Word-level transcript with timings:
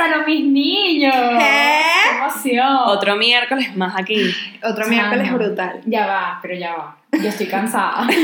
a 0.00 0.24
mis 0.26 0.44
niños! 0.44 1.14
¿Qué? 1.14 1.82
¡Qué 2.10 2.16
emoción! 2.18 2.76
Otro 2.86 3.16
miércoles 3.16 3.74
más 3.76 3.94
aquí. 3.98 4.20
Otro 4.62 4.84
Chama. 4.84 4.88
miércoles 4.88 5.32
brutal. 5.32 5.80
Ya 5.86 6.06
va, 6.06 6.38
pero 6.42 6.54
ya 6.54 6.74
va. 6.74 6.96
Yo 7.12 7.28
estoy 7.28 7.46
cansada. 7.46 8.06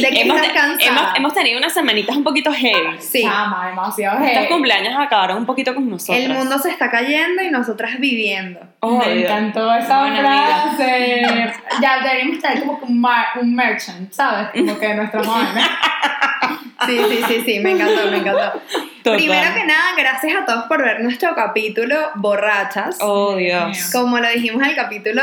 ¿De 0.00 0.08
qué 0.10 0.22
Hemos, 0.22 0.40
estás 0.40 0.52
cansada? 0.52 0.90
hemos, 0.90 1.16
hemos 1.16 1.34
tenido 1.34 1.58
unas 1.58 1.72
semanitas 1.72 2.16
un 2.16 2.24
poquito 2.24 2.52
heavy. 2.52 2.96
Sí. 2.98 3.22
Chama, 3.22 3.68
demasiado 3.68 4.18
Estos 4.18 4.32
heavy. 4.34 4.48
cumpleaños 4.48 4.94
acabaron 4.98 5.36
un 5.38 5.46
poquito 5.46 5.74
con 5.74 5.88
nosotros. 5.88 6.16
El 6.24 6.32
mundo 6.32 6.58
se 6.58 6.70
está 6.70 6.90
cayendo 6.90 7.42
y 7.42 7.50
nosotras 7.50 7.98
viviendo. 8.00 8.60
Oh, 8.80 8.98
Me 8.98 9.14
Dios. 9.16 9.30
encantó 9.30 9.72
esa 9.74 10.00
Buena 10.00 10.64
frase. 10.72 11.52
ya 11.82 11.98
deberíamos 12.02 12.38
tener 12.40 12.60
como 12.60 12.78
que 12.80 12.84
un, 12.86 13.00
mar- 13.00 13.28
un 13.40 13.54
merchant, 13.54 14.10
¿sabes? 14.12 14.48
Como 14.54 14.78
que 14.78 14.94
nuestra 14.94 15.22
madre. 15.24 15.60
Sí, 16.86 16.98
sí, 17.10 17.20
sí, 17.28 17.42
sí, 17.44 17.60
me 17.60 17.72
encantó, 17.72 18.10
me 18.10 18.16
encantó. 18.18 18.60
Total. 19.02 19.18
Primero 19.18 19.54
que 19.54 19.64
nada, 19.64 19.94
gracias 19.96 20.34
a 20.42 20.44
todos 20.44 20.64
por 20.64 20.82
ver 20.82 21.00
nuestro 21.00 21.34
capítulo 21.34 21.96
Borrachas. 22.16 22.98
Oh, 23.00 23.36
Dios 23.36 23.50
Dios. 23.76 23.90
Como 23.92 24.18
lo 24.18 24.28
dijimos 24.28 24.62
en 24.62 24.70
el 24.70 24.76
capítulo, 24.76 25.22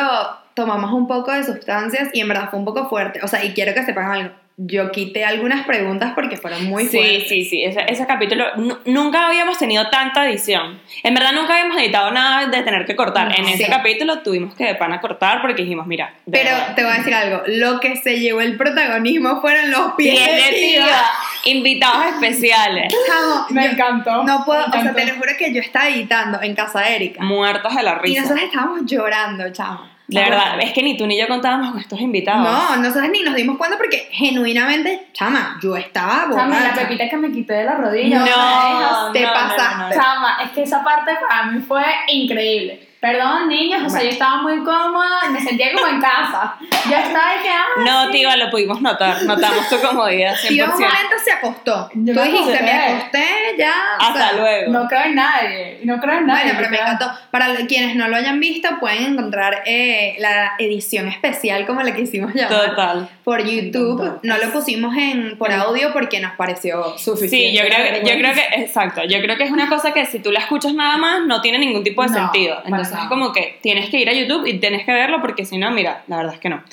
tomamos 0.54 0.92
un 0.92 1.08
poco 1.08 1.32
de 1.32 1.44
sustancias 1.44 2.10
y 2.14 2.22
en 2.22 2.28
verdad 2.28 2.50
fue 2.50 2.60
un 2.60 2.66
poco 2.66 2.90
fuerte. 2.90 3.20
O 3.24 3.28
sea, 3.28 3.44
y 3.44 3.54
quiero 3.54 3.74
que 3.74 3.84
sepan 3.84 4.12
algo. 4.12 4.36
Yo 4.60 4.90
quité 4.92 5.24
algunas 5.24 5.68
preguntas 5.68 6.14
porque 6.16 6.36
fueron 6.36 6.66
muy 6.66 6.86
Sí, 6.88 6.98
fuertes. 6.98 7.30
sí, 7.30 7.46
sí, 7.46 7.64
ese, 7.64 7.86
ese 7.88 8.08
capítulo 8.08 8.44
nu- 8.56 8.76
nunca 8.86 9.28
habíamos 9.28 9.56
tenido 9.60 9.88
tanta 9.92 10.28
edición. 10.28 10.80
En 11.04 11.14
verdad 11.14 11.32
nunca 11.34 11.54
habíamos 11.54 11.78
editado 11.78 12.10
nada 12.10 12.48
de 12.48 12.64
tener 12.64 12.84
que 12.88 12.96
cortar. 12.96 13.32
En 13.38 13.46
Sí. 13.46 13.54
ese 13.54 13.68
capítulo 13.68 14.24
tuvimos 14.24 14.56
que 14.56 14.66
de 14.66 14.74
pana 14.74 15.00
cortar 15.00 15.42
porque 15.42 15.62
dijimos, 15.62 15.86
mira, 15.86 16.12
Pero 16.32 16.50
verdad. 16.50 16.74
te 16.76 16.84
voy 16.84 16.92
a 16.92 16.96
decir 16.96 17.14
algo, 17.14 17.44
lo 17.46 17.80
que 17.80 17.98
se 17.98 18.20
llevó 18.20 18.42
el 18.42 18.58
protagonismo 18.58 19.40
fueron 19.42 19.70
los 19.70 19.92
pies 19.94 20.26
de 20.26 20.32
de 20.42 20.50
tía. 20.58 21.02
invitados 21.46 22.06
especiales, 22.16 22.92
Chamo, 23.06 23.46
Me 23.52 23.64
yo 23.66 23.70
encantó. 23.74 24.24
No 24.24 24.44
puedo, 24.44 24.68
me 24.70 24.78
o 24.80 24.82
sea, 24.82 24.92
te 24.96 25.06
lo 25.06 25.14
juro 25.18 25.34
que 25.38 25.54
yo 25.54 25.62
estaba 25.62 25.88
editando 25.88 26.42
en 26.42 26.56
casa 26.56 26.80
de 26.82 26.96
Erika. 26.96 27.24
muertos 27.24 27.76
de 27.76 27.84
la 27.84 28.00
Y 28.04 28.08
risa. 28.08 28.22
nosotros 28.22 28.44
estábamos 28.46 28.82
llorando, 28.88 29.52
chamo. 29.54 29.88
De 30.08 30.22
verdad, 30.22 30.58
es 30.62 30.72
que 30.72 30.84
ni 30.84 30.96
tú 30.96 31.06
ni 31.06 31.20
yo 31.20 31.28
contábamos 31.28 31.72
con 31.72 31.80
estos 31.82 32.00
invitados. 32.00 32.42
No, 32.44 32.78
nosotros 32.78 33.10
ni 33.12 33.24
nos 33.24 33.36
dimos 33.36 33.58
cuenta 33.58 33.78
porque 33.78 34.08
genuinamente, 34.12 35.08
chama, 35.12 35.60
yo 35.62 35.76
estaba 35.76 36.28
Chama, 36.34 36.48
la 36.48 36.70
borracha. 36.70 36.88
pepita 36.88 37.10
que 37.10 37.18
me 37.18 37.32
quité 37.32 37.54
de 37.56 37.64
la 37.66 37.76
rodilla. 37.76 38.20
No, 38.20 38.24
o 38.24 38.28
sea, 38.28 39.12
te 39.12 39.22
no, 39.22 39.28
no, 39.28 39.34
pasaste. 39.34 39.78
no, 39.78 39.90
no. 39.90 39.94
Chama, 39.94 40.38
es 40.46 40.52
que 40.52 40.64
esa 40.64 40.82
parte 40.84 41.12
para 41.28 41.44
mí 41.48 41.60
fue 41.60 41.84
increíble. 42.08 42.88
Perdón, 43.00 43.48
niños, 43.48 43.84
o 43.86 43.90
sea, 43.90 44.02
yo 44.02 44.10
estaba 44.10 44.42
muy 44.42 44.58
cómoda 44.64 45.20
y 45.30 45.32
me 45.32 45.40
sentía 45.40 45.72
como 45.72 45.86
en 45.88 46.02
casa. 46.02 46.56
Yo 46.90 46.96
estaba 46.98 47.34
de 47.36 47.42
que, 47.44 47.50
ah, 47.50 47.66
No, 47.86 48.10
tío, 48.12 48.36
lo 48.36 48.50
pudimos 48.50 48.82
notar. 48.82 49.22
Notamos 49.24 49.70
tu 49.70 49.80
comodidad 49.80 50.34
100%. 50.36 50.52
Y 50.52 50.60
en 50.60 50.66
un 50.66 50.72
momento 50.72 51.16
se 51.24 51.32
acostó. 51.32 51.90
Yo 51.94 52.14
Tú 52.16 52.20
me 52.20 52.26
dijiste, 52.26 52.56
acosté. 52.56 52.64
me 52.64 52.72
acosté 52.72 53.28
ya. 53.60 53.74
o 54.00 54.04
Hasta 54.04 54.30
sea, 54.30 54.38
luego. 54.40 54.72
no 54.72 54.88
creo 54.88 55.02
en 55.04 55.16
nadie. 55.16 55.80
No 55.84 56.00
creo 56.00 56.18
en 56.18 56.26
nadie. 56.26 56.44
Bueno, 56.46 56.58
pero 56.58 56.70
me 56.72 56.78
encantó. 56.78 57.12
Para 57.30 57.56
quienes 57.68 57.96
no 57.96 58.08
lo 58.08 58.16
hayan 58.16 58.40
visto, 58.40 58.68
pueden 58.80 59.14
encontrar 59.14 59.62
eh, 59.68 60.16
la 60.18 60.54
edición 60.58 61.08
especial, 61.08 61.68
como 61.68 61.84
la 61.84 61.94
quisimos 61.96 62.34
llamar, 62.34 62.70
Total. 62.72 63.10
por 63.24 63.44
YouTube. 63.46 64.20
No 64.24 64.38
lo 64.38 64.52
pusimos 64.52 64.96
en 64.98 65.38
por 65.38 65.52
audio 65.52 65.94
porque 65.94 66.20
nos 66.20 66.32
pareció 66.34 66.98
suficiente. 66.98 67.30
Sí, 67.52 67.56
yo 67.56 67.64
creo, 67.66 68.02
que, 68.02 68.10
yo 68.10 68.18
creo 68.18 68.34
que, 68.34 68.62
exacto, 68.64 69.04
yo 69.04 69.22
creo 69.22 69.38
que 69.38 69.44
es 69.44 69.52
una 69.52 69.70
cosa 69.70 69.94
que 69.94 70.06
si 70.06 70.18
tú 70.20 70.32
la 70.32 70.40
escuchas 70.40 70.74
nada 70.74 70.98
más 70.98 71.22
no 71.28 71.42
tiene 71.42 71.60
ningún 71.60 71.84
tipo 71.84 72.02
de 72.02 72.08
No, 72.10 72.14
sentido. 72.16 72.64
para 72.68 72.87
Entonces 72.88 73.04
es 73.06 73.10
como 73.10 73.32
que 73.34 73.60
tienes 73.62 73.90
que 73.90 74.00
ir 74.00 74.10
a 74.10 74.14
YouTube 74.14 74.46
y 74.46 74.60
tienes 74.60 74.86
que 74.86 74.92
verlo 74.92 75.22
porque 75.22 75.46
si 75.46 75.58
no, 75.58 75.72
mira, 75.72 76.04
la 76.08 76.18
verdad 76.18 76.34
es 76.34 76.40
que 76.40 76.50
no. 76.50 76.64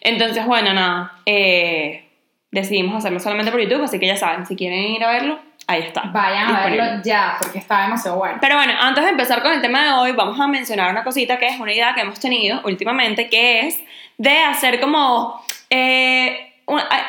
Entonces, 0.00 0.44
bueno, 0.46 0.72
nada, 0.74 1.12
eh, 1.26 2.08
decidimos 2.50 2.96
hacerlo 2.96 3.20
solamente 3.20 3.50
por 3.50 3.60
YouTube, 3.60 3.82
así 3.82 3.98
que 3.98 4.06
ya 4.06 4.16
saben, 4.16 4.46
si 4.46 4.56
quieren 4.56 4.80
ir 4.80 5.02
a 5.02 5.10
verlo, 5.10 5.38
ahí 5.66 5.82
está. 5.82 6.02
Vayan 6.12 6.54
a 6.54 6.66
verlo 6.66 7.02
ya, 7.04 7.36
porque 7.40 7.58
está 7.58 7.82
demasiado 7.82 8.18
bueno. 8.18 8.38
Pero 8.40 8.56
bueno, 8.56 8.74
antes 8.80 9.04
de 9.04 9.10
empezar 9.10 9.42
con 9.42 9.52
el 9.52 9.60
tema 9.60 9.84
de 9.84 9.92
hoy, 9.92 10.12
vamos 10.12 10.38
a 10.40 10.46
mencionar 10.46 10.90
una 10.90 11.04
cosita 11.04 11.38
que 11.38 11.48
es 11.48 11.58
una 11.58 11.72
idea 11.72 11.94
que 11.94 12.02
hemos 12.02 12.20
tenido 12.20 12.60
últimamente, 12.64 13.28
que 13.28 13.66
es 13.66 13.80
de 14.18 14.38
hacer 14.38 14.80
como... 14.80 15.42
eh, 15.70 16.50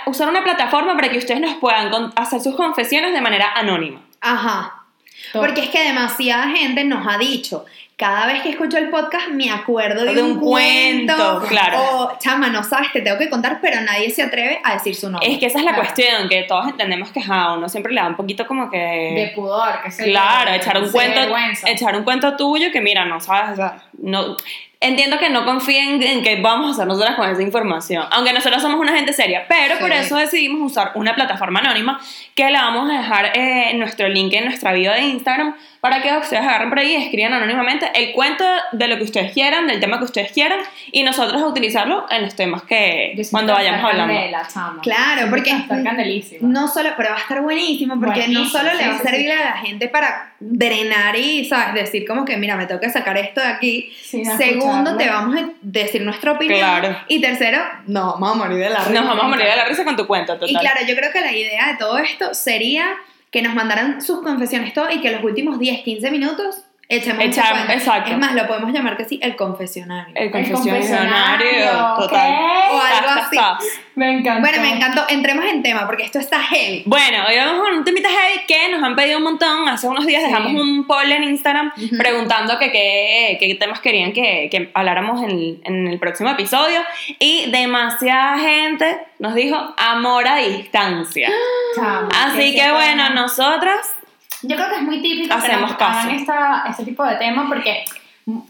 usar 0.06 0.28
una 0.28 0.44
plataforma 0.44 0.96
para 0.96 1.08
que 1.08 1.18
ustedes 1.18 1.40
nos 1.40 1.56
puedan 1.56 1.90
hacer 2.18 2.42
sus 2.42 2.56
confesiones 2.56 3.14
de 3.14 3.22
manera 3.22 3.54
anónima. 3.56 4.02
Ajá. 4.20 4.84
Todo. 5.32 5.44
Porque 5.44 5.62
es 5.62 5.70
que 5.70 5.82
demasiada 5.82 6.50
gente 6.50 6.84
nos 6.84 7.08
ha 7.08 7.18
dicho, 7.18 7.66
cada 7.98 8.28
vez 8.28 8.42
que 8.42 8.50
escucho 8.50 8.78
el 8.78 8.90
podcast 8.90 9.30
me 9.30 9.50
acuerdo 9.50 10.04
de, 10.04 10.14
De 10.16 10.22
un 10.22 10.40
cuento, 10.40 11.44
claro. 11.48 11.78
O, 11.80 12.18
chama, 12.20 12.50
no 12.50 12.62
sabes, 12.64 12.92
te 12.92 13.02
tengo 13.02 13.18
que 13.18 13.30
contar, 13.30 13.60
pero 13.62 13.80
nadie 13.82 14.10
se 14.10 14.22
atreve 14.24 14.60
a 14.64 14.74
decir 14.74 14.94
su 14.96 15.10
nombre. 15.10 15.32
Es 15.32 15.40
que 15.40 15.46
esa 15.46 15.60
es 15.60 15.64
la 15.66 15.74
Claro. 15.74 15.84
cuestión, 15.90 16.28
que 16.30 16.44
todos 16.44 16.68
entendemos 16.68 17.10
que 17.12 17.22
a 17.28 17.54
uno 17.54 17.70
siempre 17.70 17.94
le 17.94 18.02
da 18.02 18.08
un 18.08 18.16
poquito 18.16 18.46
como 18.46 18.70
que... 18.70 18.78
de 18.78 19.32
pudor, 19.34 19.82
que 19.84 19.92
se 19.92 20.04
Claro, 20.06 20.52
echar 20.52 20.78
un 20.78 20.86
de 20.86 20.92
cuento, 20.92 21.20
vergüenza. 21.22 21.70
echar 21.70 21.96
un 21.96 22.04
cuento 22.04 22.36
tuyo 22.36 22.72
que 22.72 22.82
mira, 22.82 23.06
no 23.06 23.20
sabes, 23.22 23.54
o 23.54 23.56
sea, 23.56 23.84
no, 23.98 24.36
entiendo 24.80 25.18
que 25.20 25.30
no 25.30 25.46
confíen 25.46 26.02
en 26.04 26.24
que 26.24 26.42
vamos 26.42 26.68
a 26.68 26.72
hacer 26.74 26.88
nosotras 26.88 27.16
con 27.16 27.30
esa 27.30 27.42
información, 27.42 28.04
aunque 28.12 28.34
nosotros 28.34 28.62
somos 28.62 28.80
una 28.80 28.94
gente 28.96 29.14
seria, 29.14 29.46
pero 29.48 29.78
por 29.80 29.92
Sí. 29.92 29.98
eso 30.00 30.18
decidimos 30.18 30.72
usar 30.72 30.92
una 30.96 31.16
plataforma 31.16 31.60
anónima 31.60 32.00
que 32.36 32.50
la 32.50 32.64
vamos 32.64 32.90
a 32.90 32.94
dejar 32.98 33.38
eh, 33.38 33.72
en 33.72 33.80
nuestro 33.80 34.08
link 34.10 34.34
en 34.34 34.46
nuestra 34.46 34.74
bio 34.74 34.92
de 34.92 35.02
Instagram 35.02 35.56
para 35.80 36.02
que 36.02 36.12
ustedes 36.18 36.42
agarren 36.42 36.70
por 36.70 36.80
ahí 36.80 36.94
y 36.94 36.96
escriban 36.96 37.34
anónimamente 37.34 37.90
el 37.94 38.12
cuento 38.14 38.44
de 38.72 38.88
lo 38.88 38.98
que 38.98 39.04
ustedes 39.04 39.32
quieran, 39.34 39.68
del 39.68 39.80
tema 39.80 40.00
que 40.00 40.06
ustedes 40.06 40.32
quieran 40.32 40.60
y 40.92 41.04
nosotros 41.04 41.42
a 41.42 41.46
utilizarlo 41.46 42.08
en 42.10 42.24
los 42.24 42.36
temas 42.36 42.64
que 42.64 43.16
cuando 43.30 43.54
vayamos 43.54 43.84
hablando. 43.84 44.14
Candela, 44.14 44.48
chama. 44.52 44.82
Claro, 44.82 45.30
porque- 45.30 45.44
que 45.46 45.52
va 45.52 45.58
a 45.58 45.62
estar 45.62 45.84
candelísimo. 45.84 46.48
No 46.48 46.68
solo, 46.68 46.90
pero 46.98 47.10
va 47.10 47.16
a 47.18 47.20
estar 47.20 47.42
buenísimo 47.42 48.00
porque 48.00 48.28
no 48.28 48.40
Buenísimo, 48.42 48.46
solo 48.50 48.74
le 48.74 48.84
sí, 48.84 48.90
va 48.90 48.96
a 48.96 49.00
servir 49.00 49.22
sí. 49.26 49.32
a 49.32 49.46
la 49.46 49.58
gente 49.58 49.88
para 49.88 50.34
drenar 50.40 51.16
y, 51.18 51.46
¿sabes? 51.46 51.76
Decir 51.76 52.06
como 52.08 52.26
que, 52.26 52.36
mira, 52.38 52.56
me 52.56 52.66
tengo 52.66 52.82
que 52.82 52.90
sacar 52.90 53.18
esto 53.18 53.42
de 53.42 53.48
aquí. 53.48 53.94
Sin 54.02 54.26
Segundo, 54.68 54.98
te 54.98 55.10
vamos 55.10 55.36
a 55.36 55.50
decir 55.62 56.02
nuestra 56.02 56.34
opinión. 56.34 56.60
Claro. 56.60 56.98
Y 57.08 57.22
tercero, 57.22 57.60
no, 57.88 58.18
vamos 58.20 58.32
a 58.32 58.36
morir 58.36 58.58
de 58.58 58.70
la 58.70 58.80
risa. 58.80 58.92
Nos 58.92 59.08
vamos 59.08 59.24
a 59.24 59.28
morir 59.28 59.46
de 59.46 59.56
la 59.56 59.66
risa 59.66 59.84
con 59.84 59.96
tu 59.96 60.08
cuento, 60.08 60.34
total. 60.34 60.50
Y 60.50 60.58
claro, 60.58 60.80
yo 60.88 60.96
creo 60.96 61.12
que 61.12 61.22
la 61.22 61.32
idea 61.32 61.68
de 61.72 61.78
todo 61.78 61.98
esto 61.98 62.34
sería 62.34 62.96
que 63.32 63.42
nos 63.42 63.54
mandaran 63.54 64.02
sus 64.02 64.22
confesiones 64.22 64.74
todo 64.74 64.90
y 64.90 65.02
que 65.02 65.12
los 65.12 65.24
últimos 65.24 65.60
10, 65.60 65.84
15 65.84 66.12
minutos 66.12 66.65
echemos 66.90 67.24
un 67.24 67.32
Echar- 67.32 67.52
cuento. 67.52 67.74
exacto. 67.74 68.12
Es 68.12 68.18
más, 68.18 68.34
lo 68.34 68.48
podemos 68.48 68.72
llamar 68.72 68.96
que 68.98 69.06
sí, 69.06 69.20
el 69.24 69.36
confesionario. 69.36 70.14
el 70.16 70.26
El 70.26 70.32
confesionario, 70.32 70.74
confesionario, 70.74 71.96
total. 72.00 72.10
¿qué? 72.36 72.76
O 72.76 72.82
algo 72.82 73.22
así. 73.22 73.38
Me 73.96 74.12
encanta. 74.12 74.42
Bueno, 74.42 74.62
me 74.62 74.76
encantó. 74.76 75.04
Entremos 75.08 75.46
en 75.46 75.64
tema 75.64 75.86
porque 75.86 76.04
esto 76.04 76.20
está 76.20 76.42
heavy. 76.42 76.84
Bueno, 76.86 77.24
hoy 77.28 77.38
vamos 77.38 77.62
con 77.66 77.78
un 77.78 77.84
temita 77.86 78.10
heavy 78.10 78.46
que 78.48 78.70
nos 78.70 78.84
han 78.84 78.96
pedido 78.96 79.18
un 79.20 79.24
montón. 79.24 79.68
Hace 79.70 79.88
unos 79.88 80.06
días 80.06 80.22
Sí. 80.22 80.28
dejamos 80.28 80.52
un 80.54 80.86
poll 80.86 81.12
en 81.12 81.24
Instagram 81.24 81.72
Ujú. 81.78 81.98
preguntando 81.98 82.60
que 82.60 82.72
qué 83.40 83.58
temas 83.60 83.80
querían 83.80 84.12
que, 84.12 84.50
que 84.52 84.70
habláramos 84.74 85.24
en, 85.24 85.62
en 85.64 85.88
el 85.88 85.98
próximo 86.00 86.30
episodio. 86.32 86.82
Y 87.20 87.50
demasiada 87.52 88.38
gente 88.40 88.98
nos 89.20 89.34
dijo 89.34 89.58
amor 89.78 90.28
a 90.28 90.38
distancia. 90.38 91.30
Chama, 91.76 92.10
Así 92.26 92.50
ese 92.50 92.56
que 92.62 92.72
bueno, 92.72 93.10
nosotras 93.12 93.80
Yo 94.48 94.56
creo 94.56 94.70
que 94.70 94.76
es 94.76 94.82
muy 94.84 95.02
típico 95.02 95.34
Hacemos 95.34 95.76
que 95.76 95.84
hagan 95.84 96.10
esta, 96.12 96.64
este 96.70 96.84
tipo 96.86 97.04
de 97.04 97.16
temas 97.16 97.46
porque 97.48 97.86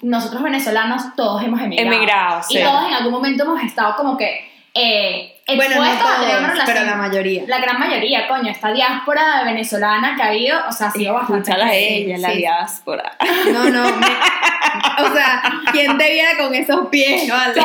nosotros 0.01 0.41
venezolanos 0.43 1.15
todos 1.15 1.43
hemos 1.43 1.59
emigrado. 1.61 1.91
Emigrado, 1.95 2.41
Y 2.49 2.57
sí. 2.57 2.63
todos 2.63 2.87
en 2.87 2.93
algún 2.93 3.11
momento 3.11 3.43
hemos 3.43 3.61
estado 3.63 3.95
como 3.95 4.17
que 4.17 4.53
eh, 4.73 5.41
Bueno, 5.55 5.75
no 5.77 5.85
expuestos 5.85 6.11
a 6.17 6.19
tener 6.21 6.37
una 6.37 6.47
relación. 6.49 6.65
pero 6.75 6.85
la 6.85 6.95
mayoría. 6.95 7.43
La 7.47 7.59
gran 7.59 7.79
mayoría, 7.79 8.27
coño, 8.27 8.49
esta 8.51 8.71
diáspora 8.73 9.43
venezolana 9.43 10.15
que 10.15 10.23
ha 10.23 10.27
habido, 10.27 10.59
o 10.67 10.71
sea, 10.71 10.87
ha 10.87 10.91
sido 10.91 11.13
bastante. 11.13 11.49
escúchala 11.51 11.73
ella, 11.73 12.17
la 12.17 12.29
sí. 12.31 12.37
diáspora. 12.37 13.11
No, 13.53 13.69
no. 13.69 13.83
me- 13.97 15.05
o 15.05 15.13
sea, 15.13 15.41
¿quién 15.71 15.97
te 15.97 16.11
viera 16.11 16.37
con 16.37 16.53
esos 16.53 16.87
pies? 16.89 17.29
Vale. 17.29 17.61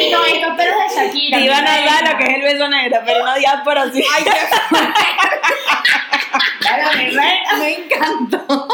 Y 0.00 0.12
con 0.12 0.26
estos 0.26 0.54
pelos 0.56 0.74
de 0.76 0.94
Shakira. 1.06 1.38
Te 1.38 1.44
iban 1.44 1.66
a 1.66 1.70
dar 1.70 2.12
lo 2.12 2.18
que 2.18 2.24
es 2.24 2.34
el 2.36 2.42
beso 2.42 2.68
negro, 2.68 3.00
pero 3.04 3.22
una 3.22 3.34
diáspora 3.36 3.84
sí. 3.92 4.04
Ay, 4.14 4.24
qué 4.24 4.30
Reina. 6.76 7.22
me 7.58 7.74
encantó. 7.76 8.68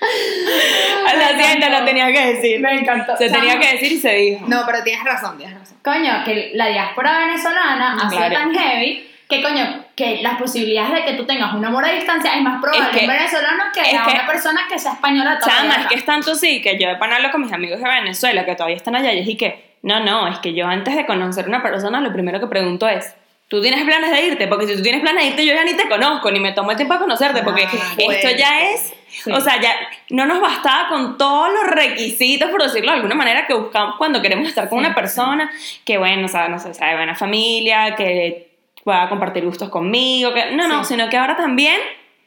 Lo 0.00 1.42
siento, 1.44 1.68
lo 1.68 1.84
tenía 1.84 2.12
que 2.12 2.34
decir. 2.34 2.60
Me 2.60 2.74
encantó. 2.74 3.16
Se 3.16 3.28
tenía 3.30 3.58
que 3.58 3.72
decir 3.72 3.92
y 3.92 3.98
se 3.98 4.12
dijo. 4.14 4.44
No, 4.48 4.62
pero 4.66 4.82
tienes 4.82 5.04
razón, 5.04 5.36
tienes 5.38 5.58
razón. 5.58 5.76
Coño, 5.82 6.22
que 6.24 6.52
la 6.54 6.68
diáspora 6.68 7.18
venezolana 7.18 7.96
ha 7.96 8.08
sido 8.10 8.20
Claro. 8.26 8.34
tan 8.34 8.54
heavy 8.54 9.06
que, 9.28 9.42
coño, 9.42 9.84
que 9.94 10.20
las 10.22 10.36
posibilidades 10.38 10.92
de 10.92 11.04
que 11.04 11.12
tú 11.12 11.24
tengas 11.24 11.54
un 11.54 11.64
amor 11.64 11.84
a 11.84 11.92
distancia 11.92 12.34
es 12.34 12.42
más 12.42 12.60
probable 12.60 12.86
Es 12.90 12.96
que- 12.98 13.04
en 13.04 13.10
venezolano 13.10 13.64
que 13.72 13.80
es 13.82 13.94
a 13.94 14.04
que- 14.04 14.10
una 14.12 14.26
persona 14.26 14.60
que 14.68 14.78
sea 14.78 14.92
española 14.94 15.38
todavía 15.38 15.70
Chama, 15.70 15.82
es 15.82 15.86
que 15.88 15.94
es 15.96 16.04
tanto 16.04 16.34
sí 16.34 16.60
que 16.60 16.76
yo 16.78 16.88
de 16.88 16.96
pan 16.96 17.12
hablo 17.12 17.30
con 17.30 17.42
mis 17.42 17.52
amigos 17.52 17.78
de 17.80 17.88
Venezuela 17.88 18.44
que 18.44 18.54
todavía 18.56 18.76
están 18.76 18.96
allá 18.96 19.12
y 19.12 19.20
dije 19.24 19.36
que 19.36 19.70
no, 19.82 20.00
no, 20.00 20.26
es 20.26 20.38
que 20.40 20.52
yo 20.52 20.66
antes 20.66 20.96
de 20.96 21.06
conocer 21.06 21.44
a 21.44 21.48
una 21.48 21.62
persona 21.62 22.00
lo 22.00 22.12
primero 22.12 22.40
que 22.40 22.48
pregunto 22.48 22.88
es, 22.88 23.14
¿tú 23.50 23.60
tienes 23.60 23.84
planes 23.84 24.10
de 24.12 24.26
irte? 24.28 24.46
Porque 24.48 24.66
si 24.66 24.76
tú 24.76 24.82
tienes 24.82 25.02
planes 25.02 25.24
de 25.24 25.30
irte 25.30 25.44
yo 25.44 25.52
ya 25.54 25.64
ni 25.64 25.74
te 25.74 25.88
conozco, 25.88 26.30
ni 26.30 26.40
me 26.40 26.52
tomo 26.52 26.70
el 26.70 26.76
tiempo 26.78 26.94
a 26.94 26.98
conocerte, 26.98 27.42
porque 27.42 27.64
Ah, 27.64 27.94
esto 27.98 28.30
ya 28.38 28.70
es, 28.70 28.94
Sí. 29.08 29.32
o 29.32 29.40
sea, 29.40 29.60
ya 29.60 29.74
no 30.10 30.24
nos 30.24 30.40
bastaba 30.40 30.88
con 30.88 31.18
todos 31.18 31.52
los 31.52 31.66
requisitos, 31.66 32.48
por 32.48 32.62
decirlo 32.62 32.92
de 32.92 32.96
alguna 32.98 33.16
manera, 33.16 33.44
que 33.46 33.54
buscamos 33.54 33.96
cuando 33.98 34.22
queremos 34.22 34.48
estar 34.48 34.68
con 34.68 34.78
Sí, 34.78 34.84
una 34.86 34.94
persona, 34.94 35.50
que 35.84 35.98
bueno, 35.98 36.26
o 36.26 36.28
sea, 36.28 36.48
no 36.48 36.58
sé, 36.60 36.72
sea 36.74 36.90
de 36.90 36.96
buena 36.96 37.16
familia, 37.16 37.96
que 37.96 38.50
pueda 38.84 39.08
compartir 39.08 39.44
gustos 39.44 39.68
conmigo, 39.68 40.32
que 40.32 40.52
no, 40.52 40.68
no, 40.68 40.84
sino 40.84 41.10
que 41.10 41.16
ahora 41.18 41.36
también 41.36 41.76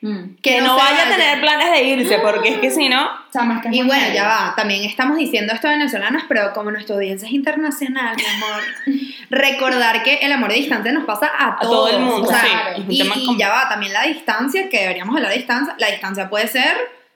Mm. 0.04 0.36
Que, 0.42 0.60
no, 0.60 0.78
se 0.78 0.84
vaya 0.84 1.08
a 1.08 1.10
tener 1.10 1.40
planes 1.40 1.72
de 1.72 1.84
irse, 1.84 2.20
porque 2.20 2.50
es 2.50 2.58
que 2.58 2.70
si 2.72 2.90
no, 2.90 3.10
Chama, 3.32 3.56
es 3.56 3.62
que 3.62 3.70
es 3.70 3.76
Y 3.76 3.84
bueno, 3.84 4.14
ya 4.14 4.28
va, 4.28 4.54
también 4.54 4.84
estamos 4.84 5.16
diciendo 5.16 5.54
esto 5.54 5.70
venezolanas, 5.70 6.26
pero 6.28 6.52
como 6.52 6.72
nuestra 6.72 6.96
audiencia 6.96 7.26
es 7.26 7.34
internacional, 7.34 8.14
mi 8.18 8.26
amor, 8.26 8.64
recordar 9.30 10.04
que 10.04 10.16
el 10.16 10.34
amor 10.34 10.50
de 10.50 10.58
distancia 10.58 10.92
nos 10.92 11.06
pasa 11.06 11.28
a 11.28 11.54
a 11.54 11.60
todos. 11.60 11.72
todo 11.72 11.98
el 11.98 12.04
mundo, 12.04 12.28
o 12.28 12.30
sea, 12.30 12.42
sí. 12.42 12.48
es 12.74 12.80
un 12.80 12.92
y, 12.92 12.98
tema 12.98 13.16
y 13.16 13.38
ya 13.38 13.50
va, 13.50 13.70
también 13.70 13.94
la 13.94 14.04
distancia, 14.04 14.68
que 14.68 14.82
deberíamos 14.82 15.16
hablar 15.16 15.32
de 15.32 15.38
distancia, 15.38 15.74
la 15.78 15.88
distancia 15.88 16.30
puede 16.30 16.48
ser 16.50 16.76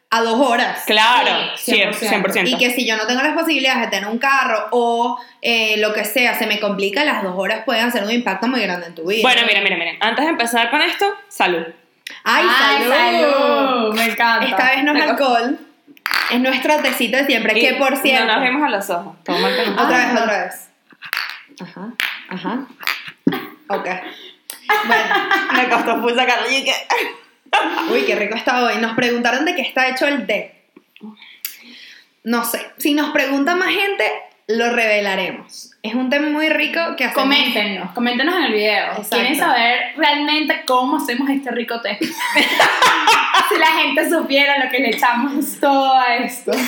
a 0.09 0.21
dos 0.21 0.39
horas. 0.39 0.83
Claro, 0.85 1.51
Sí, 1.57 1.73
100%. 1.73 2.23
100%. 2.23 2.47
Y 2.47 2.57
que 2.57 2.71
si 2.71 2.87
yo 2.87 2.95
no 2.95 3.05
tengo 3.05 3.21
las 3.21 3.33
posibilidades 3.33 3.81
de 3.81 3.87
tener 3.87 4.09
un 4.09 4.17
carro 4.17 4.67
o 4.71 5.19
eh, 5.41 5.75
lo 5.79 5.93
que 5.93 6.05
sea, 6.05 6.39
se 6.39 6.47
me 6.47 6.61
complica, 6.61 7.03
las 7.03 7.21
dos 7.21 7.33
horas 7.35 7.63
pueden 7.65 7.85
hacer 7.85 8.05
un 8.05 8.11
impacto 8.11 8.47
muy 8.47 8.61
grande 8.61 8.87
en 8.87 8.95
tu 8.95 9.05
vida. 9.05 9.23
Bueno, 9.23 9.41
mira, 9.45 9.59
mira, 9.59 9.75
mira. 9.75 9.91
Antes 9.99 10.23
de 10.23 10.31
empezar 10.31 10.69
con 10.69 10.81
esto, 10.81 11.13
salud. 11.27 11.65
¡Ay, 12.23 12.45
salud! 12.47 12.93
salud! 12.93 13.95
Me 13.95 14.05
encanta. 14.05 14.45
Esta 14.47 14.65
vez 14.71 14.83
no 14.83 14.93
es 14.93 15.01
alcohol, 15.03 15.59
es 16.31 16.39
nuestro 16.39 16.77
tecito 16.81 17.17
de 17.17 17.25
siempre, 17.25 17.53
que 17.53 17.71
Y 17.71 17.73
por 17.73 17.95
cierto... 17.97 18.25
No 18.25 18.33
nos 18.33 18.41
vemos 18.41 18.63
a 18.63 18.69
los 18.69 18.89
ojos. 18.89 19.15
Que 19.23 19.31
nos- 19.31 19.81
Otra 19.81 19.97
vez, 19.97 20.21
otra 20.21 20.43
vez. 20.43 20.69
Ajá, 21.61 21.93
ajá. 22.29 22.67
Ok. 23.69 23.87
Bueno, 24.85 25.03
Me 25.53 25.69
costó 25.69 26.01
full 26.01 26.13
sacarlo 26.15 26.49
y 26.49 26.63
que... 26.63 26.73
uy, 27.91 28.03
qué 28.05 28.15
rico 28.15 28.35
está 28.35 28.63
hoy. 28.63 28.77
Nos 28.77 28.93
preguntaron 28.95 29.45
de 29.45 29.55
qué 29.55 29.61
está 29.61 29.87
hecho 29.87 30.05
el 30.07 30.25
té. 30.25 30.65
No 32.23 32.43
sé. 32.43 32.71
Si 32.77 32.93
nos 32.93 33.11
pregunta 33.11 33.55
más 33.55 33.69
gente, 33.69 34.11
lo 34.47 34.71
revelaremos. 34.71 35.71
Es 35.83 35.93
un 35.93 36.09
té 36.09 36.19
muy 36.21 36.47
rico 36.49 36.79
que 36.95 37.03
hacemos. 37.03 37.23
Coméntenos, 37.23 37.91
coméntenos 37.91 38.35
en 38.35 38.43
el 38.45 38.53
video. 38.53 38.85
Exacto. 38.91 39.17
¿Quieren 39.17 39.35
saber 39.37 39.79
realmente 39.97 40.63
cómo 40.65 40.97
hacemos 40.97 41.29
este 41.29 41.51
rico 41.51 41.81
té? 41.81 41.97
si 43.49 43.59
la 43.59 43.67
gente 43.81 44.09
supiera 44.09 44.63
lo 44.63 44.69
que 44.71 44.79
le 44.79 44.89
echamos 44.89 45.59
todo 45.59 45.93
a 45.93 46.15
esto. 46.15 46.51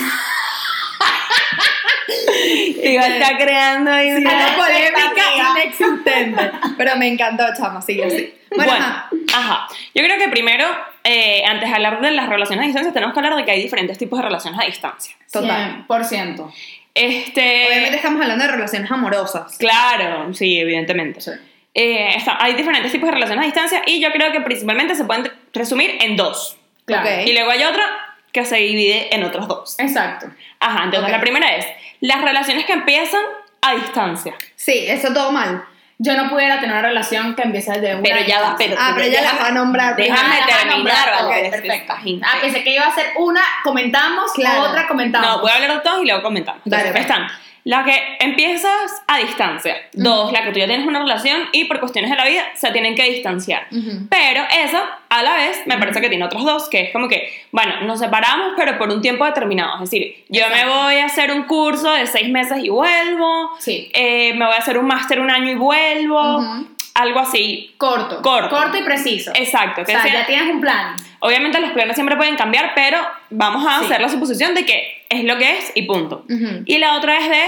Digo, 2.84 3.04
está 3.04 3.38
creando 3.38 3.92
ahí 3.92 4.16
Sí, 4.16 4.26
una... 4.26 4.56
polémica 4.56 5.54
inexistente. 5.62 6.52
Pero 6.78 6.96
me 6.98 7.08
encantó, 7.08 7.46
chama, 7.58 7.82
sigue 7.82 8.06
así. 8.06 8.34
Bueno, 8.56 8.72
Bueno, 8.72 8.86
ajá. 8.86 9.10
ajá. 9.34 9.68
Yo 9.94 10.04
creo 10.04 10.18
que 10.18 10.28
primero, 10.30 10.66
eh, 11.04 11.44
antes 11.46 11.70
de 11.70 11.76
hablar 11.76 12.02
de 12.02 12.12
las 12.12 12.28
relaciones 12.28 12.64
a 12.64 12.68
distancia, 12.68 12.92
tenemos 12.94 13.14
que 13.14 13.20
hablar 13.20 13.36
de 13.36 13.46
que 13.46 13.52
hay 13.52 13.62
diferentes 13.62 13.98
tipos 13.98 14.18
de 14.20 14.26
relaciones 14.26 14.60
a 14.60 14.66
distancia. 14.66 15.16
Total. 15.32 15.86
100%. 15.88 16.52
Este... 17.00 17.68
Obviamente 17.68 17.96
estamos 17.98 18.22
hablando 18.22 18.46
de 18.46 18.52
relaciones 18.52 18.92
amorosas. 18.92 19.58
Claro, 19.58 20.34
sí, 20.34 20.60
evidentemente. 20.60 21.22
Sí. 21.22 21.32
Eh, 21.74 22.16
está- 22.16 22.38
hay 22.44 22.56
diferentes 22.56 22.92
tipos 22.92 23.08
de 23.08 23.14
relaciones 23.14 23.44
a 23.44 23.46
distancia 23.46 23.82
y 23.86 24.02
yo 24.02 24.12
creo 24.12 24.32
que 24.32 24.42
principalmente 24.42 24.96
se 24.96 25.06
pueden 25.06 25.32
resumir 25.54 25.98
en 26.02 26.16
dos. 26.16 26.58
Claro. 26.86 27.08
Ok. 27.08 27.28
Y 27.28 27.34
luego 27.34 27.52
hay 27.52 27.64
otra 27.64 27.86
que 28.32 28.44
se 28.46 28.58
divide 28.58 29.14
en 29.16 29.24
otros 29.24 29.48
dos. 29.48 29.76
Exacto. 29.80 30.28
Ajá, 30.60 30.84
entonces 30.86 31.06
Ok. 31.10 31.12
la 31.12 31.22
primera 31.22 31.56
es 31.56 31.66
las 32.02 32.22
relaciones 32.22 32.66
que 32.66 32.74
empiezan 32.74 33.22
a 33.62 33.76
distancia. 33.76 34.34
Sí, 34.56 34.86
eso 34.88 35.14
todo 35.14 35.32
mal. 35.32 35.64
Yo 36.02 36.16
no 36.16 36.30
pudiera 36.30 36.62
tener 36.62 36.78
una 36.78 36.82
relación 36.88 37.36
que 37.36 37.42
empiece 37.42 37.74
desde 37.74 37.96
una 37.96 38.04
Pero 38.04 38.26
ya 38.26 38.40
va, 38.42 38.56
pero- 38.58 38.76
Ah, 38.80 38.92
pero 38.96 39.06
ella 39.08 39.22
las 39.22 39.38
va 39.38 39.48
a 39.48 39.52
nombrar. 39.52 39.96
Déjame 39.98 40.40
la 40.40 40.46
terminar. 40.46 41.26
¿vale? 41.26 41.50
Perfecto. 41.50 41.94
Ah, 42.24 42.38
pensé 42.42 42.64
que 42.64 42.74
iba 42.74 42.86
a 42.86 42.96
ser 42.96 43.08
una, 43.18 43.42
comentamos, 43.66 44.32
Claro. 44.34 44.62
otra, 44.62 44.88
comentamos. 44.88 45.28
No, 45.30 45.42
voy 45.42 45.52
a 45.52 45.56
hablar 45.56 45.74
de 45.74 45.80
todos 45.82 46.02
y 46.02 46.06
luego 46.06 46.24
comentamos. 46.24 46.62
Dale, 46.64 46.92
pues. 46.92 47.02
están 47.02 47.28
las 47.66 47.86
que 47.86 48.18
empiezas 48.20 49.04
a 49.08 49.18
distancia. 49.18 49.76
Dos, 49.94 50.32
la 50.32 50.44
que 50.44 50.52
tú 50.52 50.60
ya 50.60 50.66
tienes 50.68 50.88
una 50.88 51.00
relación 51.00 51.42
y 51.52 51.66
por 51.66 51.80
cuestiones 51.80 52.10
de 52.10 52.16
la 52.18 52.26
vida 52.26 52.44
se 52.56 52.72
tienen 52.72 52.96
que 52.96 53.04
distanciar. 53.12 53.68
Pero 54.10 54.44
esa, 54.64 54.82
a 55.10 55.24
la 55.24 55.36
vez, 55.36 55.62
me 55.66 55.78
parece 55.78 56.02
que 56.02 56.10
tiene 56.10 56.24
otros 56.26 56.44
dos, 56.46 56.70
que 56.70 56.82
es 56.82 56.92
como 56.94 57.08
que, 57.08 57.32
bueno, 57.52 57.82
nos 57.82 58.00
separamos, 58.00 58.54
pero 58.58 58.78
por 58.78 58.90
un 58.90 59.02
tiempo 59.02 59.26
determinado. 59.26 59.76
Es 59.84 59.90
decir, 59.92 60.24
yo 60.30 60.44
me 60.50 60.66
voy 60.66 60.96
a 60.96 61.06
hacer 61.06 61.32
un 61.32 61.44
curso 61.44 61.92
de 61.92 62.08
seis 62.08 62.30
meses 62.30 62.60
y 62.64 62.70
vuelvo. 62.70 63.52
Sí. 63.60 63.90
Eh, 63.94 64.34
me 64.36 64.46
voy 64.46 64.56
a 64.56 64.60
hacer 64.60 64.78
un 64.78 64.86
máster 64.88 65.20
un 65.20 65.30
año 65.30 65.52
y 65.52 65.56
vuelvo. 65.56 66.44
Algo 66.96 67.20
así. 67.20 67.74
Corto. 67.78 68.22
Corto. 68.22 68.50
Corto 68.56 68.78
y 68.78 68.82
preciso. 68.84 69.32
Exacto. 69.36 69.82
O 69.82 69.86
Que 69.86 69.92
sea, 69.94 70.02
sea- 70.02 70.14
ya 70.22 70.26
tienes 70.26 70.48
un 70.54 70.60
plan. 70.60 70.96
Obviamente 71.20 71.60
los 71.60 71.72
planes 71.72 71.96
siempre 71.96 72.16
pueden 72.18 72.36
cambiar, 72.38 72.72
pero 72.76 72.98
vamos 73.30 73.66
a 73.68 73.80
Sí. 73.80 73.86
hacer 73.86 74.02
la 74.02 74.10
suposición 74.10 74.54
de 74.56 74.66
que 74.66 75.06
es 75.10 75.24
lo 75.24 75.38
que 75.38 75.58
es 75.58 75.72
y 75.76 75.84
punto. 75.84 76.26
Y 76.66 76.78
la 76.78 76.96
otra 76.96 77.18
es 77.20 77.30
de 77.30 77.44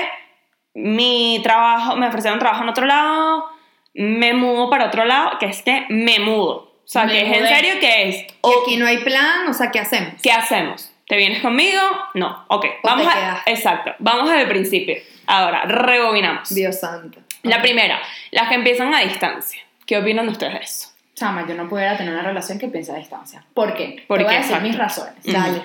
mi 0.73 1.39
trabajo, 1.43 1.95
me 1.95 2.07
ofrecieron 2.07 2.39
trabajo 2.39 2.63
en 2.63 2.69
otro 2.69 2.85
lado, 2.85 3.45
me 3.93 4.33
mudo 4.33 4.69
para 4.69 4.85
otro 4.85 5.05
lado, 5.05 5.37
que 5.39 5.47
es 5.47 5.61
que 5.63 5.85
me 5.89 6.19
mudo. 6.19 6.69
O 6.83 6.87
sea, 6.91 7.05
Me 7.05 7.13
que 7.13 7.21
es 7.21 7.27
en 7.37 7.43
mudé. 7.43 7.55
serio 7.55 7.73
que 7.79 8.09
es, 8.09 8.15
Y 8.23 8.27
o- 8.41 8.61
aquí 8.63 8.77
no 8.77 8.85
hay 8.87 8.97
plan, 8.99 9.47
o 9.47 9.53
sea, 9.53 9.71
¿qué 9.71 9.79
hacemos? 9.79 10.13
¿qué 10.21 10.31
hacemos? 10.31 10.91
¿Te 11.07 11.17
vienes 11.17 11.41
conmigo? 11.41 11.81
No, 12.13 12.45
ok. 12.47 12.65
Vamos 12.83 13.05
te 13.05 13.11
a, 13.19 13.43
exacto, 13.45 13.93
vamos 13.99 14.31
el 14.31 14.47
principio. 14.47 14.95
Ahora, 15.27 15.63
rebobinamos. 15.65 16.53
Dios 16.53 16.79
santo. 16.79 17.19
La 17.43 17.61
primera, 17.61 17.99
las 18.31 18.47
que 18.49 18.55
empiezan 18.55 18.93
a 18.93 18.99
distancia. 19.01 19.61
¿Qué 19.85 19.97
opinan 19.97 20.27
ustedes 20.29 20.53
de 20.53 20.59
eso? 20.59 20.87
Chama, 21.21 21.45
yo 21.45 21.53
no 21.53 21.69
pudiera 21.69 21.95
tener 21.95 22.13
una 22.15 22.23
relación 22.23 22.57
que 22.57 22.67
piense 22.67 22.91
a 22.91 22.95
distancia. 22.95 23.43
¿Por 23.53 23.75
qué? 23.75 24.03
¿Por 24.07 24.17
te 24.17 24.23
voy 24.23 24.33
a 24.33 24.37
decir 24.37 24.53
Exacto. 24.55 24.67
mis 24.67 24.77
razones. 24.77 25.13
Dale. 25.23 25.63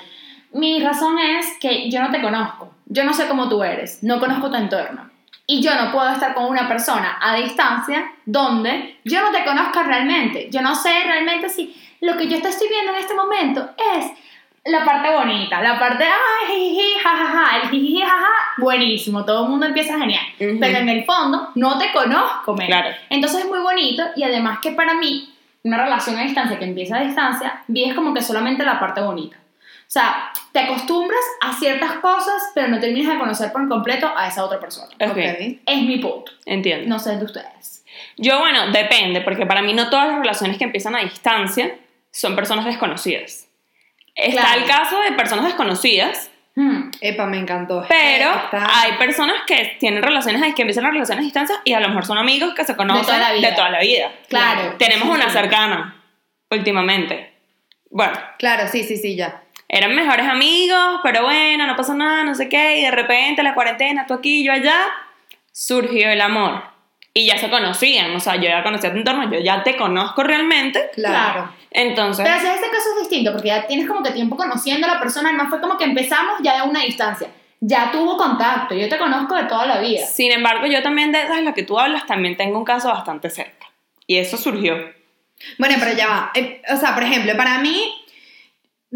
Mi 0.53 0.81
razón 0.81 1.19
es 1.19 1.47
que 1.58 1.91
yo 1.91 2.03
no 2.03 2.11
te 2.11 2.20
conozco. 2.20 2.75
Yo 2.85 3.05
no 3.05 3.14
sé 3.14 3.26
cómo 3.26 3.49
tú 3.49 3.62
eres. 3.62 4.03
No 4.03 4.20
conozco 4.20 4.50
tu 4.50 4.56
entorno. 4.56 5.08
Y 5.47 5.62
yo 5.62 5.75
no 5.75 5.93
puedo 5.93 6.11
estar 6.11 6.35
con 6.35 6.44
una 6.44 6.69
persona 6.69 7.17
a 7.23 7.37
distancia 7.37 8.12
donde 8.26 8.99
yo 9.05 9.23
no 9.23 9.31
te 9.31 9.47
conozca 9.47 9.82
realmente. 9.82 10.50
Yo 10.50 10.61
no 10.61 10.75
sé 10.75 10.91
realmente 11.06 11.49
si 11.49 11.75
lo 12.03 12.19
que 12.19 12.29
yo 12.29 12.43
te 12.43 12.49
estoy 12.49 12.69
viendo 12.69 12.93
en 12.93 12.99
este 12.99 13.14
momento 13.14 13.70
es 13.97 14.12
la 14.67 14.85
parte 14.85 15.11
bonita, 15.11 15.62
la 15.62 15.79
parte, 15.79 16.05
ay, 16.05 16.49
jiji, 16.53 16.99
jajaja, 17.03 17.61
el 17.62 17.70
jiji, 17.70 18.00
jajaja, 18.03 18.32
buenísimo, 18.58 19.25
todo 19.25 19.44
el 19.44 19.50
mundo 19.50 19.64
empieza 19.64 19.99
genial. 19.99 20.25
Ujú. 20.38 20.58
Pero 20.61 20.79
en 20.79 20.88
el 20.91 21.05
fondo 21.05 21.49
no 21.55 21.79
te 21.79 21.93
conozco, 21.93 22.55
men. 22.55 22.67
Claro. 22.67 22.94
Entonces 23.08 23.44
es 23.44 23.49
muy 23.49 23.61
bonito 23.61 24.03
y 24.17 24.25
además 24.25 24.58
que 24.61 24.73
para 24.73 24.94
mí, 24.94 25.32
una 25.66 25.82
relación 25.82 26.16
a 26.16 26.22
distancia 26.22 26.58
que 26.58 26.64
empieza 26.64 26.96
a 26.96 27.00
distancia, 27.04 27.62
vives 27.66 27.94
como 27.94 28.14
que 28.14 28.22
solamente 28.22 28.64
la 28.64 28.78
parte 28.80 29.00
bonita. 29.00 29.36
O 29.38 29.88
sea, 29.90 30.30
te 30.52 30.58
acostumbras 30.60 31.20
a 31.40 31.52
ciertas 31.52 31.92
cosas, 32.00 32.50
pero 32.54 32.68
no 32.68 32.80
terminas 32.80 33.12
de 33.12 33.18
conocer 33.20 33.52
por 33.52 33.68
completo 33.68 34.10
a 34.16 34.26
esa 34.28 34.44
otra 34.44 34.58
persona. 34.58 34.88
Ok, 35.00 35.10
Ok. 35.10 35.18
Es 35.66 35.82
mi 35.82 35.98
punto. 35.98 36.32
entiendo. 36.44 36.88
No 36.88 36.98
sé 36.98 37.12
el 37.12 37.18
de 37.20 37.24
ustedes. 37.26 37.84
Yo, 38.17 38.38
bueno, 38.41 38.70
depende, 38.72 39.20
porque 39.20 39.46
para 39.46 39.62
mí 39.62 39.74
no 39.74 39.88
todas 39.91 40.08
las 40.08 40.19
relaciones 40.19 40.58
que 40.58 40.64
empiezan 40.64 40.94
a 40.96 41.00
distancia 41.00 41.76
son 42.10 42.34
personas 42.34 42.64
desconocidas. 42.64 43.46
Está 44.14 44.43
Claro. 44.43 44.60
el 44.62 44.67
caso 44.67 45.00
de 45.00 45.12
personas 45.12 45.44
desconocidas. 45.46 46.31
Epa, 47.00 47.26
me 47.26 47.38
encantó. 47.38 47.84
pero 47.88 48.31
Está- 48.34 48.81
hay 48.82 48.93
personas 48.94 49.36
que 49.46 49.76
tienen 49.79 50.03
relaciones, 50.03 50.43
que 50.55 50.62
empiezan 50.62 50.84
las 50.84 50.93
relaciones 50.93 51.22
a 51.22 51.24
distancia 51.24 51.56
y 51.65 51.72
a 51.72 51.81
lo 51.81 51.88
mejor 51.88 52.05
son 52.06 52.19
amigos 52.19 52.55
que 52.55 52.65
se 52.65 52.76
conocen 52.76 53.05
toda 53.05 53.19
la 53.19 53.32
vida. 53.32 53.50
de 53.50 53.56
toda 53.56 53.70
la 53.70 53.81
vida. 53.81 54.12
Claro. 54.29 54.74
Tenemos 54.79 55.08
Sí, 55.08 55.15
una 55.15 55.31
cercana, 55.31 56.03
últimamente. 56.50 57.32
Bueno, 57.91 58.15
Claro, 58.38 58.69
sí, 58.69 58.82
sí, 58.84 58.96
sí, 58.96 59.17
ya. 59.17 59.43
eran 59.69 59.94
mejores 59.94 60.26
amigos, 60.26 61.00
pero 61.03 61.22
bueno, 61.22 61.67
no 61.67 61.76
pasa 61.76 61.94
nada, 61.94 62.24
no 62.24 62.34
sé 62.34 62.48
qué, 62.48 62.79
y 62.79 62.82
de 62.82 62.91
repente 62.91 63.43
la 63.43 63.55
cuarentena, 63.55 64.06
tú 64.06 64.15
aquí, 64.15 64.44
yo 64.44 64.53
allá, 64.53 64.76
surgió 65.53 66.10
el 66.10 66.20
amor. 66.20 66.62
Y 67.19 67.27
ya 67.27 67.39
se 67.39 67.49
conocían, 67.49 68.15
o 68.15 68.20
sea, 68.20 68.37
yo 68.37 68.43
ya 68.43 68.63
conocía 68.63 68.93
tu 68.93 68.99
entorno, 68.99 69.31
yo 69.32 69.41
ya 69.41 69.63
te 69.63 69.75
conozco 69.75 70.23
realmente, 70.23 70.91
Claro. 70.94 71.51
entonces... 71.70 72.23
Pero 72.23 72.39
si 72.41 72.46
este 72.46 72.67
caso 72.69 72.91
es 72.94 73.01
distinto, 73.08 73.32
porque 73.32 73.49
ya 73.49 73.67
tienes 73.67 73.89
como 73.89 74.03
que 74.03 74.11
tiempo 74.11 74.37
conociendo 74.37 74.87
a 74.87 74.94
la 74.94 75.01
persona, 75.01 75.32
no 75.32 75.49
fue 75.49 75.58
como 75.63 75.79
que 75.79 75.85
empezamos 75.85 76.35
ya 76.43 76.63
de 76.63 76.69
una 76.69 76.81
distancia. 76.81 77.29
Ya 77.61 77.91
tuvo 77.91 78.19
contacto, 78.19 78.75
yo 78.75 78.87
te 78.91 78.99
conozco 78.99 79.35
de 79.35 79.44
toda 79.44 79.65
la 79.65 79.79
vida. 79.81 80.05
Sin 80.05 80.31
embargo, 80.31 80.67
yo 80.67 80.82
también 80.82 81.11
de 81.11 81.25
las 81.43 81.55
que 81.55 81.63
tú 81.63 81.79
hablas, 81.81 82.05
también 82.05 82.37
tengo 82.37 82.58
un 82.58 82.67
caso 82.67 82.89
bastante 82.89 83.31
cerca. 83.31 83.67
Y 84.06 84.19
eso 84.19 84.37
surgió. 84.37 84.77
Bueno, 85.58 85.77
pero 85.81 85.96
ya 85.96 86.06
va. 86.08 86.31
Eh, 86.35 86.61
O 86.70 86.77
sea, 86.77 86.93
por 86.94 87.03
ejemplo, 87.03 87.35
para 87.35 87.58
mí, 87.61 87.94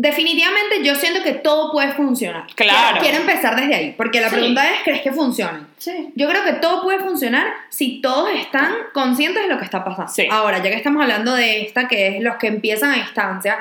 definitivamente 0.01 0.83
yo 0.83 0.95
siento 0.95 1.23
que 1.23 1.33
todo 1.33 1.71
puede 1.71 1.93
funcionar. 1.93 2.47
Claro. 2.55 3.01
Quiero, 3.01 3.19
empezar 3.19 3.55
desde 3.55 3.75
ahí, 3.75 3.95
porque 3.97 4.21
la 4.21 4.31
Sí. 4.31 4.37
pregunta 4.37 4.65
es, 4.67 4.81
¿crees 4.83 5.03
que 5.03 5.13
funciona? 5.13 5.69
Sí. 5.77 6.11
Yo 6.15 6.27
creo 6.29 6.43
que 6.43 6.55
todo 6.55 6.83
puede 6.83 7.01
funcionar 7.01 7.47
si 7.69 8.01
todos 8.01 8.31
están 8.35 8.73
conscientes 8.95 9.43
de 9.43 9.49
lo 9.51 9.59
que 9.59 9.65
está 9.67 9.85
pasando. 9.85 10.11
Sí. 10.11 10.27
Ahora, 10.31 10.59
ya 10.59 10.71
que 10.71 10.77
estamos 10.77 11.03
hablando 11.03 11.35
de 11.35 11.63
esta, 11.63 11.87
que 11.87 12.17
es 12.17 12.23
los 12.23 12.37
que 12.37 12.47
empiezan 12.47 12.93
a 12.93 12.95
distancia, 12.95 13.59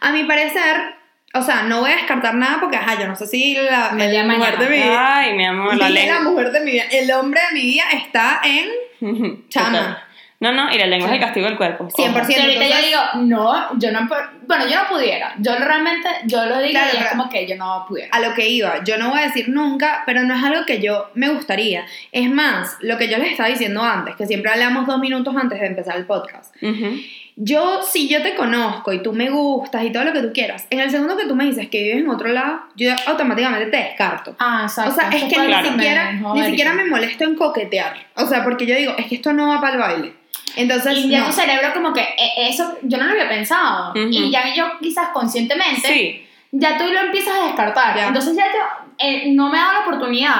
a 0.00 0.12
mi 0.12 0.22
parecer, 0.24 0.94
o 1.34 1.42
sea, 1.42 1.62
no 1.64 1.80
voy 1.80 1.90
a 1.90 1.96
descartar 1.96 2.36
nada 2.36 2.58
porque, 2.60 2.76
ajá, 2.76 3.00
yo 3.00 3.08
no 3.08 3.16
sé 3.16 3.26
si 3.26 3.54
la, 3.54 3.90
Me 3.90 4.12
llama 4.12 4.36
mujer 4.36 4.58
de 4.58 4.68
mi 4.68 4.76
vida, 4.76 5.16
Ay, 5.16 5.34
mi 5.34 5.44
amor, 5.44 5.76
la 5.76 5.90
la 5.90 6.20
mujer 6.20 6.52
de 6.52 6.60
mi 6.60 6.70
vida, 6.70 6.84
el 6.92 7.10
hombre 7.10 7.40
de 7.48 7.54
mi 7.54 7.62
vida 7.62 7.84
está 7.92 8.40
en 8.44 9.44
Chama. 9.48 10.04
No, 10.40 10.52
no, 10.52 10.72
y 10.72 10.78
la 10.78 10.86
lengua 10.86 11.08
es 11.08 11.14
el 11.14 11.20
castigo 11.20 11.46
del 11.46 11.56
cuerpo. 11.58 11.88
100%. 11.90 12.10
Ojo. 12.16 12.24
Si 12.24 12.34
ahorita 12.34 12.46
yo 12.46 12.62
entonces- 12.62 12.86
digo, 12.86 13.00
no, 13.26 13.78
yo 13.78 13.92
no, 13.92 14.08
bueno, 14.46 14.66
yo 14.66 14.82
no 14.82 14.88
pudiera. 14.88 15.34
Yo 15.38 15.54
realmente, 15.56 16.08
yo 16.24 16.46
lo 16.46 16.58
digo 16.60 16.70
Claro, 16.70 16.90
y 16.94 16.96
es 16.96 17.06
como 17.10 17.28
que 17.28 17.46
yo 17.46 17.56
no 17.56 17.84
pudiera. 17.86 18.08
a 18.16 18.20
lo 18.20 18.32
que 18.34 18.48
iba. 18.48 18.82
Yo 18.82 18.96
no 18.96 19.10
voy 19.10 19.18
a 19.20 19.24
decir 19.24 19.50
nunca, 19.50 20.02
pero 20.06 20.22
no 20.22 20.34
es 20.34 20.42
algo 20.42 20.64
que 20.64 20.80
yo 20.80 21.10
me 21.14 21.28
gustaría. 21.28 21.84
Es 22.10 22.30
más, 22.30 22.78
lo 22.80 22.96
que 22.96 23.08
yo 23.08 23.18
les 23.18 23.32
estaba 23.32 23.50
diciendo 23.50 23.82
antes, 23.82 24.16
que 24.16 24.26
siempre 24.26 24.50
hablamos 24.50 24.86
dos 24.86 24.98
minutos 24.98 25.36
antes 25.36 25.60
de 25.60 25.66
empezar 25.66 25.96
el 25.96 26.06
podcast. 26.06 26.54
Ujú. 26.62 26.96
Yo, 27.36 27.82
si 27.82 28.08
yo 28.08 28.22
te 28.22 28.34
conozco 28.34 28.92
y 28.92 29.02
tú 29.02 29.12
me 29.12 29.30
gustas 29.30 29.84
y 29.84 29.90
todo 29.92 30.04
lo 30.04 30.12
que 30.12 30.20
tú 30.20 30.30
quieras, 30.32 30.66
en 30.70 30.80
el 30.80 30.90
segundo 30.90 31.16
que 31.16 31.24
tú 31.26 31.34
me 31.36 31.44
dices 31.44 31.68
que 31.68 31.82
vives 31.82 31.98
en 31.98 32.08
otro 32.10 32.28
lado, 32.28 32.60
yo 32.76 32.92
automáticamente 33.06 33.66
te 33.70 33.76
descarto. 33.76 34.36
Ah, 34.38 34.62
exacto. 34.64 34.90
O 34.90 34.94
sea, 34.94 35.08
es 35.10 35.16
Eso 35.16 35.28
que 35.28 35.34
fue 35.36 35.46
ni 35.48 35.68
siquiera, 35.68 36.12
ni 36.12 36.44
siquiera 36.44 36.72
me 36.74 36.84
molesto 36.84 37.24
en 37.24 37.36
coquetear. 37.36 37.94
O 38.16 38.26
sea, 38.26 38.42
porque 38.42 38.66
yo 38.66 38.74
digo, 38.74 38.94
es 38.98 39.06
que 39.06 39.14
esto 39.14 39.32
no 39.32 39.48
va 39.48 39.60
para 39.60 39.72
el 39.74 39.78
baile. 39.80 40.19
Entonces, 40.56 40.96
Y 40.98 41.08
ya 41.10 41.20
no. 41.20 41.26
tu 41.26 41.32
cerebro 41.32 41.72
como 41.72 41.92
que 41.92 42.00
eh, 42.00 42.48
eso 42.48 42.76
yo 42.82 42.98
no 42.98 43.04
lo 43.04 43.12
había 43.12 43.28
pensado. 43.28 43.90
Ujú. 43.90 44.08
Y 44.10 44.30
ya 44.30 44.52
yo 44.54 44.78
quizás 44.80 45.08
conscientemente, 45.10 45.86
Sí. 45.88 46.26
ya 46.52 46.76
tú 46.76 46.86
lo 46.88 47.00
empiezas 47.00 47.34
a 47.38 47.46
descartar. 47.46 47.96
Ya. 47.96 48.08
Entonces 48.08 48.36
ya 48.36 48.46
yo 48.46 48.88
eh, 48.98 49.30
no 49.32 49.48
me 49.48 49.58
ha 49.58 49.62
dado 49.62 49.72
la 49.74 49.80
oportunidad 49.80 50.34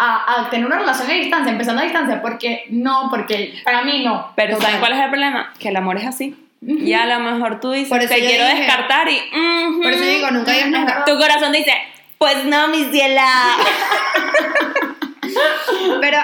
a, 0.00 0.42
a 0.42 0.48
tener 0.50 0.64
una 0.66 0.78
relación 0.78 1.10
a 1.10 1.14
distancia, 1.14 1.50
empezando 1.50 1.82
a 1.82 1.84
distancia, 1.84 2.22
porque 2.22 2.66
no, 2.70 3.08
porque 3.10 3.60
para 3.64 3.82
mí 3.82 4.04
no. 4.04 4.32
Pero 4.36 4.54
Total. 4.54 4.66
¿saben 4.66 4.80
cuál 4.80 4.92
es 4.92 5.00
el 5.00 5.10
problema? 5.10 5.52
Que 5.58 5.68
el 5.70 5.76
amor 5.76 5.96
es 5.96 6.06
así. 6.06 6.36
Ujú. 6.62 6.78
Y 6.84 6.92
a 6.94 7.06
lo 7.06 7.18
mejor 7.20 7.60
tú 7.60 7.72
dices, 7.72 8.08
te 8.08 8.18
quiero 8.20 8.44
dije- 8.44 8.58
descartar 8.62 9.08
y... 9.08 9.16
ujú. 9.18 9.82
Por 9.82 9.92
eso 9.92 10.04
digo, 10.04 10.30
nunca 10.30 10.52
digas 10.52 10.70
nunca. 10.70 11.04
Tu 11.04 11.16
corazón 11.18 11.52
dice, 11.52 11.72
pues 12.18 12.44
no, 12.46 12.68
mi 12.68 12.84
ciela. 12.92 13.26
Pero 16.00 16.18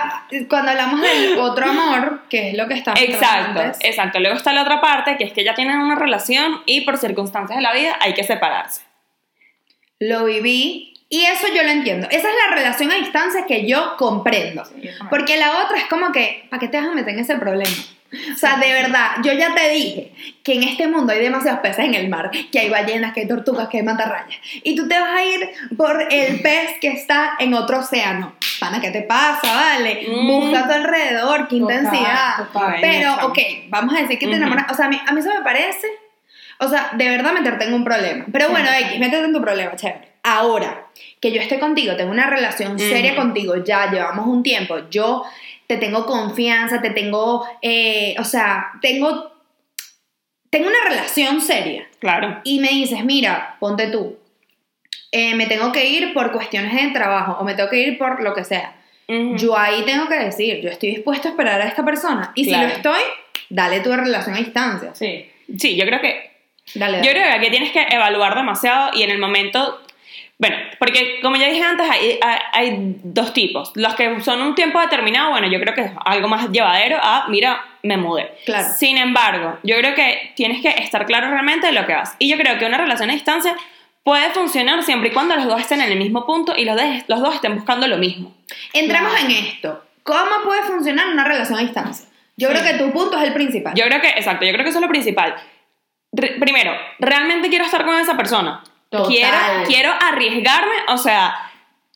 cuando 0.49 0.71
hablamos 0.71 1.01
del 1.01 1.39
otro 1.39 1.67
amor, 1.67 2.23
que 2.29 2.51
es 2.51 2.57
lo 2.57 2.69
que 2.69 2.75
está 2.75 2.93
exacto, 2.93 3.61
antes, 3.61 3.79
exacto. 3.83 4.21
Luego 4.21 4.37
está 4.37 4.53
la 4.53 4.63
otra 4.63 4.81
parte, 4.81 5.17
que 5.17 5.25
es 5.25 5.33
que 5.33 5.45
ya 5.45 5.55
tienen 5.55 5.79
una 5.79 5.95
relación 5.95 6.63
y 6.67 6.83
por 6.83 6.97
circunstancias 6.99 7.57
de 7.57 7.63
la 7.63 7.73
vida 7.73 7.97
hay 8.01 8.15
que 8.15 8.25
separarse. 8.25 8.83
lo 9.99 10.25
viví 10.25 10.94
y 11.09 11.25
eso 11.25 11.47
yo 11.55 11.63
lo 11.63 11.71
entiendo. 11.71 12.07
Esa 12.11 12.29
es 12.29 12.35
la 12.49 12.55
relación 12.55 12.91
a 12.91 12.97
distancia 12.97 13.45
que 13.47 13.67
yo 13.67 13.97
comprendo. 13.97 14.63
Porque 15.11 15.37
la 15.37 15.63
otra 15.65 15.79
es 15.79 15.85
como 15.87 16.11
que, 16.13 16.47
¿para 16.51 16.61
qué 16.61 16.69
te 16.69 16.79
vas 16.81 16.89
a 16.89 16.95
meter 16.95 17.15
en 17.15 17.21
ese 17.21 17.37
problema? 17.37 17.71
O 18.33 18.37
sea, 18.39 18.59
de 18.59 18.73
verdad, 18.73 19.09
yo 19.25 19.33
ya 19.33 19.53
te 19.57 19.69
dije 19.71 20.13
que 20.45 20.55
en 20.55 20.63
este 20.63 20.87
mundo 20.87 21.13
hay 21.13 21.19
demasiados 21.21 21.59
peces 21.61 21.85
en 21.85 21.95
el 21.95 22.09
mar, 22.09 22.31
que 22.53 22.61
hay 22.61 22.71
ballenas, 22.71 23.13
que 23.13 23.23
hay 23.23 23.27
tortugas, 23.29 23.69
que 23.69 23.79
hay 23.79 23.83
mantarrayas. 23.83 24.39
Y 24.63 24.77
tú 24.77 24.87
te 24.87 24.99
vas 25.01 25.11
a 25.17 25.25
ir 25.25 25.51
por 25.77 26.01
el 26.13 26.41
pez 26.41 26.75
que 26.81 26.89
está 26.93 27.33
en 27.41 27.55
otro 27.55 27.81
océano. 27.81 28.37
Pana, 28.61 28.81
¿qué 28.81 28.91
te 28.93 29.03
pasa? 29.03 29.53
Vale, 29.53 30.07
Mm. 30.09 30.27
busca 30.29 30.61
a 30.61 30.67
tu 30.69 30.73
alrededor, 30.75 31.49
qué 31.49 31.59
Total, 31.59 31.77
intensidad. 31.85 32.37
total. 32.53 32.77
Pero, 32.81 33.15
ok, 33.27 33.39
vamos 33.69 33.97
a 33.97 34.03
decir 34.03 34.17
que 34.17 34.29
te 34.29 34.37
enamoras. 34.37 34.71
O 34.71 34.75
sea, 34.75 34.87
a 34.87 34.89
mí, 34.89 35.01
a 35.05 35.13
mí 35.13 35.19
eso 35.21 35.31
me 35.35 35.43
parece. 35.43 35.89
O 36.61 36.69
sea, 36.69 36.91
de 36.93 37.09
verdad 37.11 37.33
meterte 37.33 37.65
en 37.65 37.75
un 37.75 37.83
problema. 37.83 38.27
Pero 38.33 38.49
bueno. 38.51 38.69
X, 38.71 38.99
métete 39.01 39.25
en 39.25 39.33
tu 39.33 39.41
problema, 39.43 39.75
chévere. 39.75 40.14
Ahora, 40.25 40.87
que 41.21 41.31
yo 41.33 41.41
esté 41.41 41.59
contigo, 41.61 41.97
tengo 41.97 42.11
una 42.11 42.29
relación 42.29 42.79
seria 42.79 43.15
contigo, 43.15 43.63
ya 43.63 43.91
llevamos 43.91 44.27
un 44.27 44.43
tiempo, 44.43 44.89
yo 44.91 45.23
te 45.67 45.77
tengo 45.77 46.07
confianza, 46.07 46.81
te 46.83 46.91
tengo, 46.91 47.47
eh, 47.63 48.15
o 48.19 48.25
sea, 48.25 48.73
tengo, 48.81 49.33
tengo 50.51 50.67
una 50.69 50.89
relación 50.89 51.41
seria. 51.41 51.87
Claro. 51.99 52.41
Y 52.45 52.59
me 52.61 52.69
dices, 52.69 53.05
mira, 53.05 53.57
ponte 53.61 53.89
tú, 53.89 54.19
eh, 55.13 55.35
me 55.35 55.47
tengo 55.47 55.71
que 55.73 55.87
ir 55.87 56.13
por 56.15 56.33
cuestiones 56.33 56.75
de 56.75 56.91
trabajo 56.91 57.37
o 57.41 57.45
me 57.45 57.55
tengo 57.55 57.69
que 57.71 57.79
ir 57.81 57.99
por 57.99 58.23
lo 58.23 58.35
que 58.35 58.45
sea. 58.45 58.75
Yo 59.07 59.57
ahí 59.59 59.83
tengo 59.85 60.09
que 60.09 60.15
decir, 60.15 60.63
yo 60.63 60.71
estoy 60.71 60.89
dispuesto 60.93 61.29
a 61.29 61.33
esperar 61.33 61.61
a 61.61 61.67
esta 61.69 61.85
persona. 61.85 62.33
Y 62.35 62.47
Claro. 62.49 62.63
si 62.63 62.71
lo 62.71 62.77
estoy, 62.77 63.03
dale 63.51 63.81
tu 63.81 63.93
relación 63.95 64.35
a 64.35 64.39
distancia. 64.39 64.95
Sí. 64.95 65.31
Sí, 65.59 65.77
yo 65.77 65.85
creo 65.85 66.01
que 66.01 66.33
Dale, 66.75 66.97
Yo 66.97 67.03
dale. 67.05 67.11
creo 67.11 67.25
que 67.25 67.31
aquí 67.39 67.51
tienes 67.51 67.73
que 67.73 67.83
evaluar 67.91 68.35
demasiado 68.35 68.91
y 68.95 69.03
en 69.03 69.11
el 69.11 69.19
momento, 69.19 69.83
bueno, 70.39 70.57
porque 70.79 71.21
como 71.23 71.37
ya 71.37 71.47
dije 71.49 71.63
antes, 71.63 71.89
hay, 71.89 72.19
hay, 72.23 72.39
hay 72.53 72.77
dos 73.05 73.33
tipos. 73.33 73.71
Los 73.77 73.95
que 73.95 74.21
son 74.21 74.43
un 74.43 74.55
tiempo 74.55 74.81
determinado, 74.81 75.31
bueno, 75.31 75.47
yo 75.49 75.61
creo 75.61 75.75
que 75.75 75.83
es 75.83 75.91
algo 76.05 76.29
más 76.29 76.51
llevadero 76.51 76.99
a, 77.01 77.27
mira, 77.29 77.61
me 77.83 77.97
mudé. 77.97 78.33
Claro. 78.45 78.67
Sin 78.77 78.99
embargo, 78.99 79.59
yo 79.63 79.77
creo 79.77 79.95
que 79.95 80.33
tienes 80.35 80.61
que 80.61 80.69
estar 80.71 81.07
claro 81.07 81.29
realmente 81.31 81.67
de 81.69 81.73
lo 81.73 81.87
que 81.87 81.95
vas. 81.95 82.17
Y 82.19 82.29
yo 82.29 82.37
creo 82.37 82.59
que 82.59 82.67
una 82.67 82.79
relación 82.79 83.11
a 83.11 83.13
distancia 83.15 83.55
puede 84.03 84.29
funcionar 84.31 84.83
siempre 84.83 85.11
y 85.11 85.13
cuando 85.13 85.35
los 85.37 85.47
dos 85.47 85.61
estén 85.61 85.81
en 85.81 85.91
el 85.93 85.99
mismo 85.99 86.27
punto 86.27 86.53
y 86.57 86.65
los, 86.65 86.77
de- 86.77 87.05
los 87.07 87.21
dos 87.21 87.35
estén 87.37 87.55
buscando 87.55 87.87
lo 87.87 87.97
mismo. 87.97 88.35
Entramos 88.73 89.13
Claro. 89.13 89.27
en 89.27 89.31
esto. 89.47 89.85
¿Cómo 90.03 90.43
puede 90.45 90.63
funcionar 90.65 91.07
una 91.09 91.25
relación 91.25 91.59
a 91.59 91.63
distancia? 91.63 92.07
Yo 92.37 92.49
Sí. 92.49 92.55
creo 92.55 92.65
que 92.73 92.79
tu 92.85 92.91
punto 92.93 93.17
es 93.17 93.23
el 93.23 93.33
principal. 93.33 93.73
Yo 93.75 93.85
creo 93.87 94.01
que, 94.01 94.09
exacto, 94.09 94.45
yo 94.45 94.53
creo 94.53 94.65
que 94.65 94.71
eso 94.71 94.79
es 94.79 94.83
lo 94.83 94.89
principal. 94.91 95.37
Re- 96.13 96.37
primero, 96.39 96.73
¿realmente 96.99 97.49
quiero 97.49 97.65
estar 97.65 97.85
con 97.85 97.97
esa 97.97 98.17
persona? 98.17 98.63
Total. 98.91 99.09
Quiero, 99.09 99.37
quiero 99.67 99.93
arriesgarme, 100.01 100.75
o 100.89 100.99
sea, 100.99 101.35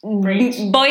voy 0.03 0.91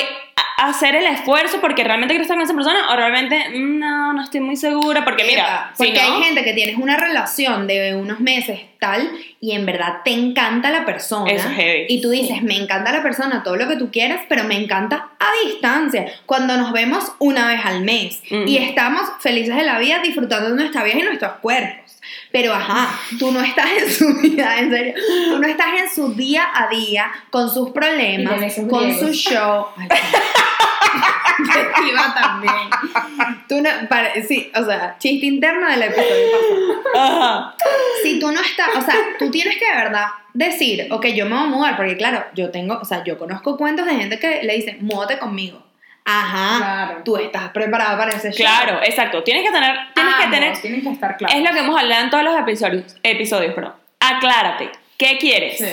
a 0.59 0.67
hacer 0.69 0.95
el 0.95 1.05
esfuerzo 1.05 1.59
porque 1.61 1.83
realmente 1.83 2.13
quiero 2.13 2.23
estar 2.23 2.35
con 2.35 2.43
esa 2.43 2.53
persona 2.55 2.91
o 2.91 2.95
realmente 2.95 3.49
mm, 3.49 3.79
no, 3.79 4.13
no 4.13 4.23
estoy 4.23 4.39
muy 4.41 4.55
segura 4.55 5.03
porque 5.05 5.21
Epa, 5.23 5.31
mira, 5.31 5.71
si 5.73 5.83
porque 5.85 6.01
no, 6.01 6.15
hay 6.15 6.23
gente 6.23 6.43
que 6.43 6.53
tienes 6.53 6.77
una 6.77 6.97
relación 6.97 7.67
de 7.67 7.93
unos 7.95 8.19
meses 8.19 8.61
tal 8.79 9.07
y 9.39 9.51
en 9.51 9.65
verdad 9.67 9.97
te 10.03 10.11
encanta 10.11 10.71
la 10.71 10.83
persona 10.83 11.31
Eso 11.31 11.47
es 11.49 11.55
heavy. 11.55 11.85
y 11.89 12.01
tú 12.01 12.09
dices 12.09 12.41
me 12.41 12.57
encanta 12.57 12.91
la 12.91 13.03
persona 13.03 13.43
todo 13.43 13.55
lo 13.55 13.67
que 13.67 13.75
tú 13.75 13.91
quieras 13.91 14.21
pero 14.27 14.45
me 14.45 14.55
encanta 14.55 15.09
a 15.19 15.47
distancia 15.47 16.07
cuando 16.25 16.57
nos 16.57 16.71
vemos 16.71 17.03
una 17.19 17.47
vez 17.49 17.63
al 17.63 17.81
mes 17.83 18.23
Ujú. 18.31 18.43
y 18.47 18.57
estamos 18.57 19.03
felices 19.19 19.55
de 19.55 19.63
la 19.63 19.77
vida 19.77 19.99
disfrutando 19.99 20.49
de 20.49 20.55
nuestra 20.55 20.83
vida 20.83 20.97
y 20.99 21.03
nuestros 21.03 21.33
cuerpos 21.33 21.96
pero 22.39 22.53
ajá, 22.53 22.87
tú 23.17 23.31
no 23.31 23.39
estás 23.41 23.65
en 23.79 23.91
su 23.91 24.13
vida, 24.21 24.59
en 24.59 24.69
serio, 24.69 24.93
tú 25.29 25.39
no 25.39 25.47
estás 25.47 25.67
en 25.81 25.89
su 25.89 26.13
día 26.13 26.43
a 26.53 26.67
día 26.67 27.11
con 27.31 27.51
sus 27.51 27.71
problemas, 27.71 28.35
con 28.69 28.93
su 28.93 29.11
show. 29.11 29.65
Ay, 29.77 29.89
Iba 31.91 32.13
también. 32.13 32.53
Tú 33.49 33.61
no, 33.61 33.69
pare- 33.89 34.23
sí, 34.27 34.51
o 34.55 34.63
sea, 34.63 34.95
chiste 34.99 35.25
interno 35.25 35.67
del 35.67 35.81
episodio 35.83 36.83
pasado. 36.93 37.23
Ajá. 37.23 37.55
Si 38.03 38.19
tú 38.19 38.31
no 38.31 38.39
estás, 38.39 38.69
o 38.75 38.81
sea, 38.81 38.95
tú 39.17 39.31
tienes 39.31 39.57
que 39.57 39.65
de 39.67 39.75
verdad 39.75 40.05
decir, 40.33 40.87
ok, 40.91 41.07
yo 41.07 41.25
me 41.25 41.35
voy 41.35 41.43
a 41.43 41.47
mudar, 41.47 41.75
porque 41.77 41.97
claro, 41.97 42.23
yo 42.35 42.51
tengo, 42.51 42.77
o 42.79 42.85
sea, 42.85 43.03
yo 43.03 43.17
conozco 43.17 43.57
cuentos 43.57 43.87
de 43.87 43.95
gente 43.95 44.19
que 44.19 44.43
le 44.43 44.55
dicen, 44.55 44.77
múdate 44.81 45.17
conmigo. 45.17 45.63
Ajá, 46.09 46.57
Claro. 46.57 47.01
tú 47.03 47.17
estás 47.17 47.49
preparada 47.49 47.97
para 47.97 48.11
ese 48.11 48.31
show. 48.31 48.45
claro, 48.45 48.79
exacto, 48.83 49.23
tienes 49.23 49.43
que 49.43 49.51
tener, 49.51 49.75
tienes 49.93 50.15
que 50.15 50.23
Ambos 50.23 50.39
tener, 50.39 50.57
tienen 50.61 50.81
que 50.81 50.89
estar 50.89 51.17
claros. 51.17 51.35
es 51.37 51.43
lo 51.43 51.51
que 51.51 51.59
hemos 51.59 51.79
hablado 51.79 52.03
en 52.05 52.09
todos 52.09 52.23
los 52.23 52.37
episodios, 52.39 52.95
episodios, 53.03 53.53
perdón. 53.53 53.73
Aclárate, 53.99 54.71
¿qué 54.97 55.17
quieres? 55.17 55.57
Sí. 55.57 55.67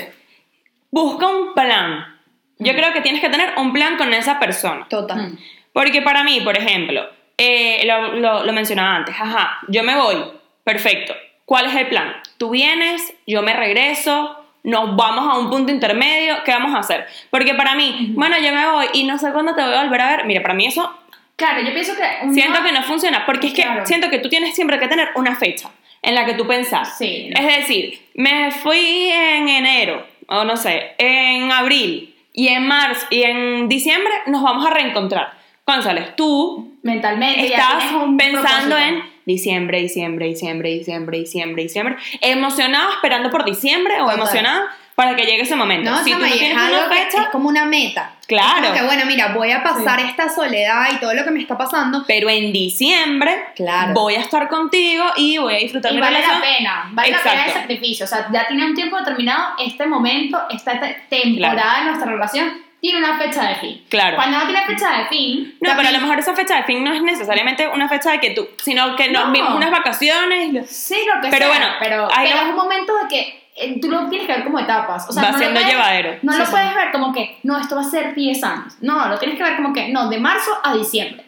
Busca 0.90 1.26
un 1.28 1.54
plan. 1.54 2.18
Yo 2.58 2.72
Mm. 2.72 2.76
creo 2.76 2.92
que 2.92 3.00
tienes 3.00 3.20
que 3.20 3.28
tener 3.28 3.52
un 3.56 3.72
plan 3.72 3.96
con 3.96 4.12
esa 4.14 4.38
persona. 4.40 4.86
Total. 4.88 5.18
Mm. 5.18 5.38
Porque 5.72 6.02
para 6.02 6.22
mí, 6.24 6.40
por 6.40 6.56
ejemplo, 6.56 7.08
eh, 7.38 7.82
lo, 7.86 8.14
lo- 8.14 8.44
lo 8.44 8.52
mencionaba 8.52 8.96
antes, 8.96 9.14
ajá, 9.18 9.58
yo 9.68 9.82
me 9.82 9.96
voy, 9.96 10.16
perfecto. 10.62 11.14
¿Cuál 11.44 11.66
es 11.66 11.74
el 11.74 11.88
plan? 11.88 12.14
Tú 12.38 12.50
vienes, 12.50 13.12
yo 13.26 13.42
me 13.42 13.52
regreso, 13.54 14.43
nos 14.64 14.96
vamos 14.96 15.32
a 15.32 15.38
un 15.38 15.48
punto 15.50 15.70
intermedio, 15.72 16.36
¿qué 16.44 16.50
vamos 16.50 16.74
a 16.74 16.78
hacer? 16.78 17.06
Porque 17.30 17.54
para 17.54 17.74
mí, 17.74 18.12
bueno, 18.14 18.36
yo 18.38 18.52
me 18.52 18.66
voy 18.70 18.86
y 18.94 19.04
no 19.04 19.18
sé 19.18 19.30
cuándo 19.32 19.54
te 19.54 19.62
voy 19.62 19.74
a 19.74 19.82
volver 19.84 20.00
a 20.00 20.16
ver. 20.16 20.26
Mira, 20.26 20.42
para 20.42 20.54
mí 20.54 20.66
eso 20.66 20.92
Claro, 21.36 21.62
yo 21.62 21.72
pienso 21.72 21.92
que. 21.96 22.32
siento 22.32 22.62
que 22.62 22.72
no 22.72 22.82
funciona, 22.82 23.26
porque 23.26 23.48
es 23.48 23.54
que 23.54 23.62
Claro. 23.62 23.86
siento 23.86 24.08
que 24.10 24.18
tú 24.18 24.28
tienes 24.28 24.54
siempre 24.54 24.78
que 24.78 24.86
tener 24.88 25.08
una 25.16 25.34
fecha 25.34 25.68
en 26.00 26.14
la 26.14 26.24
que 26.26 26.34
tú 26.34 26.46
pensás. 26.46 26.96
Sí, 26.98 27.28
no. 27.34 27.40
Es 27.40 27.56
decir, 27.58 28.00
me 28.14 28.50
fui 28.52 29.10
en 29.10 29.48
enero, 29.48 30.06
o 30.28 30.44
no 30.44 30.56
sé, 30.56 30.92
en 30.98 31.50
abril, 31.50 32.14
y 32.32 32.48
en 32.48 32.66
marzo, 32.66 33.06
y 33.10 33.22
en 33.24 33.68
diciembre 33.68 34.12
nos 34.26 34.42
vamos 34.42 34.64
a 34.66 34.70
reencontrar. 34.70 35.32
González, 35.66 36.14
tú 36.14 36.76
Mentalmente 36.82 37.46
estás 37.46 37.84
pensando 38.18 38.76
propósito. 38.76 38.78
en 38.78 39.13
diciembre, 39.26 39.80
diciembre, 39.80 40.26
diciembre, 40.26 40.70
diciembre, 40.70 41.18
diciembre, 41.18 41.62
diciembre, 41.62 41.96
emocionado 42.20 42.90
esperando 42.92 43.30
por 43.30 43.44
diciembre 43.44 43.94
o 43.96 44.04
Total. 44.04 44.16
emocionada 44.18 44.64
para 44.94 45.16
que 45.16 45.24
llegue 45.24 45.42
ese 45.42 45.56
momento. 45.56 45.90
No, 45.90 46.04
si 46.04 46.12
tú 46.12 46.18
no 46.20 46.26
tienes 46.26 46.52
una 46.52 46.88
fecha, 46.88 47.22
es 47.24 47.28
como 47.30 47.48
una 47.48 47.64
meta. 47.64 48.12
Claro. 48.28 48.72
Que, 48.72 48.82
bueno, 48.82 49.04
mira, 49.06 49.34
voy 49.34 49.50
a 49.50 49.60
pasar 49.62 49.98
Sí. 50.00 50.06
esta 50.08 50.28
soledad 50.28 50.86
y 50.92 50.96
todo 51.00 51.12
lo 51.14 51.24
que 51.24 51.30
me 51.32 51.40
está 51.40 51.58
pasando. 51.58 52.04
pero 52.06 52.28
en 52.30 52.52
diciembre 52.52 53.34
Claro. 53.56 53.92
voy 53.92 54.14
a 54.14 54.20
estar 54.20 54.46
contigo 54.48 55.04
y 55.16 55.36
voy 55.38 55.54
a 55.54 55.58
disfrutar 55.58 55.90
Y 55.92 55.96
mi 55.96 56.00
vale 56.00 56.18
relación. 56.18 56.40
la 56.40 56.46
pena, 56.46 56.88
vale 56.92 57.10
la 57.10 57.18
pena 57.18 57.32
el 57.34 57.38
Exacto. 57.40 57.60
sacrificio. 57.60 58.04
O 58.04 58.08
sea, 58.08 58.28
ya 58.32 58.46
tiene 58.46 58.64
un 58.66 58.74
tiempo 58.74 58.96
determinado, 58.96 59.54
este 59.58 59.84
momento, 59.86 60.40
esta 60.50 60.78
te- 60.78 61.02
temporada 61.08 61.80
de 61.80 61.84
nuestra 61.86 62.10
relación 62.10 62.63
tiene 62.84 62.98
una 62.98 63.16
fecha 63.18 63.48
de 63.48 63.54
fin. 63.56 63.82
Claro. 63.88 64.16
Cuando 64.16 64.38
no 64.38 64.44
tiene 64.44 64.60
fecha 64.66 64.98
de 64.98 65.06
fin, 65.06 65.56
No, 65.60 65.72
pero 65.74 65.88
a 65.88 65.92
lo 65.92 66.00
mejor 66.00 66.18
esa 66.18 66.34
fecha 66.34 66.56
de 66.56 66.64
fin 66.64 66.84
no 66.84 66.92
es 66.92 67.02
necesariamente 67.02 67.66
una 67.66 67.88
fecha 67.88 68.10
de 68.10 68.20
que 68.20 68.30
tú, 68.30 68.46
sino 68.62 68.94
que 68.94 69.10
nos 69.10 69.26
No. 69.26 69.32
vimos 69.32 69.54
unas 69.54 69.70
vacaciones. 69.70 70.68
sí, 70.70 70.96
lo 71.06 71.20
que 71.22 71.28
Pero 71.30 71.46
sea. 71.46 71.48
bueno, 71.48 71.66
pero, 71.80 72.08
ahí 72.14 72.26
pero 72.28 72.36
lo- 72.36 72.42
es 72.42 72.48
un 72.50 72.56
momento 72.56 72.92
de 72.98 73.08
que 73.08 73.44
eh, 73.56 73.78
tú 73.80 73.88
lo 73.88 74.08
tienes 74.08 74.26
que 74.26 74.34
ver 74.34 74.44
como 74.44 74.58
etapas. 74.58 75.08
O 75.08 75.12
sea, 75.12 75.22
Va 75.22 75.28
no 75.30 75.32
lo 75.34 75.38
siendo 75.38 75.60
puedes- 75.60 75.72
llevadero. 75.74 76.18
No 76.22 76.32
Sí, 76.32 76.38
lo 76.40 76.44
sí. 76.44 76.50
puedes 76.50 76.74
ver 76.74 76.90
como 76.92 77.12
que, 77.12 77.38
no, 77.44 77.58
esto 77.58 77.76
va 77.76 77.82
a 77.82 77.84
ser 77.84 78.14
10 78.14 78.42
años. 78.44 78.74
No, 78.80 79.06
lo 79.08 79.16
tienes 79.18 79.38
que 79.38 79.44
ver 79.44 79.56
como 79.56 79.72
que, 79.72 79.88
no, 79.88 80.08
de 80.10 80.18
marzo 80.18 80.50
a 80.62 80.74
diciembre. 80.74 81.23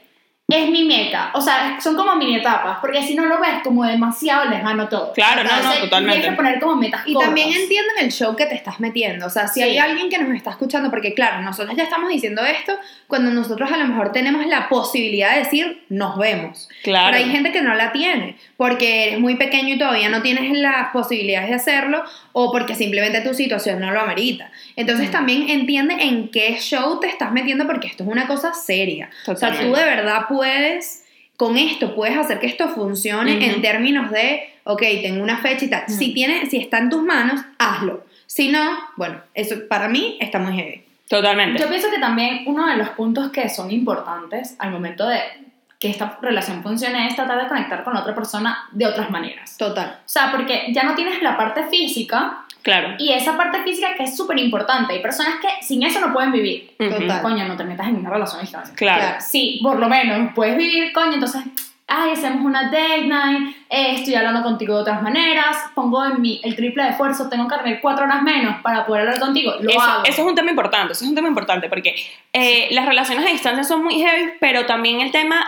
Es 0.49 0.71
mi 0.71 0.85
meta. 0.85 1.31
O 1.35 1.41
sea, 1.41 1.81
son 1.81 1.97
como 1.97 2.15
mini 2.15 2.37
etapas, 2.37 2.79
porque 2.81 3.03
si 3.03 3.17
no 3.17 3.25
lo 3.27 3.41
ves 3.41 3.63
como 3.65 3.85
demasiado 3.85 4.45
lejano 4.49 4.89
todo. 4.89 5.13
Claro, 5.13 5.43
no, 5.43 5.51
no, 5.61 5.75
totalmente. 5.81 6.21
Tienes 6.21 6.31
que 6.31 6.37
poner 6.37 6.61
como 6.61 6.77
metas 6.77 7.03
Y 7.05 7.15
cortas. 7.15 7.29
también 7.29 7.49
entienden 7.49 7.97
el 7.99 8.13
show 8.13 8.37
que 8.37 8.47
te 8.47 8.55
estás 8.55 8.79
metiendo. 8.79 9.27
O 9.27 9.31
sea, 9.31 9.49
si 9.49 9.61
Sí. 9.61 9.63
hay 9.67 9.79
alguien 9.79 10.09
que 10.09 10.19
nos 10.19 10.33
está 10.37 10.51
escuchando, 10.51 10.89
porque 10.91 11.15
claro, 11.15 11.43
nosotros 11.43 11.77
ya 11.77 11.83
estamos 11.83 12.11
diciendo 12.11 12.43
esto 12.45 12.79
cuando 13.09 13.33
nosotros 13.33 13.73
a 13.73 13.77
lo 13.77 13.87
mejor 13.87 14.13
tenemos 14.13 14.47
la 14.47 14.69
posibilidad 14.69 15.33
de 15.33 15.39
decir 15.41 15.85
nos 15.89 16.17
vemos. 16.17 16.69
Claro. 16.85 17.09
Pero 17.13 17.25
hay 17.25 17.31
gente 17.33 17.51
que 17.51 17.63
no 17.63 17.75
la 17.75 17.91
tiene 17.91 18.37
porque 18.57 19.09
eres 19.09 19.19
muy 19.21 19.35
pequeño 19.35 19.75
y 19.75 19.79
todavía 19.79 20.09
no 20.11 20.23
tienes 20.23 20.57
las 20.57 20.91
posibilidades 20.93 21.49
de 21.49 21.55
hacerlo 21.57 22.05
o 22.39 22.53
porque 22.53 22.75
simplemente 22.75 23.23
tu 23.23 23.33
situación 23.33 23.81
no 23.81 23.91
lo 23.93 24.01
amerita. 24.01 24.51
Entonces 24.77 25.09
Mm. 25.09 25.13
también 25.13 25.49
entiende 25.49 25.95
en 26.01 26.29
qué 26.29 26.59
show 26.61 27.01
te 27.01 27.07
estás 27.07 27.33
metiendo 27.33 27.67
porque 27.67 27.87
esto 27.87 28.03
es 28.05 28.11
una 28.11 28.27
cosa 28.27 28.53
seria. 28.53 29.09
O 29.27 29.35
sea, 29.35 29.49
tú 29.53 29.55
Totalmente. 29.57 29.81
de 29.81 29.87
verdad 29.97 30.21
puedes, 30.29 31.05
con 31.39 31.57
esto 31.57 31.95
puedes 31.95 32.15
hacer 32.15 32.39
que 32.39 32.47
esto 32.47 32.69
funcione 32.69 33.43
en 33.43 33.63
términos 33.63 34.11
de, 34.11 34.51
ok, 34.65 34.83
tengo 35.01 35.23
una 35.23 35.39
fecha 35.39 35.65
y 35.65 35.69
tal. 35.71 35.85
Si, 35.89 36.13
tiene, 36.13 36.45
si 36.45 36.59
está 36.59 36.77
en 36.77 36.91
tus 36.91 37.03
manos, 37.03 37.41
hazlo. 37.59 38.05
Si 38.27 38.49
no, 38.49 38.79
bueno, 38.97 39.19
eso 39.33 39.55
para 39.67 39.89
mí 39.89 40.19
está 40.21 40.39
muy 40.39 40.55
heavy. 40.57 40.83
Totalmente. 41.09 41.59
Yo 41.59 41.71
pienso 41.71 41.89
que 41.91 41.99
también 41.99 42.43
uno 42.47 42.67
de 42.67 42.77
los 42.77 42.91
puntos 42.91 43.31
que 43.31 43.49
son 43.49 43.71
importantes 43.71 44.57
al 44.59 44.73
momento 44.73 45.09
de 45.09 45.21
que 45.79 45.91
esta 45.91 46.19
relación 46.23 46.63
funcione 46.63 47.07
es 47.09 47.17
tratar 47.17 47.43
de 47.43 47.49
conectar 47.49 47.85
con 47.85 47.95
la 47.95 48.01
otra 48.01 48.15
persona 48.15 48.65
de 48.73 48.87
otras 48.87 49.11
maneras. 49.11 49.57
Total. 49.59 49.99
O 50.05 50.09
sea, 50.09 50.31
porque 50.33 50.69
ya 50.73 50.83
no 50.85 50.95
tienes 50.95 51.23
la 51.23 51.37
parte 51.37 51.65
física 51.65 52.45
Claro. 52.63 52.95
y 52.99 53.13
esa 53.13 53.37
parte 53.37 53.63
física 53.63 53.89
que 53.97 54.05
es 54.05 54.17
súper 54.17 54.39
importante. 54.39 54.95
Hay 54.95 55.03
personas 55.03 55.35
que 55.41 55.49
sin 55.65 55.83
eso 55.83 56.01
no 56.01 56.13
pueden 56.13 56.33
vivir. 56.33 56.75
Total. 56.79 57.23
Coño, 57.23 57.45
no 57.47 57.57
te 57.57 57.65
metas 57.65 57.89
en 57.89 57.97
una 57.97 58.11
relación 58.11 58.39
a 58.41 58.43
distancia. 58.43 58.75
Claro. 58.75 59.03
Claro. 59.03 59.17
Sí, 59.21 59.61
por 59.63 59.79
lo 59.79 59.89
menos 59.89 60.33
puedes 60.35 60.57
vivir, 60.57 60.93
coño, 60.93 61.13
entonces, 61.15 61.43
ay, 61.87 62.11
hacemos 62.13 62.45
una 62.45 62.65
date 62.65 63.07
night, 63.07 63.57
eh, 63.71 63.93
estoy 63.97 64.15
hablando 64.17 64.43
contigo 64.43 64.75
de 64.75 64.81
otras 64.81 65.01
maneras, 65.03 65.57
pongo 65.77 66.05
en 66.07 66.21
mi 66.21 66.41
el 66.43 66.57
triple 66.57 66.83
de 66.83 66.89
esfuerzo, 66.91 67.29
tengo 67.29 67.47
que 67.47 67.55
dormir 67.55 67.79
cuatro 67.81 68.05
horas 68.07 68.23
menos 68.23 68.61
para 68.63 68.85
poder 68.85 69.03
hablar 69.07 69.21
contigo, 69.21 69.53
lo 69.61 69.71
Eso, 69.71 69.81
hago. 69.81 70.05
eso 70.05 70.23
es 70.23 70.27
un 70.29 70.35
tema 70.35 70.51
importante, 70.51 70.95
eso 70.95 71.05
es 71.05 71.11
un 71.11 71.15
tema 71.15 71.29
importante 71.29 71.69
porque 71.69 71.95
eh, 72.33 72.67
las 72.73 72.87
relaciones 72.87 73.25
a 73.25 73.29
distancia 73.31 73.63
son 73.63 73.85
muy 73.85 73.95
heavy, 74.01 74.33
pero 74.41 74.67
también 74.67 75.01
el 75.01 75.13
tema 75.13 75.47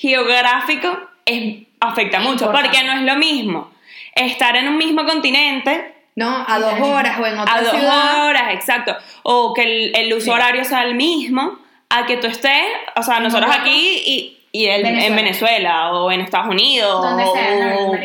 geográfico 0.00 0.98
es, 1.24 1.56
afecta 1.80 2.20
mucho, 2.20 2.44
Importante. 2.46 2.68
porque 2.70 2.84
no 2.86 2.92
es 2.92 3.02
lo 3.02 3.16
mismo 3.16 3.70
estar 4.14 4.56
en 4.56 4.68
un 4.68 4.76
mismo 4.78 5.04
continente 5.04 5.94
¿No? 6.16 6.44
A 6.48 6.58
dos 6.58 6.80
horas 6.80 7.16
o 7.20 7.26
en 7.26 7.38
otra 7.38 7.54
a 7.54 7.60
dos 7.62 7.70
ciudad. 7.70 8.26
horas, 8.26 8.52
exacto, 8.52 8.96
o 9.22 9.54
que 9.54 9.62
el, 9.62 9.94
el 9.96 10.12
uso 10.14 10.24
Sí. 10.24 10.30
horario 10.30 10.64
sea 10.64 10.82
el 10.82 10.96
mismo, 10.96 11.60
a 11.90 12.06
que 12.06 12.16
tú 12.16 12.26
estés, 12.26 12.64
o 12.96 13.02
sea, 13.04 13.20
nosotros 13.20 13.54
aquí 13.56 14.02
y, 14.04 14.38
y 14.50 14.66
el- 14.66 14.84
en 14.84 15.14
Venezuela. 15.14 15.14
Venezuela 15.14 15.92
o 15.92 16.10
en 16.10 16.20
Estados 16.22 16.48
Unidos 16.48 17.02
Donde 17.02 17.24
o. 17.24 17.96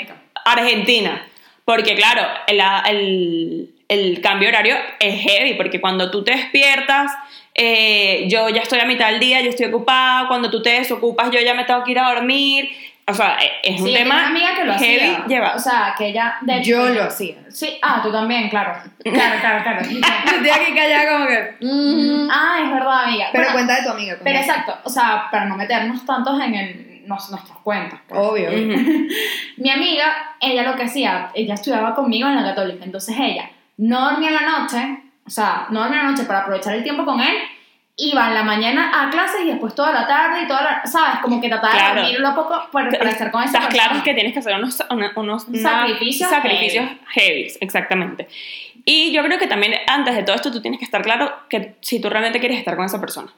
Argentina, 0.45 1.25
porque 1.65 1.95
claro, 1.95 2.21
el, 2.45 2.61
el- 2.89 3.69
el 3.89 4.21
cambio 4.21 4.49
horario 4.49 4.75
es 4.99 5.19
heavy, 5.21 5.55
porque 5.55 5.81
cuando 5.81 6.11
tú 6.11 6.23
te 6.23 6.31
despiertas, 6.35 7.11
eh, 7.55 8.25
yo 8.29 8.49
ya 8.49 8.61
estoy 8.61 8.79
a 8.79 8.85
mitad 8.85 9.07
del 9.09 9.19
día, 9.19 9.41
yo 9.41 9.49
estoy 9.49 9.67
ocupada, 9.67 10.27
cuando 10.27 10.49
tú 10.49 10.61
te 10.61 10.71
desocupas, 10.71 11.29
yo 11.31 11.39
ya 11.39 11.53
me 11.53 11.65
tengo 11.65 11.83
que 11.83 11.91
ir 11.91 11.99
a 11.99 12.13
dormir, 12.13 12.69
o 13.05 13.13
sea, 13.13 13.37
e- 13.41 13.51
es 13.73 13.81
un 13.81 13.87
Sí, 13.87 13.91
yo 13.93 13.97
tema 13.99 14.15
una 14.15 14.27
amiga 14.27 14.55
que 14.55 14.63
lo 14.63 14.73
heavy 14.75 14.99
hacía. 15.11 15.25
lleva. 15.27 15.53
O 15.55 15.59
sea, 15.59 15.93
que 15.97 16.07
ella. 16.07 16.37
De 16.41 16.57
hecho, 16.59 16.69
Yo 16.69 16.89
lo 16.89 17.03
hacía. 17.03 17.35
Sí, 17.49 17.77
ah, 17.81 17.99
tú 18.01 18.09
también, 18.11 18.49
claro. 18.49 18.73
Claro, 19.03 19.39
claro, 19.41 19.61
claro. 19.63 19.81
Estoy 19.81 20.49
aquí 20.49 20.73
callada 20.73 21.11
como 21.11 21.27
que... 21.27 21.55
mm. 21.65 22.29
ah, 22.31 22.59
es 22.63 22.71
verdad, 22.71 23.03
amiga. 23.03 23.27
Pero 23.33 23.43
Bueno, 23.43 23.53
cuenta 23.55 23.75
de 23.75 23.83
tu 23.83 23.89
amiga. 23.89 24.17
Pero 24.23 24.39
exacto, 24.39 24.77
o 24.85 24.89
sea, 24.89 25.27
para 25.29 25.45
no 25.45 25.57
meternos 25.57 26.05
tantos 26.05 26.39
en 26.41 26.55
el, 26.55 27.03
nos- 27.05 27.29
nuestros 27.29 27.57
cuentos. 27.59 27.99
pues. 28.07 28.21
Obvio. 28.21 28.49
Mi 29.57 29.69
amiga, 29.69 30.35
ella 30.39 30.63
lo 30.63 30.75
que 30.77 30.83
hacía, 30.83 31.29
ella 31.35 31.55
estudiaba 31.55 31.93
conmigo 31.95 32.27
en 32.29 32.35
la 32.37 32.43
católica, 32.43 32.85
entonces 32.85 33.15
ella 33.19 33.49
no 33.77 34.11
dormía 34.11 34.29
en 34.29 34.35
la 34.35 34.59
noche, 34.59 34.97
o 35.25 35.29
sea, 35.29 35.67
no 35.69 35.85
en 35.85 35.91
la 35.91 36.03
noche 36.03 36.23
para 36.23 36.39
aprovechar 36.39 36.73
el 36.75 36.83
tiempo 36.83 37.05
con 37.05 37.19
él, 37.21 37.35
iba 37.95 38.27
en 38.27 38.33
la 38.33 38.43
mañana 38.43 38.91
a 39.03 39.09
clases 39.11 39.41
y 39.41 39.49
después 39.49 39.75
toda 39.75 39.91
la 39.91 40.07
tarde 40.07 40.41
y 40.43 40.47
toda 40.47 40.61
la, 40.63 40.85
¿sabes? 40.85 41.19
Como 41.21 41.39
que 41.39 41.47
trataba 41.47 41.73
Claro. 41.73 41.95
de 41.95 42.01
dormirlo 42.01 42.27
a 42.29 42.35
poco 42.35 42.67
para, 42.71 42.89
para 42.89 43.09
estar 43.11 43.29
con 43.31 43.43
esa 43.43 43.59
Estás 43.59 43.73
claro 43.73 44.03
que 44.03 44.13
tienes 44.15 44.33
que 44.33 44.39
hacer 44.39 44.55
unos, 44.55 44.83
una- 44.89 45.11
unos 45.15 45.47
una- 45.47 45.61
Sacrificios 45.61 46.29
heavy, 47.09 47.51
exactamente. 47.61 48.27
Y 48.85 49.11
yo 49.13 49.23
creo 49.23 49.37
que 49.37 49.47
también 49.47 49.75
antes 49.87 50.15
de 50.15 50.23
todo 50.23 50.35
esto 50.35 50.51
tú 50.51 50.59
tienes 50.61 50.79
que 50.79 50.85
estar 50.85 51.01
claro 51.03 51.31
que 51.49 51.75
si 51.81 52.01
tú 52.01 52.09
realmente 52.09 52.39
quieres 52.39 52.57
estar 52.57 52.75
con 52.75 52.85
esa 52.85 52.99
persona. 52.99 53.31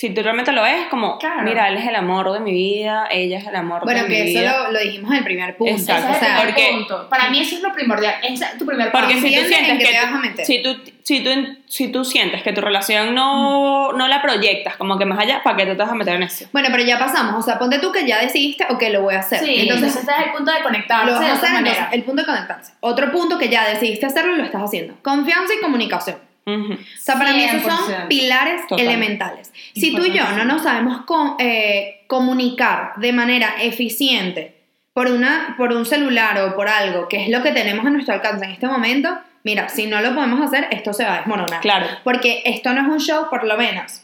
Si 0.00 0.10
tú 0.10 0.22
realmente 0.22 0.52
lo 0.52 0.62
ves, 0.62 0.86
como, 0.90 1.18
Claro. 1.18 1.42
mira, 1.42 1.66
él 1.68 1.76
es 1.76 1.84
el 1.84 1.96
amor 1.96 2.30
de 2.32 2.38
mi 2.38 2.52
vida, 2.52 3.08
ella 3.10 3.38
es 3.38 3.46
el 3.48 3.56
amor 3.56 3.82
Bueno, 3.82 4.04
de 4.04 4.08
mi 4.08 4.14
que 4.14 4.30
eso 4.30 4.38
vida. 4.42 4.62
lo, 4.66 4.70
lo 4.70 4.78
dijimos 4.78 5.10
en 5.10 5.16
el 5.18 5.24
primer 5.24 5.56
punto. 5.56 5.72
Exacto. 5.74 6.12
O 6.12 6.20
sea, 6.24 6.36
porque- 6.44 6.68
punto. 6.70 7.08
Para 7.08 7.30
mí 7.30 7.40
eso 7.40 7.56
es 7.56 7.62
lo 7.62 7.72
primordial, 7.72 8.14
es 8.22 8.40
tu 8.58 8.64
primer 8.64 8.92
paso. 8.92 9.06
Porque 9.08 9.20
si 9.20 9.34
tú 9.34 9.42
sientes 9.42 9.76
que 9.76 9.84
te 9.92 9.96
vas 10.00 10.12
a 10.12 10.18
meter. 10.18 10.46
si 10.46 10.62
tú, 10.62 10.76
si 11.02 11.24
tú, 11.24 11.30
si 11.66 11.88
tú 11.88 12.04
sientes 12.04 12.44
que 12.44 12.52
tu 12.52 12.60
relación 12.60 13.12
no, 13.12 13.92
no 13.92 14.06
la 14.06 14.22
proyectas 14.22 14.76
como 14.76 14.96
que 15.00 15.04
más 15.04 15.18
allá, 15.18 15.42
¿para 15.42 15.56
qué 15.56 15.66
te 15.66 15.74
vas 15.74 15.90
a 15.90 15.94
meter 15.96 16.14
en 16.14 16.22
eso? 16.22 16.46
Bueno, 16.52 16.68
pero 16.70 16.84
ya 16.84 16.96
pasamos. 16.96 17.34
O 17.34 17.42
sea, 17.42 17.58
ponte 17.58 17.80
tú 17.80 17.90
que 17.90 18.06
ya 18.06 18.20
decidiste, 18.20 18.66
ok, 18.70 18.80
lo 18.92 19.02
voy 19.02 19.16
a 19.16 19.18
hacer. 19.18 19.40
Sí, 19.40 19.62
entonces, 19.62 19.88
entonces 19.96 20.02
ese 20.04 20.12
es 20.12 20.26
el 20.28 20.32
punto 20.32 20.52
de 20.52 20.62
conectarse 20.62 21.06
lo 21.06 21.12
vas 21.18 21.24
a 21.28 21.32
hacer. 21.32 21.50
Entonces, 21.58 21.84
el 21.90 22.04
punto 22.04 22.22
de 22.22 22.26
conectarse. 22.26 22.72
Otro 22.78 23.10
punto 23.10 23.36
que 23.36 23.48
ya 23.48 23.68
decidiste 23.68 24.06
hacerlo 24.06 24.34
y 24.34 24.38
lo 24.38 24.44
estás 24.44 24.62
haciendo. 24.62 24.94
Confianza 25.02 25.54
y 25.54 25.60
comunicación. 25.60 26.27
O 26.48 26.76
sea, 26.98 27.16
para 27.18 27.32
mí 27.32 27.42
esos 27.44 27.62
100%. 27.62 27.68
son 27.76 28.08
pilares 28.08 28.66
Total. 28.66 28.86
elementales. 28.86 29.52
Si 29.74 29.94
tú 29.94 30.04
y 30.04 30.12
yo 30.12 30.24
no 30.36 30.44
nos 30.44 30.62
sabemos 30.62 31.02
co- 31.06 31.36
eh, 31.38 32.02
comunicar 32.06 32.92
de 32.96 33.12
manera 33.12 33.54
eficiente 33.60 34.54
por, 34.94 35.08
una, 35.08 35.54
por 35.56 35.72
un 35.72 35.84
celular 35.86 36.38
o 36.40 36.54
por 36.56 36.68
algo, 36.68 37.08
que 37.08 37.22
es 37.24 37.28
lo 37.30 37.42
que 37.42 37.52
tenemos 37.52 37.86
a 37.86 37.90
nuestro 37.90 38.14
alcance 38.14 38.44
en 38.44 38.50
este 38.52 38.66
momento, 38.66 39.16
mira, 39.44 39.68
si 39.68 39.86
no 39.86 40.00
lo 40.00 40.14
podemos 40.14 40.40
hacer, 40.40 40.66
esto 40.70 40.92
se 40.92 41.04
va 41.04 41.14
a 41.14 41.18
desmoronar. 41.18 41.60
Claro. 41.60 41.86
Porque 42.04 42.42
esto 42.44 42.72
no 42.72 42.80
es 42.82 42.88
un 42.88 42.98
show, 43.00 43.26
por 43.30 43.44
lo 43.44 43.56
menos. 43.56 44.02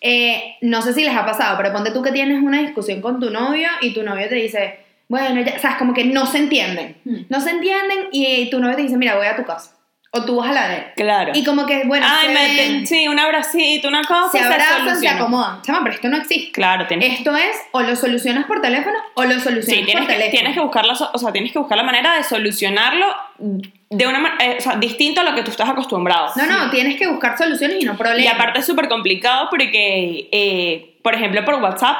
Eh, 0.00 0.56
no 0.60 0.82
sé 0.82 0.92
si 0.92 1.02
les 1.02 1.16
ha 1.16 1.24
pasado, 1.24 1.56
pero 1.56 1.72
ponte 1.72 1.90
tú 1.90 2.02
que 2.02 2.12
tienes 2.12 2.42
una 2.42 2.60
discusión 2.60 3.00
con 3.00 3.20
tu 3.20 3.30
novio 3.30 3.68
y 3.80 3.94
tu 3.94 4.02
novio 4.02 4.28
te 4.28 4.34
dice, 4.34 4.80
bueno, 5.08 5.40
ya, 5.40 5.58
sabes, 5.58 5.78
como 5.78 5.94
que 5.94 6.04
no 6.04 6.26
se 6.26 6.38
entienden. 6.38 6.96
Hmm. 7.04 7.20
No 7.30 7.40
se 7.40 7.50
entienden 7.50 8.08
y 8.12 8.50
tu 8.50 8.60
novio 8.60 8.76
te 8.76 8.82
dice, 8.82 8.98
mira, 8.98 9.16
voy 9.16 9.26
a 9.26 9.36
tu 9.36 9.44
casa. 9.44 9.73
O 10.16 10.24
tú 10.24 10.36
vas 10.36 10.50
a 10.50 10.52
la 10.52 10.68
de 10.68 10.76
él. 10.76 10.84
Claro. 10.96 11.32
Y 11.34 11.44
como 11.44 11.66
que, 11.66 11.82
bueno, 11.86 12.06
Ay, 12.08 12.28
se, 12.28 12.32
me- 12.34 12.54
ven, 12.54 12.86
sí, 12.86 13.08
un 13.08 13.18
abracito, 13.18 13.88
una 13.88 14.02
cosa, 14.04 14.30
se 14.30 14.38
abrazan, 14.40 14.78
se 14.84 14.88
soluciona. 14.90 15.16
acomodan. 15.16 15.62
Chama, 15.62 15.80
pero 15.82 15.94
esto 15.96 16.08
no 16.08 16.16
existe. 16.18 16.52
Claro, 16.52 16.86
tienes 16.86 17.18
Esto 17.18 17.36
es 17.36 17.56
o 17.72 17.80
lo 17.82 17.96
solucionas 17.96 18.46
por 18.46 18.60
teléfono 18.60 18.96
o 19.14 19.24
lo 19.24 19.32
solucionas 19.40 19.64
Sí, 19.66 19.84
tienes 19.84 19.94
por 19.96 20.06
que, 20.06 20.12
teléfono. 20.12 20.30
tienes 20.30 20.54
que 20.54 20.60
buscar 20.60 20.86
la, 20.86 20.94
so- 20.94 21.10
o 21.12 21.18
sea, 21.18 21.32
tienes 21.32 21.52
que 21.52 21.58
buscar 21.58 21.76
la 21.76 21.84
manera 21.84 22.14
de 22.16 22.22
solucionarlo 22.22 23.06
de 23.90 24.06
una 24.06 24.18
ma- 24.20 24.34
eh, 24.40 24.56
o 24.58 24.62
sea, 24.62 24.76
distinto 24.76 25.20
a 25.20 25.24
lo 25.24 25.34
que 25.34 25.42
tú 25.42 25.50
estás 25.50 25.68
acostumbrado. 25.68 26.30
No, 26.36 26.46
no, 26.46 26.70
tienes 26.70 26.96
que 26.98 27.06
buscar 27.06 27.36
soluciones 27.36 27.78
y 27.80 27.84
no 27.84 27.96
problemas. 27.96 28.24
Y 28.24 28.28
aparte 28.28 28.60
es 28.60 28.66
súper 28.66 28.88
complicado 28.88 29.48
porque, 29.50 30.28
eh, 30.32 30.96
por 31.02 31.14
ejemplo, 31.14 31.44
por 31.44 31.54
WhatsApp, 31.56 31.96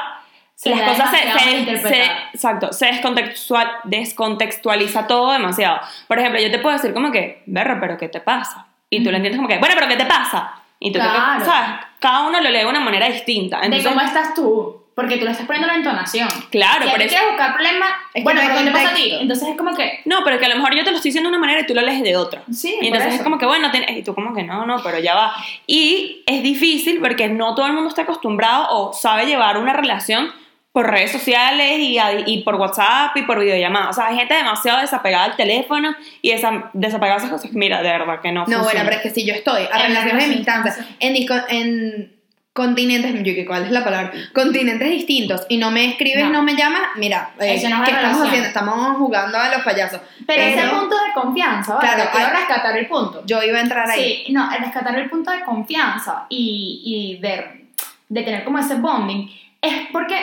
Se 0.55 0.69
las 0.69 0.81
cosas 0.89 1.09
se, 1.11 1.17
se- 1.65 1.77
se- 1.87 2.11
exacto, 2.33 2.71
se 2.71 2.85
descontextual, 2.85 3.69
descontextualiza 3.83 5.07
todo 5.07 5.31
demasiado. 5.33 5.79
Por 6.07 6.19
ejemplo, 6.19 6.39
yo 6.41 6.49
te 6.51 6.59
puedo 6.59 6.75
decir 6.75 6.93
como 6.93 7.11
que, 7.11 7.43
berro, 7.45 7.77
pero 7.79 7.97
¿qué 7.97 8.07
te 8.09 8.21
pasa? 8.21 8.67
Y 8.89 9.03
tú 9.03 9.11
lo 9.11 9.17
entiendes 9.17 9.37
como 9.37 9.47
que, 9.49 9.57
bueno, 9.57 9.75
pero 9.75 9.87
¿qué 9.87 9.95
te 9.97 10.05
pasa? 10.05 10.53
Y 10.79 10.91
tú, 10.91 10.99
Claro. 10.99 11.43
¿sabes? 11.43 11.69
Cada 11.99 12.23
uno 12.27 12.39
lo 12.41 12.49
lee 12.49 12.59
de 12.59 12.65
una 12.67 12.79
manera 12.79 13.07
distinta. 13.07 13.59
de 13.59 13.65
Entonces, 13.65 13.87
cómo 13.89 14.01
estás 14.01 14.33
tú, 14.33 14.83
porque 14.95 15.17
tú 15.17 15.25
le 15.25 15.31
estás 15.31 15.45
poniendo 15.45 15.67
la 15.67 15.75
entonación. 15.75 16.27
Claro, 16.51 16.83
si 16.85 16.89
por 16.89 16.99
ti 16.99 17.05
eso- 17.05 17.15
quieres 17.15 17.29
buscar 17.31 17.53
problemas, 17.55 17.89
Es 18.13 18.13
que 18.13 18.23
bueno, 18.23 18.41
pero 18.43 18.57
¿qué 18.59 18.63
te 18.65 18.71
pasa 18.71 18.89
a 18.89 18.93
ti? 18.93 19.11
Entonces 19.19 19.47
es 19.49 19.57
como 19.57 19.75
que, 19.75 20.01
No, 20.05 20.19
pero 20.23 20.39
que 20.39 20.45
a 20.45 20.49
lo 20.49 20.55
mejor 20.55 20.73
yo 20.75 20.83
te 20.83 20.91
lo 20.91 20.97
estoy 20.97 21.09
diciendo 21.09 21.29
de 21.29 21.35
una 21.37 21.41
manera 21.45 21.61
y 21.61 21.65
tú 21.65 21.73
lo 21.73 21.81
lees 21.81 22.01
de 22.01 22.15
otra. 22.15 22.43
Sí, 22.51 22.69
Y 22.75 22.75
por 22.77 22.85
entonces 22.85 23.07
eso. 23.09 23.17
es 23.17 23.23
como 23.23 23.37
que, 23.37 23.45
bueno, 23.45 23.71
tienes- 23.71 23.91
y 23.97 24.03
tú 24.03 24.13
como 24.15 24.33
que 24.33 24.43
no, 24.43 24.65
no, 24.65 24.81
pero 24.83 24.99
ya 24.99 25.15
va. 25.15 25.33
Y 25.67 26.23
es 26.27 26.41
difícil 26.43 26.99
porque 27.01 27.27
no 27.27 27.55
todo 27.55 27.65
el 27.67 27.73
mundo 27.73 27.89
está 27.89 28.03
acostumbrado 28.03 28.67
o 28.69 28.93
sabe 28.93 29.25
llevar 29.25 29.57
una 29.57 29.73
relación 29.73 30.31
por 30.75 30.91
redes 30.91 31.09
sociales 31.13 31.77
y, 31.79 31.97
y 32.25 32.43
por 32.43 32.55
WhatsApp 32.55 33.15
y 33.15 33.21
por 33.21 33.39
videollamadas. 33.39 33.91
O 33.91 33.93
sea, 33.93 34.07
hay 34.07 34.17
gente 34.17 34.33
demasiado 34.33 34.81
desapegada 34.81 35.23
al 35.23 35.37
teléfono 35.37 35.95
y 36.21 36.31
esa, 36.31 36.69
desapegada 36.73 37.13
a 37.15 37.17
esas 37.19 37.29
cosas. 37.31 37.53
Mira, 37.53 37.81
de 37.81 37.87
verdad 37.89 38.19
que 38.21 38.33
no 38.33 38.41
No, 38.41 38.45
funciona. 38.57 38.63
bueno, 38.63 38.81
pero 38.83 38.97
es 38.97 39.01
que 39.03 39.09
si 39.09 39.25
yo 39.25 39.33
estoy 39.33 39.61
a 39.71 39.85
En 39.85 39.87
relaciones 39.95 40.27
de 40.27 40.35
distancia, 40.35 40.85
en, 40.99 41.15
en 41.47 42.15
continentes, 42.51 43.13
yo 43.23 43.45
cuál 43.47 43.63
es 43.63 43.71
la 43.71 43.85
palabra, 43.85 44.11
continentes 44.33 44.89
distintos 44.89 45.45
y 45.47 45.55
no 45.57 45.71
me 45.71 45.85
escribes, 45.91 46.25
no, 46.25 46.29
No. 46.31 46.43
me 46.43 46.55
llamas, 46.57 46.81
mira, 46.97 47.29
eh, 47.39 47.55
Eso 47.55 47.69
no 47.69 47.81
es 47.81 47.89
¿qué 47.89 47.95
estamos 47.95 48.17
relación. 48.19 48.27
haciendo? 48.27 48.47
Estamos 48.49 48.97
jugando 48.97 49.37
a 49.37 49.49
los 49.55 49.61
payasos. 49.63 50.01
pero 50.27 50.41
ese 50.41 50.57
Pero 50.61 50.79
punto 50.79 50.95
de 50.97 51.13
confianza, 51.13 51.75
¿vale? 51.75 51.87
Claro, 51.87 52.09
quiero 52.13 52.29
rescatar 52.31 52.77
el 52.77 52.87
punto. 52.87 53.23
Yo 53.25 53.41
iba 53.43 53.59
a 53.59 53.61
entrar 53.61 53.89
ahí. 53.89 54.23
Sí, 54.25 54.33
no, 54.33 54.49
rescatar 54.59 54.99
el 54.99 55.09
punto 55.09 55.31
de 55.31 55.41
confianza 55.45 56.25
y, 56.27 56.81
y 56.83 57.21
de, 57.21 57.67
de 58.09 58.23
tener 58.23 58.43
como 58.43 58.59
ese 58.59 58.75
bonding 58.75 59.29
es 59.61 59.87
porque 59.93 60.15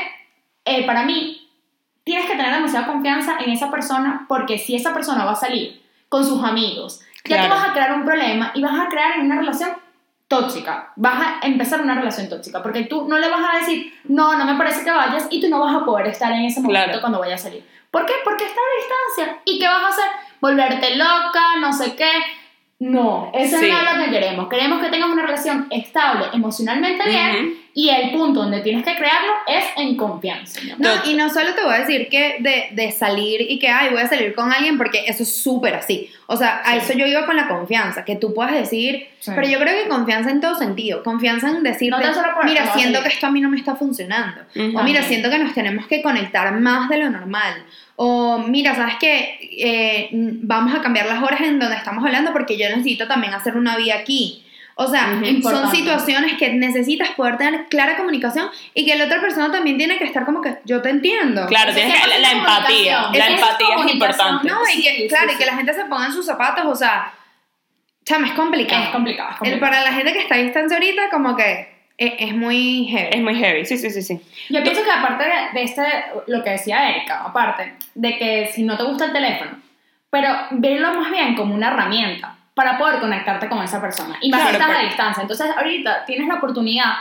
eh, 0.65 0.87
para 0.87 1.05
mí 1.05 1.49
tienes 2.05 2.27
que 2.27 2.37
tener 2.37 2.53
demasiada 2.55 2.87
confianza 2.87 3.37
en 3.41 3.51
esa 3.51 3.71
persona 3.71 4.25
porque 4.29 4.59
si 4.59 4.75
esa 4.75 4.93
persona 4.93 5.25
va 5.25 5.33
a 5.33 5.37
salir 5.37 5.83
con 6.09 6.25
sus 6.25 6.43
amigos, 6.45 7.01
ya 7.25 7.37
Claro. 7.37 7.45
tú 7.45 7.61
vas 7.61 7.69
a 7.69 7.73
crear 7.73 7.93
un 7.95 8.05
problema 8.05 8.51
y 8.55 8.63
vas 8.63 8.79
a 8.81 8.89
crear 8.89 9.21
una 9.21 9.37
relación 9.37 9.71
tóxica, 10.29 10.93
vas 10.97 11.21
a 11.43 11.47
empezar 11.47 11.81
una 11.83 11.95
relación 11.95 12.29
tóxica, 12.29 12.63
porque 12.63 12.85
tú 12.85 13.07
no 13.07 13.19
le 13.19 13.29
vas 13.29 13.43
a 13.53 13.59
decir, 13.59 13.93
no, 14.05 14.35
no 14.37 14.45
me 14.47 14.55
parece 14.55 14.83
que 14.83 14.91
vayas, 14.91 15.27
y 15.31 15.41
tú 15.43 15.49
no 15.49 15.61
vas 15.61 15.75
a 15.77 15.85
poder 15.85 16.07
estar 16.07 16.33
en 16.33 16.45
ese 16.47 16.61
momento 16.61 16.85
Claro. 16.87 17.01
cuando 17.03 17.19
vaya 17.19 17.35
a 17.35 17.39
salir. 17.39 17.65
¿Por 17.91 18.07
qué? 18.07 18.15
Porque 18.25 18.47
está 18.47 18.59
a 18.61 19.15
distancia. 19.15 19.43
¿Y 19.45 19.59
qué 19.59 19.67
vas 19.69 19.83
a 19.85 19.89
hacer? 19.89 20.05
Volverte 20.41 20.97
loca, 20.97 21.57
no 21.61 21.71
sé 21.73 21.95
qué. 21.97 22.11
No, 22.79 23.31
eso 23.35 23.59
Sí. 23.59 23.71
no 23.71 23.79
es 23.79 23.97
lo 23.99 24.05
que 24.05 24.11
queremos. 24.11 24.49
Queremos 24.49 24.81
que 24.81 24.89
tengas 24.89 25.11
una 25.11 25.23
relación 25.23 25.67
estable 25.71 26.27
emocionalmente 26.33 27.07
bien 27.09 27.37
Ujú. 27.47 27.57
Y 27.75 27.89
el 27.89 28.11
punto 28.11 28.41
donde 28.41 28.61
tienes 28.61 28.85
que 28.85 28.95
crearlo 28.95 29.33
es 29.47 29.65
en 29.77 29.97
confianza. 29.97 30.61
No, 30.79 30.91
y 31.07 31.15
no 31.15 31.31
solo 31.31 31.55
te 31.55 31.63
voy 31.63 31.75
a 31.75 31.79
decir 31.79 32.09
que 32.11 32.37
de, 32.41 32.69
de 32.73 32.93
salir 32.93 33.41
y 33.51 33.59
que, 33.59 33.69
ay, 33.69 33.91
voy 33.91 34.03
a 34.03 34.09
salir 34.09 34.35
con 34.35 34.53
alguien 34.53 34.77
porque 34.77 35.05
eso 35.07 35.23
es 35.23 35.35
súper 35.43 35.75
así. 35.75 36.11
O 36.27 36.37
sea, 36.37 36.59
a 36.65 36.73
Sí. 36.73 36.79
eso 36.79 36.93
yo 36.99 37.07
iba 37.07 37.25
con 37.25 37.37
la 37.37 37.49
confianza, 37.49 38.05
que 38.05 38.17
tú 38.17 38.35
puedas 38.35 38.53
decir, 38.53 39.09
Sí. 39.21 39.31
pero 39.35 39.49
yo 39.49 39.59
creo 39.59 39.83
que 39.83 39.89
confianza 39.89 40.31
en 40.31 40.41
todo 40.41 40.55
sentido. 40.57 41.03
Confianza 41.03 41.49
en 41.49 41.63
decirte, 41.63 41.91
No 41.91 42.13
mira, 42.45 42.65
no, 42.67 42.75
siento 42.75 42.99
sí. 42.99 43.05
que 43.05 43.15
esto 43.15 43.27
a 43.27 43.31
mí 43.31 43.41
no 43.41 43.49
me 43.49 43.57
está 43.57 43.75
funcionando. 43.77 44.43
Ujú. 44.55 44.79
O 44.79 44.83
mira, 44.83 45.03
siento 45.03 45.31
que 45.31 45.39
nos 45.39 45.55
tenemos 45.55 45.87
que 45.87 46.03
conectar 46.03 46.53
más 46.61 46.89
de 46.91 46.99
lo 46.99 47.09
normal. 47.11 47.65
O 47.97 48.39
mira, 48.39 48.75
¿sabes 48.75 48.95
qué? 49.01 49.39
Eh, 49.59 50.09
vamos 50.13 50.75
a 50.75 50.83
cambiar 50.83 51.07
las 51.07 51.23
horas 51.23 51.41
en 51.43 51.59
donde 51.59 51.77
estamos 51.77 52.05
hablando 52.05 52.33
porque 52.33 52.57
yo 52.59 52.69
necesito 52.69 53.07
también 53.07 53.33
hacer 53.35 53.57
una 53.57 53.77
vida 53.77 53.95
aquí. 53.95 54.42
O 54.75 54.89
sea, 54.89 55.21
son 55.43 55.71
situaciones 55.71 56.39
que 56.39 56.53
necesitas 56.55 57.11
poder 57.11 57.37
tener 57.37 57.67
clara 57.67 57.97
comunicación 57.97 58.49
y 58.75 58.87
que 58.87 58.97
la 58.97 59.05
otra 59.05 59.21
persona 59.21 59.53
también 59.53 59.77
tiene 59.77 59.99
que 59.99 60.05
estar 60.05 60.25
como 60.25 60.41
que 60.41 60.57
yo 60.65 60.81
te 60.81 60.89
entiendo. 60.91 61.47
Claro, 61.47 61.75
tienes 61.75 61.95
que, 62.01 62.09
la, 62.09 62.17
100% 62.17 62.21
la 62.21 62.31
empatía. 62.33 63.03
La 63.13 63.27
es 63.27 63.35
empatía 63.35 63.77
es 63.85 63.93
importante. 63.93 64.49
No, 64.49 64.59
y 64.75 64.83
que, 64.83 64.97
Sí, 64.97 65.09
claro, 65.09 65.29
sí, 65.29 65.35
y 65.35 65.39
que 65.39 65.47
la 65.47 65.57
gente 65.57 65.75
se 65.75 65.85
ponga 65.85 66.07
en 66.07 66.13
sus 66.13 66.25
zapatos, 66.25 66.65
o 66.65 66.75
sea, 66.75 67.13
chama, 68.05 68.29
es 68.29 68.33
complicado. 68.33 68.85
Es 68.85 68.91
complicado. 68.91 69.31
es 69.31 69.35
El- 69.35 69.39
complicado. 69.39 69.61
para 69.61 69.83
la 69.83 69.93
gente 69.93 70.13
que 70.13 70.21
está 70.21 70.37
a 70.37 70.39
distancia 70.39 70.77
ahorita, 70.79 71.11
como 71.11 71.37
que 71.37 71.69
es, 71.99 72.13
es 72.19 72.35
muy 72.35 72.87
heavy. 72.91 73.11
Es 73.13 73.23
muy 73.23 73.35
heavy, 73.35 73.67
sí, 73.67 73.77
sí, 73.77 73.91
sí, 73.91 74.03
sí. 74.03 74.21
Yo 74.49 74.63
pienso 74.63 74.83
que 74.83 74.91
aparte 74.91 75.25
de, 75.25 75.59
de 75.61 75.63
este, 75.65 75.83
lo 76.29 76.43
que 76.43 76.51
decía 76.51 76.89
Erika, 76.91 77.25
aparte 77.25 77.75
de 77.95 78.17
que 78.17 78.51
si 78.55 78.63
no 78.63 78.77
te 78.79 78.85
gusta 78.85 79.05
el 79.05 79.13
teléfono, 79.13 79.53
pero 80.11 80.29
verlo 80.53 80.95
más 80.95 81.11
bien 81.11 81.35
como 81.35 81.55
una 81.55 81.69
herramienta 81.69 82.37
para 82.55 82.77
poder 82.79 83.01
conectarte 83.01 83.49
con 83.49 83.63
esa 83.63 83.81
persona. 83.81 84.17
Y 84.21 84.31
más 84.31 84.41
Claro, 84.41 84.57
estás 84.57 84.69
pero- 84.69 84.79
a 84.81 84.83
distancia. 84.89 85.23
Entonces 85.23 85.47
ahorita 85.57 86.05
tienes 86.05 86.29
la 86.29 86.35
oportunidad, 86.35 86.93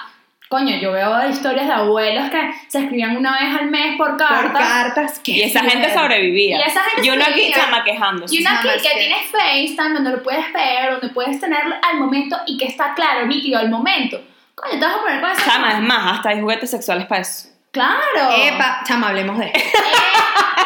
coño, 0.48 0.76
yo 0.78 0.92
veo 0.92 1.30
historias 1.30 1.68
de 1.68 1.74
abuelos 1.74 2.30
que 2.30 2.52
se 2.68 2.80
escribían 2.80 3.16
una 3.18 3.32
vez 3.40 3.60
al 3.60 3.68
mes 3.70 3.98
por 3.98 4.10
Por 4.18 4.18
cartas. 4.28 4.52
cartas. 4.68 5.20
que 5.20 5.32
Y 5.32 5.42
esa 5.44 5.62
gente 5.64 5.94
sobrevivía. 5.94 6.58
Y 6.58 6.62
esa 6.62 6.82
gente 6.84 7.08
y 7.08 7.10
uno 7.10 7.24
aquí 7.28 7.52
chama 7.54 7.84
quejándose. 7.84 8.36
Y 8.36 8.42
una 8.42 8.60
aquí 8.60 8.68
que 8.82 8.90
que- 8.90 9.00
tienes 9.00 9.28
FaceTime, 9.32 9.94
donde 9.96 10.12
lo 10.12 10.24
puedes 10.24 10.52
ver, 10.54 10.92
donde 10.92 11.10
puedes 11.10 11.40
tenerlo 11.40 11.76
al 11.90 12.00
momento 12.00 12.38
y 12.48 12.58
que 12.58 12.66
está 12.66 12.94
claro, 12.94 13.26
nítido 13.28 13.60
al 13.60 13.70
momento. 13.70 14.22
Coño, 14.56 14.80
te 14.80 14.86
vas 14.86 14.96
a 14.96 15.02
poner 15.02 15.22
con 15.22 15.32
esa 15.32 15.44
Chama, 15.52 15.72
es 15.74 15.80
más, 15.80 16.14
hasta 16.18 16.30
hay 16.30 16.40
juguetes 16.42 16.70
sexuales 16.70 17.06
para 17.08 17.22
eso. 17.22 17.50
¡Claro! 17.72 18.32
Epa, 18.36 18.82
chama, 18.86 19.08
hablemos 19.10 19.38
de 19.40 19.46
esto. 19.54 19.80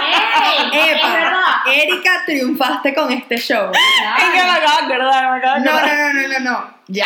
¡Ey! 0.02 0.70
¡Es 0.74 0.98
Epa, 0.98 1.14
verdad! 1.14 1.40
Erika, 1.72 2.24
triunfaste 2.26 2.94
con 2.94 3.12
este 3.12 3.38
show. 3.38 3.72
Es 4.18 4.24
que 4.24 4.32
me 4.44 4.50
acabo 4.52 4.88
de 4.88 4.94
acordar, 4.94 5.32
me 5.32 5.38
acabo 5.38 5.56
de 5.60 5.66
No, 5.66 5.72
acordar. 5.72 5.98
no, 5.98 6.14
no, 6.14 6.28
no, 6.28 6.40
no, 6.40 6.52
no. 6.52 6.68
Ya. 6.88 7.06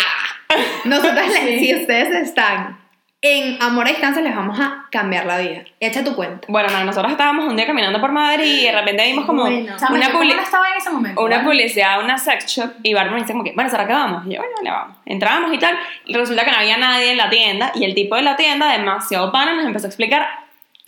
Nosotros, 0.85 1.27
les- 1.43 1.59
si 1.59 1.75
ustedes 1.75 2.09
están 2.27 2.77
en 3.21 3.61
amor 3.61 3.85
a 3.85 3.89
distancia, 3.89 4.21
les 4.21 4.33
vamos 4.33 4.57
a 4.59 4.85
cambiar 4.91 5.25
la 5.25 5.37
vida. 5.39 5.61
Echa 5.81 6.03
tu 6.05 6.15
cuenta. 6.15 6.45
Bueno, 6.47 6.69
no, 6.69 6.85
nosotros 6.85 7.11
estábamos 7.11 7.45
un 7.45 7.55
día 7.57 7.67
caminando 7.67 7.99
por 7.99 8.13
Madrid 8.13 8.61
y 8.61 8.63
de 8.65 8.71
repente 8.71 9.03
vimos 9.07 9.25
como 9.25 9.41
Bueno. 9.43 9.75
Chama, 9.77 9.95
una, 9.97 10.05
yo 10.07 10.11
cómo 10.13 10.23
publi- 10.23 10.35
no 10.37 10.41
estaba 10.41 10.69
en 10.71 10.77
ese 10.77 10.89
momento. 10.89 11.21
una 11.21 11.35
¿eh? 11.35 11.43
publicidad, 11.43 12.01
una 12.01 12.17
sex 12.17 12.45
shop 12.45 12.71
y 12.81 12.93
Bárbara 12.93 13.15
me 13.15 13.21
dice 13.21 13.33
como 13.33 13.43
que, 13.43 13.51
bueno, 13.51 13.69
¿será 13.69 13.85
que 13.85 13.91
vamos? 13.93 14.25
Y 14.25 14.35
yo, 14.35 14.39
bueno, 14.39 14.55
le 14.63 14.71
vamos. 14.71 14.97
Entramos 15.05 15.53
y 15.53 15.57
tal, 15.57 15.77
y 16.05 16.13
resulta 16.15 16.45
que 16.45 16.51
no 16.51 16.57
había 16.59 16.77
nadie 16.77 17.11
en 17.11 17.17
la 17.17 17.29
tienda 17.29 17.71
y 17.75 17.83
el 17.83 17.93
tipo 17.93 18.15
de 18.15 18.21
la 18.21 18.37
tienda, 18.37 18.71
demasiado 18.71 19.31
pana, 19.33 19.53
nos 19.53 19.65
empezó 19.65 19.87
a 19.87 19.89
explicar 19.89 20.29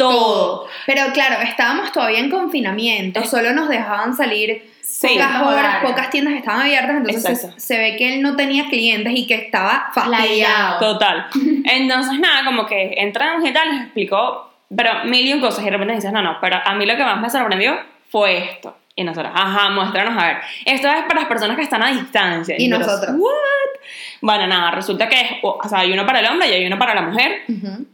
todo. 0.09 0.67
Pero 0.85 1.11
claro, 1.13 1.41
estábamos 1.41 1.91
todavía 1.91 2.19
en 2.19 2.29
confinamiento, 2.29 3.23
solo 3.25 3.51
nos 3.53 3.69
dejaban 3.69 4.15
salir 4.15 4.69
Sí. 4.81 5.07
pocas 5.07 5.41
horas, 5.41 5.83
pocas 5.83 6.09
tiendas 6.09 6.33
estaban 6.33 6.61
abiertas, 6.61 6.97
entonces 6.97 7.39
se, 7.39 7.59
se 7.59 7.77
ve 7.77 7.95
que 7.95 8.15
él 8.15 8.21
no 8.21 8.35
tenía 8.35 8.65
clientes 8.67 9.13
y 9.15 9.25
que 9.25 9.35
estaba 9.35 9.89
fastidiado. 9.93 10.79
Total. 10.79 11.27
Entonces, 11.63 12.19
nada, 12.19 12.43
como 12.43 12.65
que 12.65 12.95
entramos 12.97 13.47
y 13.47 13.53
tal, 13.53 13.71
nos 13.71 13.81
explicó, 13.83 14.51
pero 14.75 15.05
mil 15.05 15.25
y 15.25 15.31
un 15.33 15.39
cosas, 15.39 15.61
y 15.61 15.65
de 15.65 15.71
repente 15.71 15.95
dices, 15.95 16.11
no, 16.11 16.21
no, 16.21 16.37
pero 16.41 16.57
a 16.63 16.75
mí 16.75 16.85
lo 16.85 16.97
que 16.97 17.03
más 17.03 17.21
me 17.21 17.29
sorprendió 17.29 17.79
fue 18.09 18.37
esto. 18.37 18.75
Y 18.93 19.05
nosotros, 19.05 19.31
ajá, 19.33 19.69
muéstranos 19.69 20.21
a 20.21 20.27
ver. 20.27 20.37
Esto 20.65 20.89
es 20.89 21.03
para 21.03 21.21
las 21.21 21.29
personas 21.29 21.55
que 21.55 21.63
están 21.63 21.81
a 21.81 21.91
distancia. 21.91 22.55
Y 22.59 22.67
nosotros, 22.67 22.97
nosotros. 22.99 23.15
¿what? 23.17 23.81
Bueno, 24.19 24.47
nada, 24.47 24.71
resulta 24.71 25.07
que 25.07 25.21
es, 25.21 25.27
o 25.41 25.67
sea, 25.69 25.79
hay 25.79 25.93
uno 25.93 26.05
para 26.05 26.19
el 26.19 26.25
hombre 26.27 26.49
y 26.49 26.53
hay 26.53 26.65
uno 26.67 26.77
para 26.77 26.93
la 26.93 27.01
mujer. 27.03 27.43
Ujú. 27.47 27.85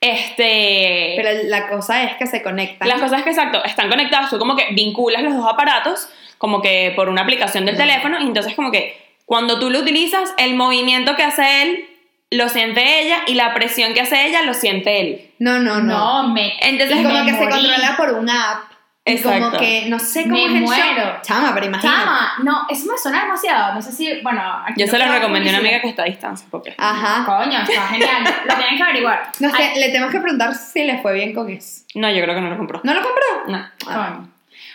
Este. 0.00 1.14
Pero 1.16 1.48
la 1.48 1.68
cosa 1.68 2.04
es 2.04 2.16
que 2.16 2.26
se 2.26 2.42
conectan. 2.42 2.88
Las 2.88 3.00
cosas 3.00 3.22
que 3.22 3.30
exacto 3.30 3.64
están 3.64 3.88
conectadas, 3.88 4.30
tú 4.30 4.38
como 4.38 4.56
que 4.56 4.66
vinculas 4.72 5.22
los 5.22 5.34
dos 5.34 5.46
aparatos, 5.50 6.08
como 6.38 6.60
que 6.60 6.92
por 6.94 7.08
una 7.08 7.22
aplicación 7.22 7.64
del 7.64 7.76
teléfono, 7.76 8.20
y 8.20 8.24
entonces 8.24 8.54
como 8.54 8.70
que 8.70 9.02
cuando 9.24 9.58
tú 9.58 9.70
lo 9.70 9.80
utilizas, 9.80 10.34
el 10.36 10.54
movimiento 10.54 11.16
que 11.16 11.22
hace 11.22 11.62
él 11.62 11.88
lo 12.30 12.48
siente 12.48 13.00
ella 13.00 13.18
y 13.26 13.34
la 13.34 13.54
presión 13.54 13.94
que 13.94 14.00
hace 14.00 14.26
ella 14.26 14.42
lo 14.42 14.54
siente 14.54 15.00
él. 15.00 15.30
No, 15.38 15.58
no, 15.58 15.80
no. 15.80 16.22
No, 16.22 16.28
me. 16.28 16.54
Entonces, 16.60 16.98
y 16.98 17.02
como 17.02 17.24
me 17.24 17.24
que 17.24 17.38
se 17.38 17.48
controla 17.48 17.94
por 17.96 18.10
una 18.14 18.50
app. 18.50 18.73
Y 19.06 19.20
como 19.20 19.34
Exacto. 19.36 19.58
que 19.58 19.84
no 19.90 19.98
sé 19.98 20.22
cómo 20.22 20.34
Me 20.34 20.44
es 20.46 20.50
el 20.52 20.60
muero. 20.62 20.82
show. 20.96 21.12
Chama, 21.22 21.52
pero 21.52 21.66
imagínate. 21.66 21.98
Chama, 21.98 22.32
no, 22.42 22.66
eso 22.70 22.90
me 22.90 22.96
suena 22.96 23.22
demasiado. 23.24 23.74
No 23.74 23.82
sé 23.82 23.92
si, 23.92 24.20
bueno. 24.22 24.40
aquí 24.64 24.80
Yo 24.80 24.86
no 24.86 24.92
se 24.92 24.98
lo 24.98 25.12
recomendé 25.12 25.50
a 25.50 25.52
una 25.52 25.58
amiga 25.58 25.80
que 25.82 25.88
está 25.90 26.02
a 26.04 26.06
distancia, 26.06 26.46
porque... 26.50 26.74
Ajá. 26.78 27.24
Coño, 27.26 27.58
está 27.60 27.86
genial. 27.88 28.24
Lo 28.48 28.54
tienen 28.56 28.76
que 28.78 28.82
averiguar. 28.82 29.30
No 29.40 29.50
sé, 29.50 29.62
Ay, 29.62 29.78
le 29.80 29.86
tenemos 29.88 30.10
que 30.10 30.20
preguntar 30.20 30.54
si 30.54 30.84
le 30.84 30.98
fue 31.02 31.12
bien 31.12 31.34
con 31.34 31.50
eso. 31.50 31.84
No, 31.94 32.10
yo 32.10 32.22
creo 32.22 32.34
que 32.34 32.40
no 32.40 32.48
lo 32.48 32.56
compró. 32.56 32.80
¿No 32.82 32.94
lo 32.94 33.02
compró? 33.02 33.22
No. 33.48 33.58
Ah. 33.88 34.14
coño. 34.14 34.28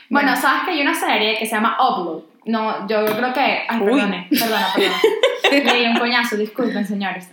Bueno, 0.09 0.35
sabes 0.35 0.61
que 0.63 0.71
hay 0.71 0.81
una 0.81 0.93
serie 0.93 1.37
que 1.39 1.45
se 1.47 1.55
llama 1.55 1.75
Upload. 1.79 2.21
No, 2.45 2.87
yo 2.87 3.05
creo 3.05 3.33
que. 3.33 3.65
Ay, 3.67 3.79
Uy. 3.79 3.85
perdone, 3.85 4.27
perdona, 4.29 4.67
perdona. 4.75 4.95
Le 5.73 5.79
di 5.79 5.85
un 5.87 5.97
coñazo, 5.97 6.35
disculpen, 6.37 6.85
señores. 6.85 7.27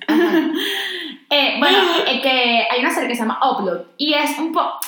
Eh, 1.30 1.56
bueno, 1.58 1.78
eh, 2.06 2.20
que 2.22 2.66
hay 2.70 2.80
una 2.80 2.90
serie 2.90 3.08
que 3.08 3.14
se 3.14 3.20
llama 3.22 3.38
Upload. 3.42 3.82
Y 3.98 4.14
es 4.14 4.38
un 4.38 4.52
poco. 4.52 4.78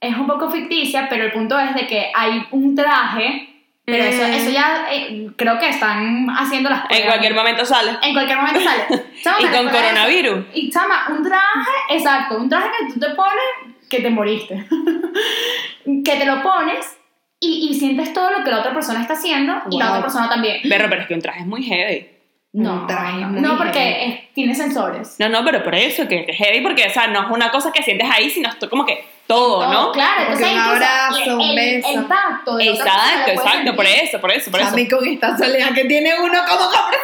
Es 0.00 0.16
un 0.16 0.26
poco 0.26 0.50
ficticia, 0.50 1.08
pero 1.08 1.24
el 1.24 1.32
punto 1.32 1.58
es 1.58 1.74
de 1.74 1.86
que 1.86 2.10
hay 2.14 2.46
un 2.52 2.74
traje. 2.74 3.44
Pero 3.84 4.04
eso, 4.04 4.22
Mm. 4.22 4.32
eso 4.34 4.50
ya 4.50 4.86
eh, 4.92 5.30
creo 5.36 5.58
que 5.58 5.70
están 5.70 6.28
haciendo 6.28 6.68
las 6.68 6.82
En 6.82 6.86
pruebas. 6.88 7.06
cualquier 7.06 7.34
momento 7.34 7.64
sale. 7.64 7.92
En 8.02 8.12
cualquier 8.12 8.36
momento 8.38 8.60
sale. 8.60 8.84
Chama, 9.22 9.38
Y 9.40 9.44
con 9.46 9.68
eso. 9.68 9.76
coronavirus. 9.78 10.44
Y 10.54 10.70
chama, 10.70 11.06
un 11.08 11.22
traje, 11.22 11.70
exacto, 11.90 12.36
un 12.36 12.48
traje 12.50 12.68
que 12.80 12.92
tú 12.92 13.00
te 13.00 13.08
pones 13.14 13.78
que 13.88 14.00
te 14.00 14.10
moriste. 14.10 14.66
que 16.04 16.16
te 16.16 16.26
lo 16.26 16.42
pones 16.42 16.98
y, 17.40 17.68
y 17.70 17.74
sientes 17.78 18.12
todo 18.12 18.30
lo 18.30 18.44
que 18.44 18.50
la 18.50 18.58
otra 18.60 18.74
persona 18.74 19.00
está 19.00 19.14
haciendo 19.14 19.54
y 19.70 19.78
la 19.78 19.88
otra 19.90 20.02
persona 20.02 20.28
también. 20.28 20.60
Perro, 20.68 20.88
pero 20.90 21.02
es 21.02 21.08
que 21.08 21.14
un 21.14 21.22
traje 21.22 21.40
es 21.40 21.46
muy 21.46 21.62
heavy. 21.62 22.08
No, 22.52 22.86
traje 22.86 23.18
no, 23.24 23.56
porque 23.56 24.04
es- 24.06 24.34
tiene 24.34 24.54
sensores. 24.54 25.16
No, 25.18 25.28
no, 25.28 25.44
pero 25.44 25.62
por 25.62 25.74
eso, 25.74 26.06
que, 26.08 26.26
es 26.28 26.36
heavy, 26.36 26.60
porque, 26.60 26.86
o 26.86 26.90
sea, 26.90 27.06
no 27.06 27.22
es 27.22 27.30
una 27.30 27.50
cosa 27.50 27.72
que 27.72 27.82
sientes 27.82 28.08
ahí, 28.10 28.28
sino 28.30 28.50
como 28.68 28.84
que 28.84 29.04
todo, 29.28 29.58
Todo, 29.60 29.72
¿no? 29.72 29.92
Claro, 29.92 30.24
Como 30.24 30.38
entonces 30.38 30.48
que 30.48 30.54
un 30.54 30.58
abrazo, 30.58 31.36
un 31.38 31.54
beso. 31.54 31.88
El 31.90 32.08
tacto 32.08 32.58
Exacto, 32.58 33.30
exacto, 33.30 33.76
por 33.76 33.86
eso, 33.86 34.20
por 34.20 34.32
eso, 34.32 34.50
por 34.50 34.60
A 34.60 34.64
eso. 34.64 34.74
mí 34.74 34.88
con 34.88 35.06
esta 35.06 35.36
soledad 35.36 35.72
que 35.74 35.84
tiene 35.84 36.14
uno, 36.18 36.38
¿cómo? 36.48 36.70
¿vale? 36.70 36.96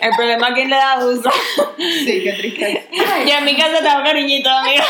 El 0.00 0.10
problema 0.16 0.48
es 0.48 0.54
quién 0.54 0.70
le 0.70 0.76
da 0.76 0.98
uso. 0.98 1.30
Sí, 1.78 2.22
qué 2.24 2.32
triste. 2.38 2.88
Yo 3.26 3.34
en 3.38 3.44
mi 3.44 3.56
casa 3.56 3.78
tengo 3.82 4.02
cariñito, 4.02 4.48
amiga. 4.50 4.84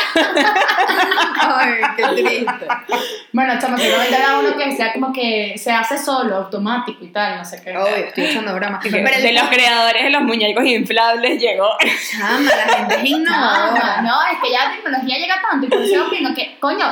Ay, 1.39 1.81
qué 1.97 2.03
triste. 2.03 2.67
Bueno, 3.31 3.53
chama, 3.59 3.77
seguramente 3.77 4.15
era 4.15 4.39
uno 4.39 4.55
que 4.57 4.71
sea 4.75 4.93
como 4.93 5.11
que 5.13 5.55
se 5.57 5.71
hace 5.71 5.97
solo, 5.97 6.35
automático 6.37 7.03
y 7.03 7.09
tal, 7.09 7.37
no 7.37 7.45
sé 7.45 7.61
qué. 7.63 7.75
Obvio, 7.77 7.95
estoy 7.95 8.25
echando 8.25 8.53
broma. 8.55 8.79
Pero 8.81 8.97
de 8.97 9.29
el 9.29 9.35
los 9.35 9.49
creadores 9.49 10.03
de 10.03 10.09
los 10.09 10.21
muñecos 10.21 10.65
inflables 10.65 11.41
llegó. 11.41 11.69
chama, 12.11 12.39
la 12.41 12.73
gente 12.77 12.95
es 12.95 13.01
No, 13.03 13.07
innovadora. 13.17 14.01
no, 14.01 14.15
es 14.31 14.39
que 14.41 14.51
ya 14.51 14.65
la 14.65 14.75
tecnología 14.75 15.17
llega 15.17 15.41
tanto 15.41 15.65
y 15.65 15.69
por 15.69 15.81
eso 15.81 15.93
yo 15.95 16.07
opino 16.07 16.33
que, 16.33 16.57
coño, 16.59 16.85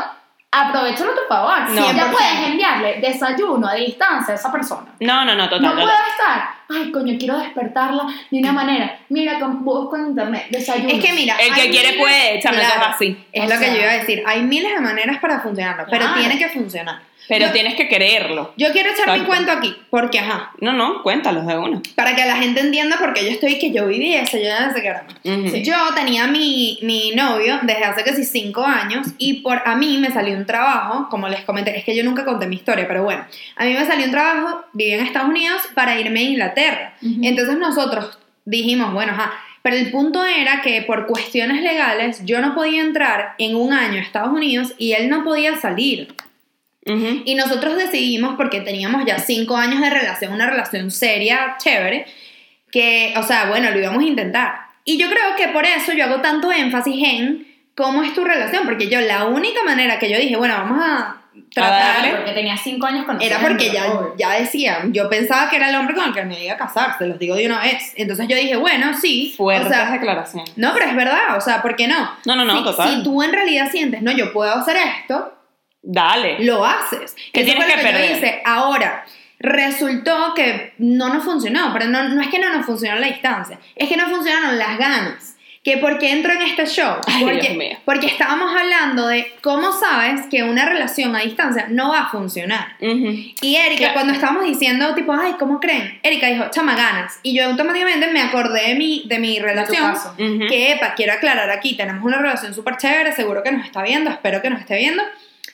aprovechalo 0.51 1.11
a 1.11 1.15
tu 1.15 1.21
favor. 1.29 1.69
No. 1.71 1.93
Ya 1.93 2.07
100%. 2.07 2.11
puedes 2.11 2.47
enviarle 2.47 2.99
desayuno 2.99 3.67
a 3.67 3.73
distancia 3.75 4.33
a 4.33 4.37
esa 4.37 4.51
persona. 4.51 4.87
No, 4.99 5.23
no, 5.25 5.33
no, 5.35 5.45
total, 5.49 5.61
No 5.61 5.69
total. 5.71 5.83
puedo 5.85 5.97
estar, 6.11 6.49
ay, 6.69 6.91
coño, 6.91 7.15
quiero 7.17 7.37
despertarla 7.39 8.03
de 8.29 8.39
una 8.39 8.51
manera. 8.51 8.97
Mira, 9.09 9.39
con, 9.39 9.63
busco 9.63 9.95
en 9.95 10.07
internet, 10.07 10.47
desayuno. 10.49 10.89
Es 10.89 11.03
que 11.03 11.13
mira, 11.13 11.35
El 11.39 11.53
que 11.53 11.69
quiere 11.69 11.89
miles- 11.91 12.01
puede, 12.01 12.37
eso 12.39 12.49
es 12.49 12.67
así. 12.87 13.25
Es 13.31 13.43
O 13.45 13.53
lo 13.53 13.59
que 13.59 13.67
yo 13.73 13.77
iba 13.81 13.91
a 13.91 13.97
decir. 13.97 14.23
Hay 14.27 14.41
miles 14.43 14.73
de 14.73 14.81
maneras 14.81 15.17
para 15.19 15.39
funcionarlo, 15.39 15.85
pero 15.89 16.05
Claro. 16.05 16.19
tiene 16.19 16.37
que 16.37 16.49
funcionar. 16.49 16.99
Pero 17.27 17.45
Yo- 17.47 17.51
tienes 17.53 17.75
que 17.75 17.87
creerlo. 17.87 18.53
Yo 18.57 18.71
quiero 18.71 18.89
echar 18.91 19.17
mi 19.17 19.25
cuento 19.25 19.51
aquí, 19.51 19.75
porque 19.89 20.19
ajá, 20.19 20.51
No, 20.59 20.73
no, 20.73 21.01
cuéntalos 21.03 21.45
de 21.47 21.57
uno. 21.57 21.81
para 21.95 22.15
que 22.15 22.25
la 22.25 22.35
gente 22.37 22.59
entienda 22.61 22.97
porque 22.99 23.23
yo 23.23 23.31
estoy 23.31 23.57
que 23.59 23.71
yo 23.71 23.87
viví 23.87 24.13
eso, 24.13 24.37
yo 24.37 24.49
no 24.59 24.73
sé 24.73 24.81
qué 24.81 24.87
era. 24.87 25.05
Yo 25.23 25.75
tenía 25.95 26.27
mi, 26.27 26.79
mi 26.81 27.11
novio 27.15 27.59
desde 27.63 27.83
hace 27.85 28.03
casi 28.03 28.23
cinco 28.25 28.65
años 28.65 29.07
y 29.17 29.41
por 29.41 29.61
a 29.65 29.75
mí 29.75 29.97
me 29.97 30.11
salió 30.11 30.35
un 30.35 30.45
trabajo, 30.45 31.07
como 31.09 31.27
les 31.29 31.41
comenté, 31.41 31.77
es 31.77 31.85
que 31.85 31.95
yo 31.95 32.03
nunca 32.03 32.25
conté 32.25 32.47
mi 32.47 32.55
historia, 32.55 32.87
pero 32.87 33.03
bueno, 33.03 33.25
a 33.55 33.65
mí 33.65 33.73
me 33.73 33.85
salió 33.85 34.05
un 34.05 34.11
trabajo, 34.11 34.63
viví 34.73 34.91
en 34.91 35.05
Estados 35.05 35.29
Unidos 35.29 35.61
para 35.73 35.99
irme 35.99 36.19
a 36.19 36.23
Inglaterra. 36.23 36.93
Entonces 37.01 37.57
nosotros 37.57 38.17
dijimos, 38.45 38.93
bueno, 38.93 39.13
ajá. 39.13 39.31
Pero 39.63 39.75
el 39.75 39.91
punto 39.91 40.25
era 40.25 40.61
que 40.63 40.81
por 40.81 41.05
cuestiones 41.05 41.61
legales 41.61 42.25
yo 42.25 42.41
no 42.41 42.55
podía 42.55 42.81
entrar 42.81 43.35
en 43.37 43.55
un 43.55 43.73
año 43.73 43.99
a 43.99 44.01
Estados 44.01 44.31
Unidos 44.33 44.73
y 44.79 44.93
él 44.93 45.07
no 45.07 45.23
podía 45.23 45.55
salir. 45.55 46.15
Ujú. 46.85 47.21
Y 47.25 47.35
nosotros 47.35 47.75
decidimos, 47.77 48.35
porque 48.37 48.61
teníamos 48.61 49.05
ya 49.05 49.19
cinco 49.19 49.55
años 49.55 49.81
de 49.81 49.89
relación, 49.89 50.33
una 50.33 50.49
relación 50.49 50.89
seria, 50.91 51.55
chévere, 51.59 52.05
que, 52.71 53.13
o 53.17 53.23
sea, 53.23 53.45
bueno, 53.45 53.69
lo 53.71 53.79
íbamos 53.79 54.03
a 54.03 54.07
intentar. 54.07 54.53
Y 54.83 54.97
yo 54.97 55.07
creo 55.09 55.35
que 55.37 55.49
por 55.49 55.65
eso 55.65 55.93
yo 55.93 56.05
hago 56.05 56.21
tanto 56.21 56.51
énfasis 56.51 56.95
en 57.07 57.47
cómo 57.75 58.03
es 58.03 58.13
tu 58.13 58.23
relación, 58.23 58.65
porque 58.65 58.89
yo 58.89 58.99
la 59.01 59.25
única 59.25 59.63
manera 59.63 59.99
que 59.99 60.09
yo 60.09 60.17
dije, 60.17 60.35
bueno, 60.35 60.55
vamos 60.55 60.79
a 60.83 61.17
tratar. 61.53 62.15
Porque 62.17 62.31
tenía 62.31 62.57
cinco 62.57 62.87
años 62.87 63.05
con 63.05 63.21
era 63.21 63.39
porque 63.39 63.69
ya, 63.71 63.85
ya 64.17 64.31
decían, 64.31 64.91
yo 64.91 65.07
pensaba 65.09 65.49
que 65.49 65.57
era 65.57 65.69
el 65.69 65.75
hombre 65.75 65.95
con 65.95 66.05
el 66.05 66.13
que 66.13 66.23
me 66.23 66.43
iba 66.43 66.53
a 66.53 66.57
casar, 66.57 66.97
se 66.97 67.05
los 67.07 67.19
digo 67.19 67.35
de 67.35 67.45
una 67.45 67.61
vez. 67.61 67.93
Entonces 67.95 68.27
yo 68.27 68.35
dije, 68.35 68.55
bueno, 68.55 68.93
sí, 68.99 69.33
Fuertes 69.37 69.67
o 69.67 69.69
sea, 69.69 69.91
declaraciones. 69.91 70.57
no, 70.57 70.73
pero 70.73 70.85
es 70.87 70.95
verdad, 70.95 71.37
o 71.37 71.41
sea, 71.41 71.61
¿por 71.61 71.75
qué 71.75 71.87
no? 71.87 72.09
No, 72.25 72.35
no, 72.35 72.43
no, 72.43 72.57
Si- 72.57 72.63
total. 72.63 72.89
Si 72.89 73.03
tú 73.03 73.21
en 73.21 73.31
realidad 73.33 73.69
sientes, 73.71 74.01
no, 74.01 74.11
yo 74.11 74.33
puedo 74.33 74.51
hacer 74.53 74.77
esto, 74.77 75.33
Dale. 75.83 76.43
lo 76.43 76.65
haces. 76.65 77.15
¿Qué 77.33 77.41
Eso 77.41 77.51
tienes 77.51 77.65
que 77.65 77.77
yo 77.77 77.83
perder? 77.87 78.11
hice. 78.17 78.41
Ahora, 78.45 79.05
resultó 79.39 80.33
que 80.35 80.73
no 80.77 81.09
nos 81.13 81.23
funcionó, 81.23 81.71
pero 81.73 81.87
no, 81.87 82.03
no 82.09 82.21
es 82.21 82.27
que 82.29 82.39
no 82.39 82.49
nos 82.53 82.65
funcionó 82.65 82.97
la 82.99 83.07
distancia, 83.07 83.59
es 83.75 83.89
que 83.89 83.97
no 83.97 84.07
funcionaron 84.09 84.57
las 84.57 84.77
ganas. 84.77 85.27
Que 85.63 85.77
porque 85.77 86.09
entro 86.09 86.33
en 86.33 86.41
este 86.41 86.65
show, 86.65 86.95
Ay, 87.05 87.23
porque, 87.23 87.39
Dios 87.41 87.55
mío. 87.55 87.77
porque 87.85 88.07
estábamos 88.07 88.49
hablando 88.59 89.05
de 89.05 89.31
cómo 89.43 89.71
sabes 89.71 90.21
que 90.31 90.41
una 90.41 90.65
relación 90.65 91.15
a 91.15 91.19
distancia 91.19 91.67
no 91.69 91.89
va 91.91 91.99
a 91.99 92.09
funcionar. 92.09 92.77
Ujú. 92.79 93.13
Y 93.43 93.55
Erika, 93.57 93.77
Claro. 93.77 93.93
cuando 93.93 94.13
estábamos 94.13 94.45
diciendo, 94.45 94.95
tipo, 94.95 95.13
ay, 95.13 95.33
¿cómo 95.37 95.59
creen? 95.59 95.99
Erika 96.01 96.25
dijo, 96.25 96.45
chama 96.49 96.73
ganas. 96.75 97.19
Y 97.21 97.35
yo 97.37 97.45
automáticamente 97.45 98.07
me 98.11 98.21
acordé 98.23 98.69
de 98.69 98.73
mi, 98.75 99.03
de 99.05 99.19
mi 99.19 99.37
relación. 99.37 99.93
Que, 100.17 100.71
epa, 100.71 100.95
quiero 100.95 101.13
aclarar 101.13 101.51
aquí, 101.51 101.77
tenemos 101.77 102.03
una 102.03 102.17
relación 102.17 102.55
súper 102.55 102.77
chévere, 102.77 103.11
seguro 103.11 103.43
que 103.43 103.51
nos 103.51 103.63
está 103.63 103.83
viendo, 103.83 104.09
espero 104.09 104.41
que 104.41 104.49
nos 104.49 104.61
esté 104.61 104.77
viendo. 104.77 105.03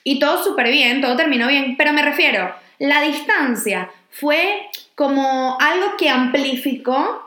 Y 0.04 0.20
todo 0.20 0.44
súper 0.44 0.70
bien, 0.72 1.02
todo 1.02 1.16
terminó 1.16 1.48
bien. 1.48 1.76
Pero 1.78 1.94
me 1.94 2.02
refiero, 2.02 2.54
la 2.80 3.02
distancia 3.02 3.90
fue 4.10 4.68
como 4.96 5.58
algo 5.60 5.96
que 5.98 6.10
amplificó 6.10 7.24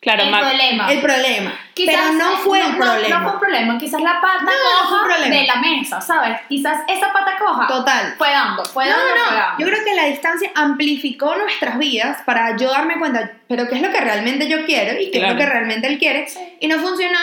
Claro, 0.00 0.22
el 0.22 0.30
ma- 0.30 0.40
problema. 0.40 0.90
el 0.92 1.00
problema. 1.02 1.52
Quizás 1.74 1.94
pero 1.96 2.12
no 2.14 2.36
fue 2.38 2.58
no, 2.60 2.66
un 2.68 2.72
no- 2.72 2.78
problema. 2.78 3.16
No, 3.18 3.22
fue 3.24 3.32
un 3.32 3.38
problema, 3.40 3.78
quizás 3.78 4.00
la 4.00 4.18
pata 4.20 4.44
No, 4.44 4.50
no 4.50 4.88
fue 4.88 4.98
coja 4.98 5.04
problema. 5.04 5.36
de 5.36 5.46
la 5.46 5.56
mesa, 5.56 6.00
¿sabes? 6.00 6.40
Quizás 6.48 6.80
esa 6.88 7.12
pata 7.12 7.32
coja 7.38 7.66
Total. 7.66 8.14
fue 8.16 8.30
dando, 8.30 8.64
fue 8.64 8.84
No, 8.86 8.90
dando, 8.92 9.04
fue 9.10 9.18
no, 9.30 9.36
dando. 9.36 9.58
yo 9.58 9.66
creo 9.66 9.84
que 9.84 9.94
la 9.94 10.04
distancia 10.06 10.50
amplificó 10.54 11.36
nuestras 11.36 11.76
vidas 11.78 12.22
para 12.24 12.56
yo 12.56 12.70
darme 12.70 12.98
cuenta, 12.98 13.32
pero 13.46 13.68
qué 13.68 13.74
es 13.76 13.82
lo 13.82 13.90
que 13.90 14.00
realmente 14.00 14.48
yo 14.48 14.64
quiero 14.64 14.98
y 14.98 15.10
qué 15.10 15.18
es 15.18 15.24
Claro. 15.24 15.34
lo 15.34 15.38
que 15.40 15.46
realmente 15.46 15.86
él 15.86 15.98
quiere. 15.98 16.28
Sí. 16.28 16.40
Y 16.60 16.66
no 16.68 16.78
funcionó. 16.78 17.18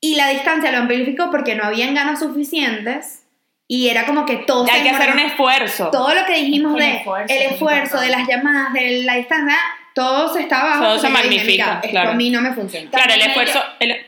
Y 0.00 0.16
la 0.16 0.28
distancia 0.28 0.72
lo 0.72 0.78
amplificó 0.78 1.30
porque 1.30 1.54
no 1.54 1.64
habían 1.64 1.94
ganas 1.94 2.18
suficientes 2.20 3.21
y 3.74 3.88
era 3.88 4.04
como 4.04 4.26
que 4.26 4.36
todo 4.36 4.66
hay 4.70 4.82
que 4.82 4.90
hacer 4.90 5.12
un 5.12 5.18
esfuerzo. 5.18 5.88
Todo 5.90 6.14
lo 6.14 6.26
que 6.26 6.34
dijimos 6.34 6.74
El 6.74 6.80
de 6.82 6.96
esfuerzo 6.96 7.34
el 7.34 7.42
esfuerzo, 7.52 8.00
de 8.00 8.10
las 8.10 8.28
llamadas, 8.28 8.74
de 8.74 9.02
la 9.04 9.14
distancia, 9.14 9.56
todo 9.94 10.30
se 10.30 10.42
estaba 10.42 10.74
abajo. 10.74 10.84
Todo 10.84 10.98
se 10.98 11.06
dije, 11.06 11.22
magnifica, 11.22 11.74
esto 11.76 11.88
claro. 11.88 12.10
a 12.10 12.12
mí 12.12 12.28
no 12.28 12.42
me 12.42 12.52
funciona. 12.52 12.90
Claro, 12.90 13.14
el 13.14 13.22
esfuerzo. 13.22 13.62
El, 13.80 14.04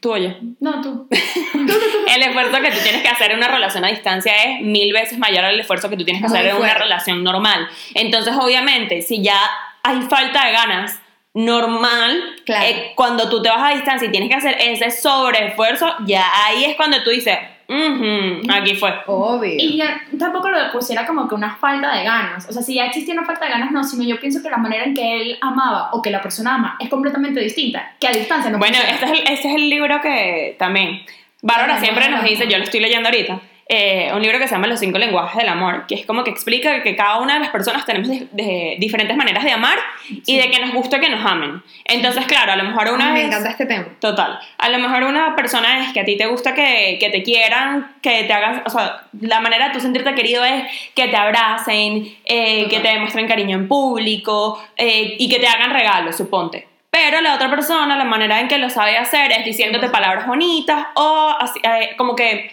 tú 0.00 0.12
oye. 0.12 0.34
No, 0.60 0.80
tú. 0.80 1.08
El 1.10 2.22
esfuerzo 2.22 2.62
que 2.62 2.70
tú 2.70 2.78
tienes 2.82 3.02
que 3.02 3.08
hacer 3.08 3.32
en 3.32 3.36
una 3.36 3.48
relación 3.48 3.84
a 3.84 3.88
distancia 3.88 4.32
es 4.44 4.62
mil 4.62 4.90
veces 4.94 5.18
mayor 5.18 5.44
al 5.44 5.60
esfuerzo 5.60 5.90
que 5.90 5.98
tú 5.98 6.04
tienes 6.06 6.22
que 6.22 6.28
Muy 6.28 6.38
hacer 6.38 6.50
en 6.50 6.56
una 6.56 6.72
relación 6.72 7.22
normal. 7.22 7.68
Entonces, 7.92 8.32
obviamente, 8.40 9.02
si 9.02 9.22
ya 9.22 9.38
hay 9.82 10.00
falta 10.08 10.46
de 10.46 10.52
ganas 10.52 10.98
normal, 11.34 12.18
Claro. 12.46 12.64
eh, 12.64 12.92
cuando 12.94 13.28
tú 13.28 13.42
te 13.42 13.50
vas 13.50 13.72
a 13.72 13.74
distancia 13.74 14.08
y 14.08 14.10
tienes 14.10 14.30
que 14.30 14.36
hacer 14.36 14.56
ese 14.58 14.90
sobreesfuerzo, 14.90 15.96
ya 16.06 16.24
ahí 16.46 16.64
es 16.64 16.76
cuando 16.76 17.02
tú 17.02 17.10
dices, 17.10 17.38
"Ujú, 17.72 18.52
aquí 18.52 18.74
fue. 18.76 18.92
Obvio. 19.06 19.54
Y 19.56 19.76
ya 19.78 20.02
tampoco 20.18 20.50
lo 20.50 20.70
pusiera 20.72 21.06
como 21.06 21.28
que 21.28 21.34
una 21.34 21.56
falta 21.56 21.96
de 21.96 22.04
ganas. 22.04 22.48
O 22.48 22.52
sea, 22.52 22.62
si 22.62 22.74
ya 22.74 22.86
existía 22.86 23.14
una 23.14 23.24
falta 23.24 23.46
de 23.46 23.52
ganas, 23.52 23.70
no, 23.72 23.82
sino 23.82 24.04
yo 24.04 24.20
pienso 24.20 24.42
que 24.42 24.50
la 24.50 24.58
manera 24.58 24.84
en 24.84 24.94
que 24.94 25.20
él 25.20 25.38
amaba 25.40 25.90
o 25.92 26.02
que 26.02 26.10
la 26.10 26.20
persona 26.20 26.54
ama 26.54 26.76
es 26.78 26.88
completamente 26.88 27.40
distinta, 27.40 27.94
que 27.98 28.08
a 28.08 28.12
distancia 28.12 28.50
no 28.50 28.58
Bueno, 28.58 28.76
este 28.76 29.04
es, 29.06 29.10
el, 29.10 29.18
este 29.18 29.48
es 29.48 29.54
el 29.54 29.70
libro 29.70 30.00
que 30.00 30.56
también 30.58 31.02
Bárbara 31.42 31.80
siempre 31.80 32.08
nos 32.08 32.22
dice, 32.22 32.46
yo 32.48 32.58
lo 32.58 32.64
estoy 32.64 32.80
leyendo 32.80 33.08
ahorita, 33.08 33.40
eh, 33.74 34.10
un 34.14 34.20
libro 34.20 34.38
que 34.38 34.46
se 34.46 34.54
llama 34.54 34.66
Los 34.66 34.80
cinco 34.80 34.98
lenguajes 34.98 35.38
del 35.38 35.48
amor, 35.48 35.86
que 35.86 35.94
es 35.94 36.04
como 36.04 36.24
que 36.24 36.30
explica 36.30 36.82
que 36.82 36.94
cada 36.94 37.20
una 37.20 37.34
de 37.34 37.40
las 37.40 37.48
personas 37.48 37.86
tenemos 37.86 38.06
de, 38.06 38.28
de 38.30 38.76
diferentes 38.78 39.16
maneras 39.16 39.42
de 39.44 39.50
amar 39.50 39.78
y 40.26 40.36
de 40.36 40.50
que 40.50 40.60
nos 40.60 40.74
gusta 40.74 41.00
que 41.00 41.08
nos 41.08 41.24
amen. 41.24 41.62
Entonces, 41.86 42.26
claro, 42.26 42.52
a 42.52 42.56
lo 42.56 42.64
mejor 42.64 42.92
una 42.92 43.06
Ay, 43.06 43.12
me 43.14 43.24
encanta 43.28 43.48
este 43.48 43.64
tema. 43.64 43.86
Total. 43.98 44.38
A 44.58 44.68
lo 44.68 44.78
mejor 44.78 45.04
una 45.04 45.34
persona 45.34 45.86
es 45.86 45.92
que 45.94 46.00
a 46.00 46.04
ti 46.04 46.18
te 46.18 46.26
gusta 46.26 46.52
que, 46.54 46.98
que 47.00 47.08
te 47.08 47.22
quieran, 47.22 47.94
que 48.02 48.24
te 48.24 48.32
hagan, 48.34 48.62
o 48.66 48.68
sea, 48.68 49.04
la 49.18 49.40
manera 49.40 49.68
de 49.68 49.72
tú 49.72 49.80
sentirte 49.80 50.14
querido 50.14 50.44
es 50.44 50.64
que 50.94 51.08
te 51.08 51.16
abracen, 51.16 52.14
eh, 52.26 52.68
que 52.68 52.80
te 52.80 52.88
demuestren 52.88 53.26
cariño 53.26 53.56
en 53.56 53.68
público 53.68 54.62
eh, 54.76 55.16
y 55.18 55.30
que 55.30 55.38
te 55.38 55.46
hagan 55.46 55.70
regalos, 55.70 56.18
suponte. 56.18 56.68
Pero 56.90 57.22
la 57.22 57.36
otra 57.36 57.48
persona, 57.48 57.96
la 57.96 58.04
manera 58.04 58.38
en 58.38 58.48
que 58.48 58.58
lo 58.58 58.68
sabe 58.68 58.98
hacer 58.98 59.32
es 59.32 59.46
diciéndote 59.46 59.88
palabras 59.88 60.26
bonitas 60.26 60.88
o 60.94 61.34
así, 61.40 61.58
eh, 61.62 61.94
como 61.96 62.14
que... 62.14 62.52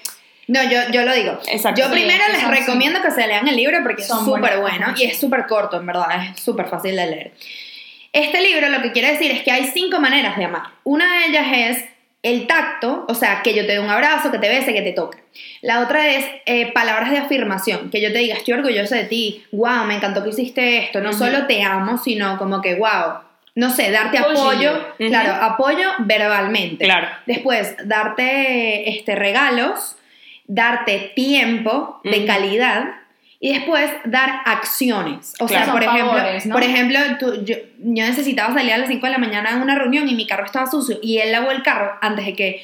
No, 0.50 0.64
yo, 0.64 0.80
yo 0.92 1.04
lo 1.04 1.14
digo. 1.14 1.40
Exacto. 1.48 1.80
Yo 1.80 1.88
Sí, 1.88 1.94
primero 1.94 2.24
que 2.26 2.32
les 2.34 2.48
recomiendo 2.48 3.02
que 3.02 3.12
se 3.12 3.28
lean 3.28 3.48
el 3.48 3.56
libro 3.56 3.78
porque 3.84 4.04
Son 4.04 4.20
es 4.20 4.26
súper 4.26 4.60
bueno 4.60 4.88
y 4.98 5.04
es 5.04 5.20
súper 5.20 5.46
corto, 5.46 5.78
en 5.78 5.86
verdad, 5.86 6.08
es 6.32 6.40
súper 6.42 6.68
fácil 6.68 6.96
de 6.96 7.06
leer. 7.06 7.32
Este 8.12 8.42
libro 8.42 8.68
lo 8.70 8.82
que 8.82 8.92
quiere 8.92 9.12
decir 9.12 9.30
es 9.30 9.44
que 9.44 9.52
hay 9.52 9.66
cinco 9.66 10.00
maneras 10.00 10.36
de 10.38 10.46
amar. 10.46 10.64
Una 10.84 11.20
de 11.20 11.26
ellas 11.28 11.46
es 11.54 11.86
el 12.24 12.48
tacto, 12.48 13.06
o 13.08 13.14
sea, 13.14 13.42
que 13.44 13.54
yo 13.54 13.66
te 13.68 13.74
dé 13.74 13.80
un 13.80 13.90
abrazo, 13.90 14.32
que 14.32 14.40
te 14.40 14.50
bese, 14.50 14.74
que 14.74 14.82
te 14.82 14.92
toque. 14.92 15.20
La 15.62 15.82
otra 15.82 16.08
es 16.10 16.26
eh, 16.48 16.72
palabras 16.74 17.12
de 17.12 17.20
afirmación, 17.20 17.92
que 17.92 18.02
yo 18.02 18.12
te 18.12 18.18
diga, 18.18 18.36
estoy 18.36 18.56
orgulloso 18.56 18.96
de 18.96 19.04
ti, 19.04 19.46
wow, 19.52 19.86
me 19.86 19.96
encantó 19.96 20.24
que 20.24 20.30
hiciste 20.32 20.80
esto, 20.80 21.00
no 21.00 21.14
solo 21.14 21.46
te 21.46 21.62
amo, 21.62 22.00
sino 22.00 22.38
como 22.40 22.62
que, 22.62 22.76
wow, 22.76 23.20
no 23.54 23.70
sé, 23.70 23.92
darte 23.92 24.18
apoyo, 24.18 24.96
claro, 24.98 25.34
apoyo 25.44 25.92
verbalmente. 26.00 26.86
Claro. 26.86 27.08
Después, 27.26 27.76
darte 27.86 28.90
este, 28.90 29.16
regalos, 29.16 29.96
darte 30.50 31.14
tiempo 31.16 32.02
de 32.04 32.26
calidad 32.26 32.96
y 33.40 33.54
después 33.54 33.90
dar 34.04 34.42
acciones. 34.46 35.34
O 35.40 35.48
sea, 35.48 35.60
Claro. 35.64 35.72
por 35.74 35.84
Son 35.86 35.96
ejemplo, 35.96 36.18
favores, 36.18 36.46
¿no? 36.48 36.54
por 36.54 36.64
ejemplo 36.64 37.00
tú- 37.20 37.46
yo, 37.46 37.56
yo 37.78 38.04
necesitaba 38.06 38.54
salir 38.54 38.74
a 38.74 38.78
las 38.80 38.90
5 38.90 39.06
de 39.06 39.12
la 39.14 39.18
mañana 39.20 39.52
a 39.54 39.64
una 39.64 39.76
reunión 39.76 40.10
y 40.10 40.16
mi 40.16 40.28
carro 40.28 40.46
estaba 40.46 40.66
sucio 40.70 40.98
y 41.02 41.20
él 41.20 41.32
lavó 41.32 41.52
el 41.52 41.64
carro 41.64 41.94
antes 42.02 42.26
de 42.26 42.36
que 42.36 42.62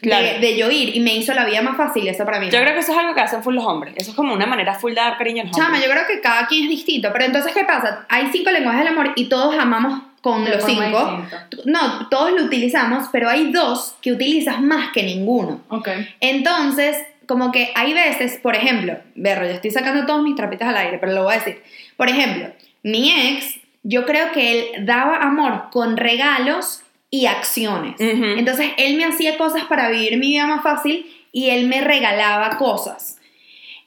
Claro. 0.00 0.24
de, 0.24 0.38
de 0.38 0.56
yo 0.56 0.70
ir 0.70 0.94
y 0.96 1.00
me 1.00 1.14
hizo 1.16 1.34
la 1.34 1.44
vida 1.44 1.60
más 1.60 1.76
fácil, 1.76 2.06
eso 2.08 2.24
para 2.24 2.38
mí. 2.40 2.46
Yo 2.50 2.60
creo 2.60 2.72
que 2.72 2.78
eso 2.80 2.92
es 2.92 2.98
algo 2.98 3.14
que 3.14 3.20
hacen 3.20 3.42
full 3.42 3.54
los 3.56 3.64
hombres. 3.66 3.94
Eso 3.96 4.10
es 4.12 4.16
como 4.16 4.32
una 4.32 4.46
manera 4.46 4.74
full 4.74 4.90
de 4.92 5.00
dar 5.00 5.18
cariño 5.18 5.42
a 5.42 5.46
los 5.46 5.56
Chama, 5.56 5.70
hombres. 5.70 5.84
yo 5.84 5.90
creo 5.90 6.06
que 6.06 6.20
cada 6.20 6.46
quien 6.46 6.64
es 6.64 6.70
distinto, 6.70 7.10
pero 7.12 7.24
entonces 7.24 7.52
¿qué 7.52 7.64
pasa? 7.64 8.06
Hay 8.08 8.28
cinco 8.32 8.50
lenguajes 8.50 8.80
del 8.84 8.88
amor 8.92 9.12
y 9.16 9.28
todos 9.28 9.56
amamos 9.58 10.00
con 10.22 10.44
De 10.44 10.52
los 10.52 10.64
cinco. 10.64 11.24
No, 11.64 12.08
todos 12.10 12.30
lo 12.32 12.44
utilizamos, 12.44 13.08
pero 13.12 13.28
hay 13.28 13.50
dos 13.52 13.96
que 14.00 14.12
utilizas 14.12 14.60
más 14.60 14.90
que 14.92 15.02
ninguno. 15.02 15.60
Ok. 15.68 15.88
Entonces, 16.20 16.96
como 17.28 17.52
que 17.52 17.70
hay 17.74 17.92
veces, 17.92 18.40
por 18.42 18.56
ejemplo, 18.56 18.96
berro, 19.14 19.44
yo 19.44 19.52
estoy 19.52 19.70
sacando 19.70 20.06
todos 20.06 20.22
mis 20.22 20.34
trapitos 20.34 20.66
al 20.66 20.78
aire, 20.78 20.98
pero 20.98 21.12
lo 21.12 21.24
voy 21.24 21.34
a 21.34 21.38
decir. 21.38 21.62
Por 21.96 22.08
ejemplo, 22.08 22.50
mi 22.82 23.12
ex, 23.12 23.60
yo 23.82 24.06
creo 24.06 24.32
que 24.32 24.52
él 24.52 24.86
daba 24.86 25.18
amor 25.18 25.64
con 25.70 25.98
regalos 25.98 26.82
y 27.10 27.26
acciones. 27.26 27.96
Entonces, 27.98 28.70
él 28.78 28.96
me 28.96 29.04
hacía 29.04 29.36
cosas 29.36 29.64
para 29.64 29.90
vivir 29.90 30.18
mi 30.18 30.28
vida 30.28 30.46
más 30.46 30.62
fácil 30.62 31.06
y 31.30 31.50
él 31.50 31.66
me 31.66 31.82
regalaba 31.82 32.56
cosas. 32.56 33.20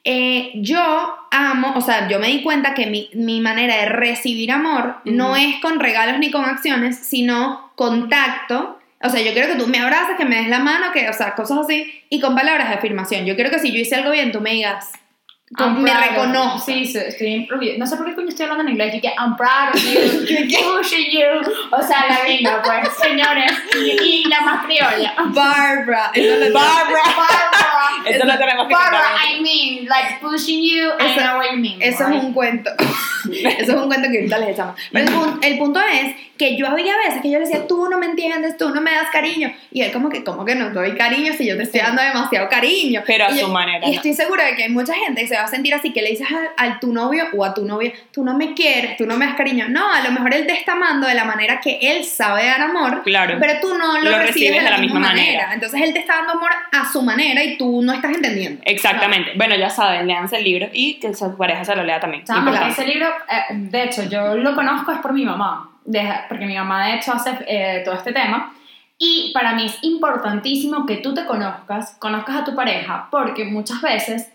Eh, 0.03 0.51
yo 0.55 0.79
amo, 1.31 1.73
o 1.75 1.81
sea, 1.81 2.07
yo 2.07 2.19
me 2.19 2.27
di 2.27 2.43
cuenta 2.43 2.73
que 2.73 2.87
mi, 2.87 3.09
mi 3.13 3.39
manera 3.41 3.75
de 3.77 3.85
recibir 3.87 4.51
amor 4.51 4.97
no 5.05 5.35
es 5.35 5.55
con 5.61 5.79
regalos 5.79 6.19
ni 6.19 6.31
con 6.31 6.45
acciones, 6.45 6.97
sino 6.97 7.71
contacto. 7.75 8.77
O 9.03 9.09
sea, 9.09 9.21
yo 9.21 9.33
quiero 9.33 9.47
que 9.47 9.59
tú 9.59 9.67
me 9.67 9.79
abraces, 9.79 10.15
que 10.17 10.25
me 10.25 10.37
des 10.37 10.47
la 10.47 10.59
mano, 10.59 10.91
que, 10.93 11.09
o 11.09 11.13
sea, 11.13 11.33
cosas 11.35 11.59
así, 11.59 12.03
y 12.09 12.19
con 12.19 12.35
palabras 12.35 12.69
de 12.69 12.75
afirmación. 12.75 13.25
Yo 13.25 13.35
quiero 13.35 13.49
que 13.49 13.59
si 13.59 13.71
yo 13.71 13.79
hice 13.79 13.95
algo 13.95 14.11
bien, 14.11 14.31
tú 14.31 14.41
me 14.41 14.51
digas, 14.51 14.91
I'm 15.57 15.81
me 15.81 15.93
reconozcas. 15.93 16.63
Sí, 16.63 16.85
sí, 16.85 16.97
estoy. 16.97 17.77
No 17.77 17.85
sé 17.85 17.97
por 17.97 18.05
qué 18.05 18.15
coño 18.15 18.29
estoy 18.29 18.45
hablando 18.45 18.63
en 18.63 18.69
inglés. 18.69 18.95
Y 18.95 19.01
que 19.01 19.09
I'm 19.09 19.35
proud 19.35 19.73
of 19.73 19.83
you, 19.83 20.77
pushing 20.77 21.11
you. 21.11 21.51
O 21.71 21.81
sea, 21.83 22.05
la 22.07 22.23
gringa, 22.23 22.61
pues, 22.61 22.89
señores. 22.97 23.51
Y, 23.75 24.01
y 24.01 24.23
la 24.29 24.41
más 24.41 24.65
criolla. 24.65 25.13
Barbara. 25.17 26.11
Barbara. 26.13 26.53
Barbara. 26.53 27.60
Eso 28.05 28.25
lo 28.25 28.37
tenemos 28.37 28.67
que 28.67 28.73
Barbara. 28.73 29.07
I 29.31 29.41
mean, 29.41 29.85
like 29.87 30.19
pushing 30.21 30.61
you, 30.61 30.89
I 30.99 31.15
know 31.19 31.37
what 31.37 31.51
you 31.51 31.57
mean. 31.57 31.81
Eso 31.81 32.07
es 32.07 32.23
un 32.23 32.33
cuento. 32.33 32.71
Eso 33.31 33.71
es 33.71 33.77
un 33.77 33.87
cuento 33.87 34.09
que 34.09 34.17
ahorita 34.17 34.37
les 34.39 34.49
echamos. 34.49 34.75
Pero 34.91 35.05
el, 35.07 35.13
pun- 35.13 35.39
el 35.43 35.57
punto 35.57 35.79
es 35.79 36.15
que 36.37 36.57
yo 36.57 36.67
había 36.67 36.97
veces 36.97 37.21
que 37.21 37.29
yo 37.29 37.37
le 37.37 37.45
decía, 37.45 37.67
tú 37.67 37.87
no 37.87 37.99
me 37.99 38.07
entiendes, 38.07 38.57
tú 38.57 38.69
no 38.73 38.81
me 38.81 38.91
das 38.91 39.09
cariño. 39.11 39.53
Y 39.71 39.81
él 39.83 39.91
como 39.91 40.09
que, 40.09 40.23
¿cómo 40.23 40.43
que 40.43 40.55
no 40.55 40.71
doy 40.71 40.95
cariño 40.95 41.33
si 41.37 41.45
yo 41.45 41.55
te 41.55 41.63
estoy 41.63 41.81
dando 41.81 42.01
demasiado 42.01 42.49
cariño? 42.49 43.03
Pero 43.05 43.25
a 43.25 43.29
su 43.35 43.47
manera, 43.49 43.85
Y 43.85 43.91
¿no? 43.91 43.95
estoy 43.97 44.13
segura 44.15 44.45
de 44.45 44.55
que 44.55 44.63
hay 44.63 44.69
mucha 44.71 44.95
gente 44.95 45.21
que 45.21 45.27
se 45.27 45.35
va 45.35 45.43
a 45.43 45.47
sentir 45.47 45.71
así, 45.75 45.93
que 45.93 46.01
le 46.01 46.09
dices 46.09 46.27
a, 46.57 46.79
tu 46.79 46.91
novio 46.91 47.25
o 47.37 47.45
a 47.45 47.53
tu 47.53 47.63
novia, 47.63 47.93
tú 48.11 48.23
no 48.23 48.35
me 48.35 48.55
quieres, 48.55 48.97
tú 48.97 49.05
no 49.05 49.17
me 49.17 49.27
das 49.27 49.35
cariño. 49.35 49.67
No, 49.69 49.93
a 49.93 50.01
lo 50.01 50.09
mejor 50.11 50.33
él 50.33 50.47
te 50.47 50.53
está 50.53 50.71
amando 50.71 51.05
de 51.05 51.13
la 51.13 51.25
manera 51.25 51.59
que 51.59 51.77
él 51.79 52.03
sabe 52.05 52.47
dar 52.47 52.59
amor, 52.61 53.03
Claro. 53.03 53.37
pero 53.39 53.59
tú 53.61 53.77
no 53.77 53.99
Lo 53.99 54.17
recibes 54.17 54.63
de 54.63 54.69
la, 54.69 54.79
misma 54.79 54.99
manera. 54.99 55.51
Entonces 55.53 55.79
él 55.83 55.93
te 55.93 55.99
está 55.99 56.15
dando 56.15 56.33
amor 56.33 56.49
a 56.71 56.91
su 56.91 57.03
manera 57.03 57.43
y 57.43 57.55
tú 57.55 57.70
no 57.81 57.93
estás 57.93 58.11
entendiendo. 58.13 58.61
Exactamente. 58.65 59.31
Bueno, 59.35 59.55
ya 59.55 59.69
saben, 59.69 60.07
leanse 60.07 60.37
el 60.37 60.43
libro 60.43 60.67
y 60.73 60.99
que 60.99 61.13
su 61.13 61.37
pareja 61.37 61.63
se 61.63 61.75
lo 61.75 61.83
lea 61.83 61.99
también. 61.99 62.23
Ese 62.69 62.85
libro, 62.85 63.07
eh, 63.07 63.53
de 63.55 63.83
hecho, 63.83 64.03
yo 64.03 64.35
lo 64.35 64.55
conozco 64.55 64.91
es 64.91 64.99
por 64.99 65.13
mi 65.13 65.23
mamá, 65.25 65.69
porque 66.27 66.45
mi 66.45 66.55
mamá 66.55 66.87
de 66.87 66.95
hecho 66.95 67.13
hace 67.13 67.31
eh, 67.47 67.81
todo 67.85 67.95
este 67.95 68.11
tema. 68.13 68.53
Y 68.97 69.31
para 69.33 69.53
mí 69.53 69.65
es 69.65 69.77
importantísimo 69.83 70.85
que 70.85 70.97
tú 70.97 71.13
te 71.13 71.25
conozcas, 71.25 71.95
conozcas 71.99 72.35
a 72.37 72.43
tu 72.45 72.55
pareja, 72.55 73.07
porque 73.09 73.45
muchas 73.45 73.81
veces 73.81 74.29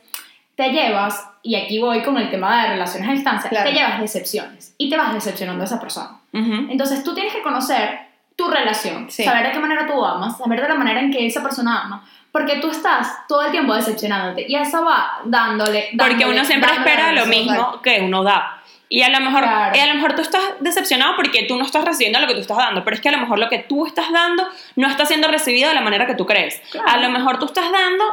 te 0.56 0.70
llevas, 0.70 1.28
y 1.42 1.54
aquí 1.54 1.78
voy 1.78 2.02
con 2.02 2.16
el 2.16 2.30
tema 2.30 2.62
de 2.62 2.70
relaciones 2.70 3.08
a 3.08 3.12
distancia, 3.12 3.50
Claro. 3.50 3.68
te 3.68 3.76
llevas 3.76 4.00
decepciones 4.00 4.74
y 4.78 4.88
te 4.90 4.96
vas 4.96 5.12
decepcionando 5.12 5.62
a 5.62 5.66
esa 5.66 5.78
persona. 5.80 6.18
Entonces 6.32 7.02
tú 7.04 7.14
tienes 7.14 7.32
que 7.32 7.42
conocer 7.42 8.05
tu 8.36 8.48
relación, 8.48 9.10
Sí. 9.10 9.24
saber 9.24 9.46
de 9.46 9.52
qué 9.52 9.58
manera 9.58 9.86
tú 9.86 10.04
amas, 10.04 10.36
saber 10.38 10.60
de 10.60 10.68
la 10.68 10.74
manera 10.74 11.00
en 11.00 11.10
que 11.10 11.26
esa 11.26 11.42
persona 11.42 11.82
ama, 11.84 12.04
porque 12.30 12.56
tú 12.58 12.70
estás 12.70 13.26
todo 13.26 13.46
el 13.46 13.50
tiempo 13.50 13.74
decepcionándote 13.74 14.44
y 14.46 14.54
eso 14.56 14.84
va 14.84 15.20
dándole. 15.24 15.88
Porque 15.98 16.10
dándole, 16.14 16.32
uno 16.34 16.44
siempre 16.44 16.70
espera 16.72 17.12
lo 17.12 17.26
mismo 17.26 17.80
que 17.82 18.00
uno 18.02 18.22
da. 18.22 18.52
Y 18.88 19.02
a 19.02 19.08
lo 19.08 19.18
mejor, 19.20 19.42
Claro. 19.42 19.74
y 19.76 19.80
a 19.80 19.86
lo 19.86 19.94
mejor 19.94 20.14
tú 20.14 20.22
estás 20.22 20.42
decepcionado 20.60 21.16
porque 21.16 21.42
tú 21.44 21.56
no 21.56 21.64
estás 21.64 21.84
recibiendo 21.84 22.20
lo 22.20 22.26
que 22.28 22.34
tú 22.34 22.40
estás 22.40 22.58
dando, 22.58 22.84
pero 22.84 22.94
es 22.94 23.00
que 23.00 23.08
a 23.08 23.12
lo 23.12 23.18
mejor 23.18 23.38
lo 23.38 23.48
que 23.48 23.58
tú 23.60 23.84
estás 23.86 24.12
dando 24.12 24.46
no 24.76 24.86
está 24.86 25.06
siendo 25.06 25.26
recibido 25.28 25.68
de 25.70 25.74
la 25.74 25.80
manera 25.80 26.06
que 26.06 26.14
tú 26.14 26.24
crees. 26.26 26.60
Claro. 26.70 26.88
A 26.88 26.96
lo 26.98 27.08
mejor 27.10 27.38
tú 27.38 27.46
estás 27.46 27.72
dando 27.72 28.04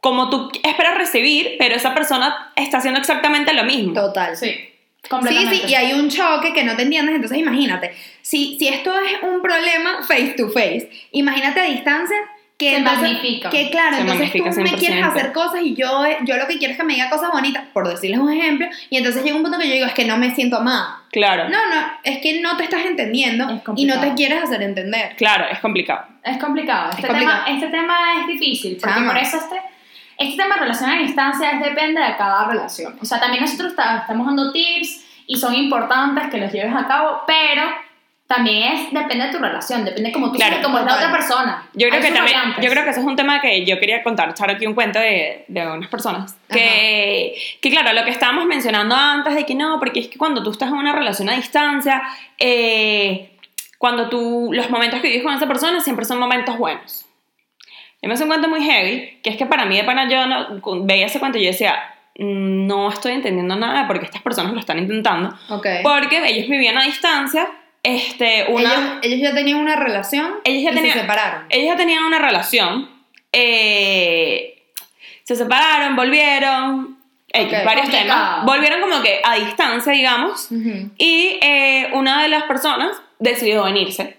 como 0.00 0.28
tú 0.30 0.50
esperas 0.62 0.96
recibir, 0.98 1.56
pero 1.58 1.74
esa 1.74 1.94
persona 1.94 2.52
está 2.56 2.78
haciendo 2.78 3.00
exactamente 3.00 3.52
lo 3.54 3.64
mismo. 3.64 3.94
Total. 3.94 4.36
Sí, 4.36 4.71
Sí, 5.02 5.08
completamente. 5.08 5.56
sí, 5.56 5.62
y 5.68 5.74
hay 5.74 5.92
un 5.94 6.08
choque 6.08 6.52
que 6.52 6.62
no 6.62 6.76
te 6.76 6.82
entiendes, 6.82 7.14
entonces 7.16 7.38
imagínate, 7.38 7.92
si, 8.22 8.56
si 8.58 8.68
esto 8.68 8.92
es 9.00 9.22
un 9.22 9.42
problema 9.42 10.02
face 10.06 10.34
to 10.36 10.48
face, 10.48 10.88
imagínate 11.10 11.60
a 11.60 11.64
distancia 11.64 12.16
que 12.56 12.70
Se 12.70 12.76
entonces- 12.76 13.02
magnifica. 13.14 13.50
que 13.50 13.70
claro, 13.70 13.96
Se 13.96 14.00
entonces 14.02 14.30
tú 14.32 14.38
magnifica 14.38 14.62
me 14.70 14.78
quieres 14.78 14.98
100%. 15.04 15.10
hacer 15.10 15.32
cosas 15.32 15.60
y 15.64 15.74
yo, 15.74 16.04
yo 16.24 16.36
lo 16.36 16.46
que 16.46 16.58
quiero 16.58 16.72
es 16.72 16.78
que 16.78 16.84
me 16.84 16.94
diga 16.94 17.10
cosas 17.10 17.30
bonitas, 17.32 17.64
por 17.72 17.88
decirles 17.88 18.20
un 18.20 18.30
ejemplo, 18.32 18.68
y 18.90 18.96
entonces 18.98 19.24
llega 19.24 19.34
un 19.36 19.42
punto 19.42 19.58
que 19.58 19.66
yo 19.66 19.74
digo, 19.74 19.86
es 19.86 19.94
que 19.94 20.04
no 20.04 20.16
me 20.18 20.32
siento 20.36 20.58
amada. 20.58 21.00
Claro, 21.10 21.48
No, 21.48 21.58
no, 21.68 21.86
es 22.04 22.18
que 22.18 22.40
no 22.40 22.56
te 22.56 22.62
estás 22.64 22.84
entendiendo 22.86 23.50
Es 23.50 23.60
y 23.74 23.84
no 23.86 24.00
te 24.00 24.14
quieres 24.14 24.40
hacer 24.40 24.62
entender. 24.62 25.16
claro, 25.16 25.46
es 25.50 25.58
complicado. 25.58 26.06
Es 26.22 26.36
complicado. 26.38 26.90
Este, 26.90 27.08
complicado. 27.08 27.44
Tema, 27.44 27.56
este 27.56 27.66
tema 27.68 27.96
es 28.20 28.26
difícil, 28.28 28.78
porque 28.80 28.94
Chama. 28.94 29.12
por 29.12 29.20
eso 29.20 29.36
este, 29.38 29.56
este 30.18 30.36
tema 30.42 30.54
de 30.56 30.60
relación 30.62 30.90
a 30.90 30.98
distancia 30.98 31.50
es, 31.50 31.60
depende 31.60 32.00
de 32.00 32.16
cada 32.16 32.46
relación. 32.48 32.96
O 33.00 33.04
sea, 33.04 33.18
también 33.20 33.42
nosotros 33.42 33.74
ta- 33.76 33.98
estamos 33.98 34.26
dando 34.26 34.52
tips 34.52 35.04
y 35.26 35.36
son 35.36 35.54
importantes 35.54 36.28
que 36.30 36.38
los 36.38 36.52
lleves 36.52 36.74
a 36.74 36.86
cabo, 36.86 37.22
pero 37.26 37.62
también 38.26 38.72
es, 38.72 38.92
depende 38.92 39.26
de 39.26 39.32
tu 39.32 39.38
relación, 39.38 39.84
depende 39.84 40.08
de 40.08 40.12
cómo 40.12 40.32
tú 40.32 40.36
Claro, 40.38 40.56
cómo 40.62 40.78
es 40.78 40.84
la 40.86 40.94
otra 40.94 41.12
persona. 41.12 41.68
Yo 41.74 41.88
creo 41.88 42.00
Hay 42.00 42.08
que 42.08 42.14
también, 42.14 42.38
yo 42.62 42.70
creo 42.70 42.84
que 42.84 42.90
eso 42.90 43.00
es 43.00 43.06
un 43.06 43.14
tema 43.16 43.40
que 43.42 43.66
yo 43.66 43.78
quería 43.78 44.02
contar, 44.02 44.30
echar 44.30 44.50
aquí 44.50 44.66
un 44.66 44.72
cuento 44.74 44.98
de, 44.98 45.44
de 45.48 45.66
unas 45.66 45.88
personas. 45.90 46.34
Que, 46.48 47.34
que 47.60 47.70
claro, 47.70 47.92
lo 47.92 48.04
que 48.04 48.10
estábamos 48.10 48.46
mencionando 48.46 48.94
antes 48.94 49.34
de 49.34 49.44
que 49.44 49.54
no, 49.54 49.78
porque 49.78 50.00
es 50.00 50.08
que 50.08 50.16
cuando 50.18 50.42
tú 50.42 50.50
estás 50.50 50.68
en 50.70 50.76
una 50.76 50.92
relación 50.94 51.28
a 51.28 51.32
distancia, 51.34 52.02
eh, 52.38 53.36
cuando 53.76 54.08
tú, 54.08 54.50
los 54.52 54.70
momentos 54.70 55.00
que 55.00 55.08
vives 55.08 55.22
con 55.24 55.34
esa 55.34 55.46
persona 55.46 55.80
siempre 55.80 56.04
son 56.06 56.18
momentos 56.18 56.56
buenos. 56.56 57.01
Yo 58.02 58.08
me 58.08 58.14
hace 58.14 58.24
un 58.24 58.28
cuento 58.28 58.48
muy 58.48 58.62
heavy, 58.64 59.20
que 59.22 59.30
es 59.30 59.36
que 59.36 59.46
para 59.46 59.64
mí 59.64 59.76
de 59.76 59.84
pana 59.84 60.08
yo 60.08 60.26
no, 60.26 60.60
veía 60.84 61.06
ese 61.06 61.20
cuento 61.20 61.38
y 61.38 61.42
yo 61.44 61.50
decía, 61.52 61.76
"Mm, 62.18 62.66
no 62.66 62.90
estoy 62.90 63.12
entendiendo 63.12 63.54
nada 63.56 63.86
porque 63.86 64.04
estas 64.06 64.20
personas 64.22 64.52
lo 64.52 64.58
están 64.60 64.78
intentando. 64.78 65.34
Ok. 65.48 65.66
Porque 65.84 66.20
ellos 66.26 66.48
vivían 66.48 66.76
a 66.78 66.84
distancia, 66.84 67.48
este, 67.84 68.46
una... 68.48 68.72
ellos, 68.72 68.90
ellos 69.02 69.20
ya 69.20 69.34
tenían 69.34 69.58
una 69.58 69.76
relación 69.76 70.34
Ellos 70.44 70.62
ya 70.64 70.70
y 70.72 70.74
tenían- 70.74 70.94
se 70.94 71.00
separaron. 71.00 71.44
ellos 71.48 71.66
ya 71.68 71.76
tenían 71.76 72.04
una 72.04 72.18
relación, 72.18 72.90
eh, 73.32 74.62
se 75.24 75.36
separaron, 75.36 75.96
volvieron, 75.96 76.98
X, 77.34 77.46
Ok. 77.58 77.64
varios 77.64 77.86
Complicado. 77.86 78.30
temas, 78.34 78.44
volvieron 78.46 78.80
como 78.82 79.00
que 79.02 79.20
a 79.24 79.36
distancia, 79.36 79.92
digamos, 79.92 80.48
Ujú. 80.50 80.90
y 80.98 81.38
eh, 81.40 81.88
una 81.94 82.22
de 82.22 82.28
las 82.28 82.42
personas 82.44 83.00
decidió 83.20 83.62
venirse 83.64 84.16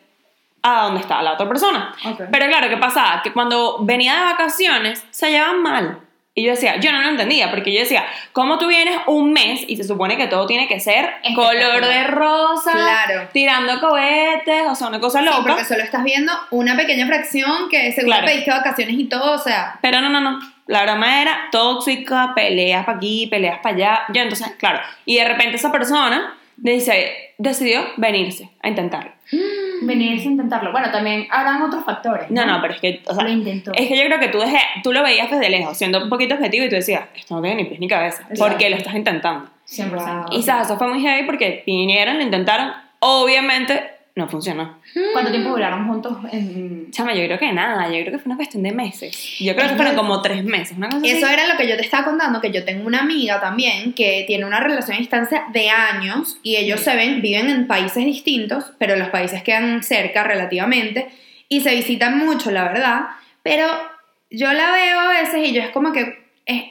a 0.64 0.84
donde 0.84 1.02
estaba 1.02 1.22
la 1.22 1.34
otra 1.34 1.48
persona. 1.48 1.94
Pero 2.32 2.48
claro, 2.48 2.70
¿qué 2.70 2.78
pasaba? 2.78 3.22
Que 3.22 3.32
cuando 3.34 3.78
venía 3.82 4.16
de 4.16 4.24
vacaciones 4.24 5.06
se 5.12 5.30
llevaban 5.30 5.62
mal. 5.62 6.00
Y 6.36 6.44
yo 6.46 6.50
decía, 6.52 6.78
yo 6.78 6.92
no 6.92 7.00
lo 7.02 7.10
entendía, 7.10 7.52
porque 7.52 7.72
yo 7.72 7.82
decía, 7.82 8.04
¿cómo 8.32 8.58
tú 8.58 8.66
vienes 8.68 8.98
un 9.06 9.34
mes 9.34 9.64
y 9.68 9.78
se 9.78 9.84
supone 9.84 10.18
que 10.18 10.26
todo 10.26 10.48
tiene 10.48 10.68
que 10.68 10.80
ser 10.80 11.14
color 11.36 11.86
de 11.86 12.06
rosa, 12.06 12.72
Claro. 12.72 13.28
tirando 13.32 13.80
cohetes, 13.80 14.64
o 14.68 14.74
sea, 14.74 14.88
una 14.88 15.00
cosa 15.00 15.20
Sí, 15.20 15.26
loca? 15.26 15.44
porque 15.44 15.64
solo 15.66 15.84
estás 15.84 16.04
viendo 16.04 16.34
una 16.50 16.76
pequeña 16.76 17.06
fracción 17.06 17.70
que 17.70 17.92
seguro 17.92 18.16
Claro. 18.16 18.26
pediste 18.26 18.50
vacaciones 18.50 18.96
y 18.98 19.06
todo, 19.06 19.34
o 19.34 19.38
sea, 19.38 19.78
Pero 19.84 20.02
no, 20.02 20.10
no, 20.10 20.22
no. 20.22 20.40
La 20.66 20.82
broma 20.84 21.22
era 21.22 21.38
tóxica, 21.52 22.32
peleas 22.34 22.84
para 22.86 22.98
aquí, 22.98 23.28
peleas 23.28 23.60
para 23.62 23.76
allá. 23.76 24.02
Yo, 24.12 24.22
entonces, 24.24 24.54
claro. 24.58 24.80
Y 25.06 25.18
de 25.18 25.26
repente 25.26 25.58
esa 25.58 25.72
persona 25.72 26.36
dice, 26.58 27.36
decidió 27.38 27.86
venirse 27.98 28.50
a 28.64 28.70
intentarlo. 28.70 29.12
Venirse 29.86 30.28
a 30.28 30.32
intentarlo. 30.32 30.72
Bueno, 30.72 30.92
también 30.92 31.28
habrán 31.30 31.62
otros 31.62 31.84
factores. 31.84 32.30
No, 32.32 32.46
no, 32.46 32.62
pero 32.62 32.74
es 32.74 32.80
que, 32.80 33.02
o 33.06 33.14
sea, 33.14 33.24
Lo 33.24 33.30
intentó. 33.30 33.72
es 33.74 33.88
que 33.88 33.98
yo 33.98 34.06
creo 34.06 34.20
que 34.20 34.28
tú, 34.30 34.40
desde, 34.40 34.60
tú 34.84 34.92
lo 34.94 35.04
veías 35.04 35.30
desde 35.30 35.50
lejos, 35.50 35.78
siendo 35.78 36.04
un 36.04 36.10
poquito 36.10 36.36
objetivo, 36.36 36.66
y 36.66 36.70
tú 36.70 36.76
decías, 36.76 37.04
esto 37.16 37.36
no 37.36 37.42
tiene 37.42 37.64
ni 37.64 37.66
pies 37.70 37.80
ni 37.80 37.88
cabeza. 37.88 38.22
Exacto. 38.24 38.44
Porque 38.48 38.70
lo 38.70 38.76
estás 38.78 38.96
intentando. 38.96 39.48
100%. 39.68 40.28
Y 40.32 40.44
sabes, 40.44 40.68
eso 40.68 40.78
fue 40.78 40.88
muy 40.88 41.02
heavy 41.02 41.26
porque 41.26 41.64
vinieron, 41.66 42.18
lo 42.18 42.24
intentaron. 42.24 42.72
Obviamente, 43.00 43.92
no 44.16 44.30
funcionó. 44.30 44.78
¿Cuánto 45.12 45.32
tiempo 45.32 45.50
duraron 45.50 45.88
juntos 45.88 46.18
en... 46.32 46.92
Chama, 46.92 47.16
yo 47.16 47.26
creo 47.26 47.40
que 47.40 47.52
nada, 47.52 47.86
yo 47.88 48.00
creo 48.02 48.12
que 48.12 48.20
fue 48.20 48.26
una 48.28 48.36
cuestión 48.36 48.62
de 48.62 48.72
meses. 48.72 49.40
Yo 49.40 49.56
creo 49.56 49.70
que 49.70 49.76
fueron 49.76 49.96
como 49.96 50.22
tres 50.22 50.44
meses, 50.44 50.78
una 50.78 50.88
cosa 50.88 51.00
así. 51.02 51.10
Eso 51.10 51.28
era 51.28 51.48
lo 51.48 51.58
que 51.58 51.68
yo 51.68 51.76
te 51.76 51.82
estaba 51.82 52.06
contando, 52.06 52.40
que 52.40 52.52
yo 52.52 52.64
tengo 52.64 52.86
una 52.86 53.00
amiga 53.00 53.42
también 53.42 53.94
que 53.94 54.24
tiene 54.28 54.46
una 54.46 54.60
relación 54.60 54.98
a 54.98 55.00
distancia 55.00 55.46
de 55.52 55.70
años 55.72 56.38
y 56.44 56.58
ellos 56.58 56.82
se 56.82 56.96
ven, 56.96 57.22
viven 57.24 57.50
en 57.50 57.66
países 57.66 58.06
distintos, 58.06 58.66
pero 58.78 58.96
los 58.96 59.10
países 59.10 59.42
quedan 59.42 59.82
cerca 59.82 60.24
relativamente 60.24 61.08
y 61.50 61.62
se 61.62 61.74
visitan 61.74 62.18
mucho, 62.20 62.52
la 62.52 62.66
verdad, 62.66 63.02
pero 63.42 63.66
yo 64.30 64.54
la 64.54 64.72
veo 64.74 65.00
a 65.00 65.08
veces 65.10 65.48
y 65.50 65.54
yo 65.54 65.62
es 65.64 65.70
como 65.70 65.92
que, 65.92 66.24
es, 66.46 66.64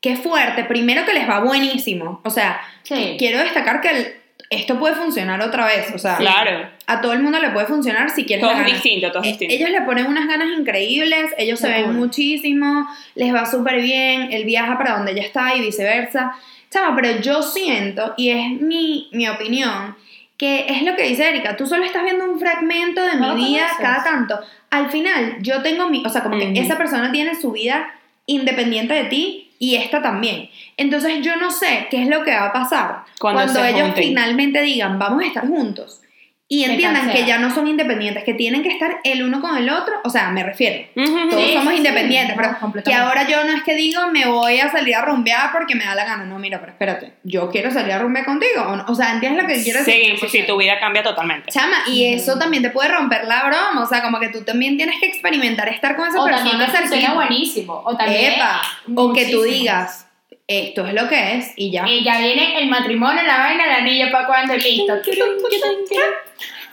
qué 0.00 0.16
fuerte, 0.16 0.64
primero 0.64 1.04
que 1.04 1.12
les 1.12 1.28
va 1.28 1.40
buenísimo, 1.40 2.20
o 2.24 2.30
sea, 2.30 2.60
Sí. 2.84 3.16
quiero 3.18 3.38
destacar 3.40 3.80
que 3.82 3.90
el- 3.90 4.14
esto 4.50 4.78
puede 4.78 4.94
funcionar 4.94 5.40
otra 5.40 5.66
vez, 5.66 5.92
o 5.94 5.98
sea, 5.98 6.16
Claro. 6.18 6.68
a 6.86 7.00
todo 7.00 7.12
el 7.12 7.20
mundo 7.22 7.38
le 7.40 7.50
puede 7.50 7.66
funcionar 7.66 8.10
si 8.10 8.24
quieres 8.24 8.42
Todo 8.42 8.52
es 8.52 8.58
ganas. 8.58 8.72
distinto, 8.72 9.10
todo 9.10 9.22
es 9.22 9.28
distinto. 9.30 9.54
Ellos 9.54 9.70
le 9.70 9.80
ponen 9.82 10.06
unas 10.06 10.26
ganas 10.28 10.48
increíbles, 10.58 11.30
ellos 11.38 11.58
se 11.58 11.68
ven 11.68 11.94
muchísimo, 11.96 12.86
les 13.14 13.34
va 13.34 13.44
súper 13.46 13.80
bien, 13.82 14.32
él 14.32 14.44
viaja 14.44 14.78
para 14.78 14.96
donde 14.96 15.12
ella 15.12 15.22
está 15.22 15.54
y 15.56 15.60
viceversa. 15.60 16.32
Chama, 16.70 16.94
pero 16.96 17.20
yo 17.20 17.42
siento, 17.42 18.14
y 18.16 18.30
es 18.30 18.60
mi, 18.60 19.08
mi 19.12 19.28
opinión, 19.28 19.96
que 20.36 20.66
es 20.68 20.82
lo 20.82 20.94
que 20.96 21.04
dice 21.04 21.28
Erika, 21.28 21.56
tú 21.56 21.66
solo 21.66 21.84
estás 21.84 22.04
viendo 22.04 22.24
un 22.30 22.38
fragmento 22.38 23.00
de 23.02 23.14
mi 23.16 23.34
vida 23.36 23.68
conoces. 23.68 23.76
cada 23.80 24.04
tanto. 24.04 24.38
Al 24.70 24.90
final, 24.90 25.36
yo 25.40 25.62
tengo 25.62 25.88
mi, 25.88 26.04
o 26.04 26.08
sea, 26.10 26.22
como 26.22 26.38
que 26.38 26.46
Ujú. 26.50 26.60
esa 26.60 26.76
persona 26.76 27.10
tiene 27.10 27.34
su 27.40 27.52
vida 27.52 27.88
independiente 28.26 28.92
de 28.94 29.04
ti 29.04 29.45
y 29.58 29.76
esta 29.76 30.02
también. 30.02 30.50
Entonces 30.76 31.24
yo 31.24 31.36
no 31.36 31.50
sé 31.50 31.88
qué 31.90 32.02
es 32.02 32.08
lo 32.08 32.24
que 32.24 32.32
va 32.32 32.46
a 32.46 32.52
pasar 32.52 33.04
Cuando 33.18 33.64
ellos 33.64 33.86
junten. 33.88 34.04
finalmente 34.04 34.62
digan, 34.62 34.98
vamos 34.98 35.22
a 35.22 35.26
estar 35.26 35.46
juntos. 35.46 36.02
Y 36.48 36.62
entiendan 36.62 37.10
que 37.10 37.24
ya 37.24 37.38
no 37.38 37.52
son 37.52 37.66
independientes, 37.66 38.22
que 38.22 38.32
tienen 38.32 38.62
que 38.62 38.68
estar 38.68 39.00
el 39.02 39.24
uno 39.24 39.40
con 39.40 39.56
el 39.56 39.68
otro. 39.68 39.94
O 40.04 40.10
sea, 40.10 40.30
me 40.30 40.44
refiero. 40.44 40.86
Todos 40.94 41.42
Sí, 41.44 41.52
somos 41.54 41.72
sí, 41.72 41.78
independientes, 41.78 42.36
sí, 42.36 42.40
pero 42.40 42.84
que 42.84 42.94
ahora 42.94 43.26
yo 43.28 43.42
no 43.42 43.52
es 43.52 43.64
que 43.64 43.74
digo 43.74 44.00
me 44.12 44.26
voy 44.26 44.60
a 44.60 44.70
salir 44.70 44.94
a 44.94 45.02
rumbear 45.02 45.50
porque 45.50 45.74
me 45.74 45.84
da 45.84 45.96
la 45.96 46.04
gana. 46.04 46.24
No, 46.24 46.38
mira, 46.38 46.60
pero 46.60 46.70
espérate, 46.70 47.14
yo 47.24 47.50
quiero 47.50 47.72
salir 47.72 47.92
a 47.94 47.98
rumbear 47.98 48.24
contigo. 48.24 48.62
O, 48.64 48.76
no? 48.76 48.84
O 48.86 48.94
sea, 48.94 49.12
¿entiendes 49.14 49.42
lo 49.42 49.48
que 49.48 49.60
quiero 49.60 49.80
decir? 49.80 50.16
Sí, 50.20 50.28
sí, 50.28 50.44
tu 50.46 50.56
vida 50.56 50.78
cambia 50.78 51.02
totalmente. 51.02 51.50
Chama, 51.50 51.78
y 51.88 52.14
eso 52.14 52.38
también 52.38 52.62
te 52.62 52.70
puede 52.70 52.90
romper 52.90 53.24
la 53.24 53.42
broma. 53.42 53.82
O 53.82 53.86
sea, 53.86 54.00
como 54.02 54.20
que 54.20 54.28
tú 54.28 54.42
también 54.44 54.76
tienes 54.76 55.00
que 55.00 55.06
experimentar 55.06 55.68
estar 55.68 55.96
con 55.96 56.06
esa 56.06 56.20
O 56.20 56.26
también 56.26 56.58
persona 56.58 56.66
te 56.66 56.78
funciona 56.78 56.90
cerquita. 57.08 57.14
buenísimo. 57.14 57.82
O 57.84 57.96
también... 57.96 58.34
Epa, 58.34 58.62
o 58.94 59.12
que 59.12 59.26
tú 59.26 59.42
digas, 59.42 60.05
esto 60.48 60.86
es 60.86 60.94
lo 60.94 61.08
que 61.08 61.36
es 61.36 61.52
y 61.56 61.70
ya. 61.70 61.88
Y 61.88 62.04
ya 62.04 62.18
viene 62.18 62.58
el 62.58 62.68
matrimonio, 62.68 63.22
la 63.22 63.38
vaina, 63.38 63.64
el 63.64 63.82
anillo 63.82 64.10
para 64.12 64.26
cuando 64.26 64.56
listo. 64.56 64.94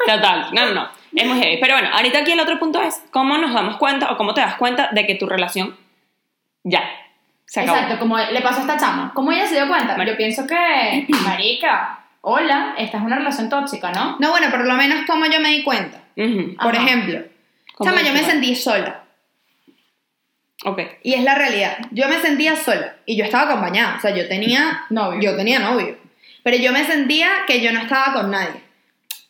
Total, 0.06 0.48
no, 0.54 0.66
no, 0.66 0.74
no. 0.74 0.90
Es 1.16 1.28
muy 1.28 1.40
heavy. 1.40 1.58
Pero 1.62 1.76
bueno, 1.76 1.90
ahorita 1.94 2.20
aquí 2.20 2.32
el 2.32 2.40
otro 2.40 2.60
punto 2.60 2.82
es 2.82 3.04
cómo 3.12 3.38
nos 3.38 3.54
damos 3.54 3.78
cuenta 3.78 4.12
o 4.12 4.18
cómo 4.18 4.34
te 4.34 4.42
das 4.42 4.56
cuenta 4.56 4.90
de 4.92 5.06
que 5.06 5.16
tu 5.16 5.28
relación 5.28 5.76
ya 6.64 6.84
Se 7.46 7.62
acabó. 7.62 7.78
Exacto, 7.78 8.00
como 8.00 8.18
le 8.18 8.42
pasó 8.42 8.60
a 8.60 8.62
esta 8.62 8.78
chama. 8.78 9.12
¿Cómo 9.14 9.32
ella 9.32 9.48
se 9.48 9.56
dio 9.56 9.68
cuenta? 9.68 9.96
Bueno. 9.96 10.12
Yo 10.12 10.18
pienso 10.18 10.46
que, 10.48 11.06
marica, 11.24 12.00
hola, 12.22 12.76
esta 12.78 12.98
es 12.98 13.04
una 13.04 13.18
relación 13.18 13.50
tóxica, 13.50 13.92
¿no? 13.92 14.18
No, 14.20 14.32
bueno, 14.32 14.50
por 14.50 14.66
lo 14.66 14.74
menos 14.76 15.06
como 15.06 15.26
yo 15.26 15.40
me 15.40 15.50
di 15.50 15.64
cuenta. 15.64 16.00
Ujú. 16.16 16.56
Por 16.62 16.76
Ajá. 16.76 16.86
ejemplo, 16.86 17.22
¿Cómo 17.76 17.90
chama, 17.90 18.04
yo 18.04 18.14
me 18.14 18.24
sentí 18.24 18.56
sola. 18.56 19.03
Ok. 20.66 20.80
Y 21.04 21.14
es 21.14 21.24
la 21.24 21.36
realidad. 21.36 21.78
Yo 21.92 22.08
me 22.08 22.20
sentía 22.22 22.56
sola 22.56 22.96
y 23.06 23.16
yo 23.16 23.26
estaba 23.26 23.52
acompañada. 23.52 23.98
O 23.98 24.02
sea, 24.02 24.16
yo 24.16 24.28
tenía 24.28 24.86
Novio. 24.90 25.20
Yo 25.22 25.36
tenía 25.36 25.60
novio. 25.60 25.98
Pero 26.44 26.58
yo 26.58 26.72
me 26.72 26.86
sentía 26.86 27.30
que 27.48 27.62
yo 27.62 27.72
no 27.72 27.82
estaba 27.82 28.14
con 28.14 28.32
nadie. 28.32 28.62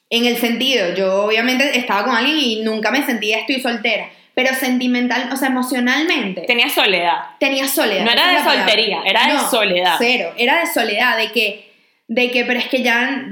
En 0.10 0.26
el 0.26 0.38
sentido, 0.38 0.94
yo 0.96 1.26
obviamente 1.26 1.78
estaba 1.78 2.04
con 2.06 2.16
alguien 2.16 2.38
y 2.38 2.62
nunca 2.64 2.92
me 2.92 3.06
sentía 3.06 3.40
estoy 3.40 3.62
soltera. 3.62 4.10
Pero 4.36 4.54
sentimental, 4.56 5.30
o 5.32 5.36
sea, 5.36 5.50
emocionalmente, 5.50 6.42
Tenía 6.42 6.68
soledad. 6.70 7.18
tenía 7.40 7.68
soledad. 7.68 8.04
No 8.04 8.12
era 8.12 8.28
de 8.30 8.38
palabra. 8.40 8.64
soltería, 8.66 9.02
era 9.06 9.28
de 9.32 9.40
soledad. 9.50 9.96
Cero, 10.00 10.34
era 10.38 10.60
de 10.60 10.66
soledad, 10.74 11.18
de 11.18 11.32
que, 11.32 11.72
de 12.08 12.32
que, 12.32 12.44
pero 12.46 12.60
es 12.60 12.68
que 12.68 12.82
ya, 12.82 13.26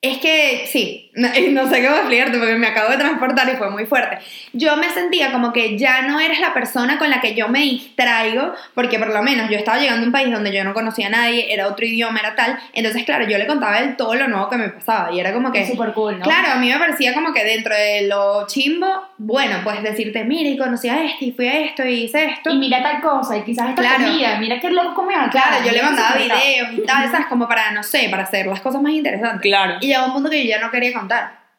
es 0.00 0.18
que, 0.18 0.66
sí, 0.72 1.05
no, 1.16 1.28
no 1.28 1.68
sé 1.68 1.84
cómo 1.84 1.96
explicarte 1.96 2.38
porque 2.38 2.54
me 2.56 2.66
acabo 2.68 2.90
de 2.90 2.98
transportar 2.98 3.48
y 3.48 3.56
fue 3.56 3.70
muy 3.70 3.86
fuerte. 3.86 4.18
Yo 4.52 4.76
me 4.76 4.88
sentía 4.90 5.32
como 5.32 5.52
que 5.52 5.76
ya 5.76 6.02
no 6.02 6.20
eres 6.20 6.38
la 6.40 6.54
persona 6.54 6.98
con 6.98 7.10
la 7.10 7.20
que 7.20 7.34
yo 7.34 7.48
me 7.48 7.60
distraigo, 7.60 8.54
porque 8.74 8.98
por 8.98 9.08
lo 9.08 9.22
menos 9.22 9.50
yo 9.50 9.56
estaba 9.56 9.78
llegando 9.78 10.02
a 10.02 10.06
un 10.06 10.12
país 10.12 10.30
donde 10.30 10.52
yo 10.52 10.62
no 10.62 10.74
conocía 10.74 11.06
a 11.06 11.10
nadie, 11.10 11.52
era 11.52 11.66
otro 11.68 11.86
idioma, 11.86 12.20
era 12.20 12.34
tal, 12.34 12.58
entonces 12.72 13.04
claro, 13.04 13.26
yo 13.26 13.38
le 13.38 13.46
contaba 13.46 13.78
él 13.78 13.96
todo 13.96 14.14
lo 14.14 14.28
nuevo 14.28 14.48
que 14.50 14.56
me 14.56 14.68
pasaba 14.68 15.10
y 15.12 15.18
era 15.20 15.32
como 15.32 15.50
que... 15.52 15.66
Súper 15.66 15.92
cool, 15.92 16.18
¿no? 16.18 16.24
Claro, 16.24 16.52
a 16.52 16.56
mí 16.56 16.68
me 16.70 16.78
parecía 16.78 17.14
como 17.14 17.32
que 17.32 17.44
dentro 17.44 17.74
de 17.74 18.06
lo 18.08 18.46
chimbo, 18.46 18.86
bueno, 19.18 19.56
pues 19.64 19.82
decirte, 19.82 20.24
mira, 20.24 20.50
y 20.50 20.58
conocí 20.58 20.88
a 20.88 21.02
este, 21.02 21.26
y 21.26 21.32
fui 21.32 21.48
a 21.48 21.60
esto, 21.60 21.84
y 21.84 22.04
hice 22.04 22.26
esto. 22.26 22.50
Y 22.50 22.58
mira 22.58 22.82
tal 22.82 23.00
cosa, 23.00 23.36
y 23.38 23.42
quizás 23.42 23.70
esta 23.70 23.80
Claro. 23.80 24.04
comida, 24.04 24.36
mira 24.38 24.60
qué 24.60 24.70
loco 24.70 24.94
comió 24.94 25.18
acá. 25.18 25.30
Claro, 25.30 25.64
yo 25.64 25.72
le 25.72 25.82
mandaba 25.82 26.16
videos 26.16 26.68
y 26.72 26.80
tal, 26.86 27.10
¿sabes? 27.10 27.26
Como 27.26 27.48
para, 27.48 27.70
no 27.70 27.82
sé, 27.82 28.08
para 28.10 28.24
hacer 28.24 28.46
las 28.46 28.60
cosas 28.60 28.82
más 28.82 28.92
interesantes. 28.92 29.40
Claro. 29.40 29.76
Y 29.80 29.86
llegó 29.88 30.06
un 30.06 30.12
punto 30.12 30.28
que 30.28 30.42
yo 30.44 30.50
ya 30.50 30.60
no 30.60 30.70
quería 30.70 30.92
contar. 30.92 31.05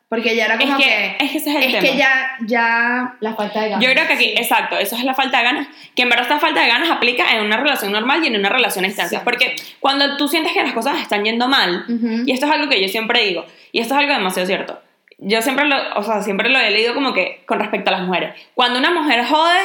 Porque 0.09 0.37
ya 0.37 0.45
era 0.45 0.53
Es 0.55 0.61
como 0.61 0.77
que, 0.77 0.83
que. 0.85 1.15
es 1.19 1.31
que 1.31 1.37
ese 1.37 1.49
es 1.49 1.55
el 1.57 1.63
es 1.63 1.71
tema. 1.71 1.81
que 1.81 1.97
ya, 1.97 2.31
ya. 2.45 3.17
La 3.19 3.35
falta 3.35 3.59
de 3.61 3.69
ganas. 3.71 3.85
Yo 3.85 3.91
creo 3.91 4.07
que 4.07 4.13
aquí, 4.13 4.23
Sí. 4.23 4.33
exacto, 4.37 4.77
eso 4.77 4.95
es 4.95 5.03
la 5.03 5.13
falta 5.13 5.39
de 5.39 5.43
ganas, 5.43 5.67
que 5.95 6.03
en 6.03 6.09
verdad 6.09 6.23
esta 6.23 6.39
falta 6.39 6.61
de 6.61 6.67
ganas 6.69 6.89
aplica 6.89 7.33
en 7.35 7.41
una 7.45 7.57
relación 7.57 7.91
normal 7.91 8.23
y 8.23 8.27
en 8.27 8.37
una 8.37 8.47
relación 8.47 8.85
a 8.85 8.87
distancia. 8.87 9.19
Sí. 9.19 9.23
Porque 9.25 9.55
cuando 9.81 10.15
tú 10.15 10.29
sientes 10.29 10.53
que 10.53 10.63
las 10.63 10.71
cosas 10.73 11.01
están 11.01 11.25
yendo 11.25 11.49
mal, 11.49 11.83
Ujú. 11.89 12.23
y 12.25 12.31
esto 12.31 12.45
es 12.45 12.51
algo 12.53 12.69
que 12.69 12.81
yo 12.81 12.87
siempre 12.87 13.21
digo, 13.25 13.45
y 13.73 13.81
esto 13.81 13.95
es 13.95 13.99
algo 13.99 14.13
demasiado 14.13 14.47
cierto, 14.47 14.81
yo 15.17 15.41
siempre 15.41 15.65
lo, 15.65 15.75
o 15.97 16.03
sea, 16.03 16.21
siempre 16.21 16.47
lo 16.49 16.57
he 16.59 16.71
leído 16.71 16.93
como 16.93 17.13
que 17.13 17.43
con 17.45 17.59
respecto 17.59 17.89
a 17.89 17.97
las 17.97 18.01
mujeres. 18.07 18.33
Cuando 18.53 18.79
una 18.79 18.91
mujer 18.91 19.25
jode, 19.25 19.59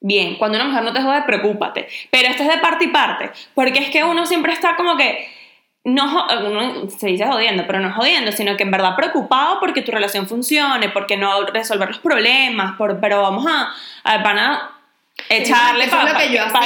bien, 0.00 0.36
cuando 0.36 0.56
una 0.56 0.66
mujer 0.68 0.82
no 0.84 0.92
te 0.94 1.02
jode, 1.02 1.22
preocúpate. 1.22 1.88
Pero 2.10 2.28
esto 2.28 2.42
es 2.44 2.48
de 2.48 2.58
parte 2.58 2.84
y 2.84 2.88
parte, 2.88 3.30
porque 3.54 3.80
es 3.80 3.90
que 3.90 4.02
uno 4.04 4.24
siempre 4.24 4.52
está 4.54 4.76
como 4.76 4.96
que 4.96 5.28
no 5.88 6.26
uno 6.46 6.88
se 6.90 7.08
dice 7.08 7.26
jodiendo, 7.26 7.64
pero 7.66 7.80
no 7.80 7.92
jodiendo, 7.92 8.32
sino 8.32 8.56
que 8.56 8.62
en 8.62 8.70
verdad 8.70 8.96
preocupado 8.96 9.58
porque 9.60 9.82
tu 9.82 9.90
relación 9.90 10.26
funcione, 10.26 10.88
porque 10.90 11.16
no 11.16 11.46
resolver 11.46 11.88
los 11.88 11.98
problemas, 11.98 12.76
por, 12.76 13.00
pero 13.00 13.22
vamos 13.22 13.46
a, 13.46 13.72
a 14.04 14.18
van 14.22 14.38
a 14.38 14.70
echarle 15.28 15.84
es 15.84 15.90
para 15.90 16.18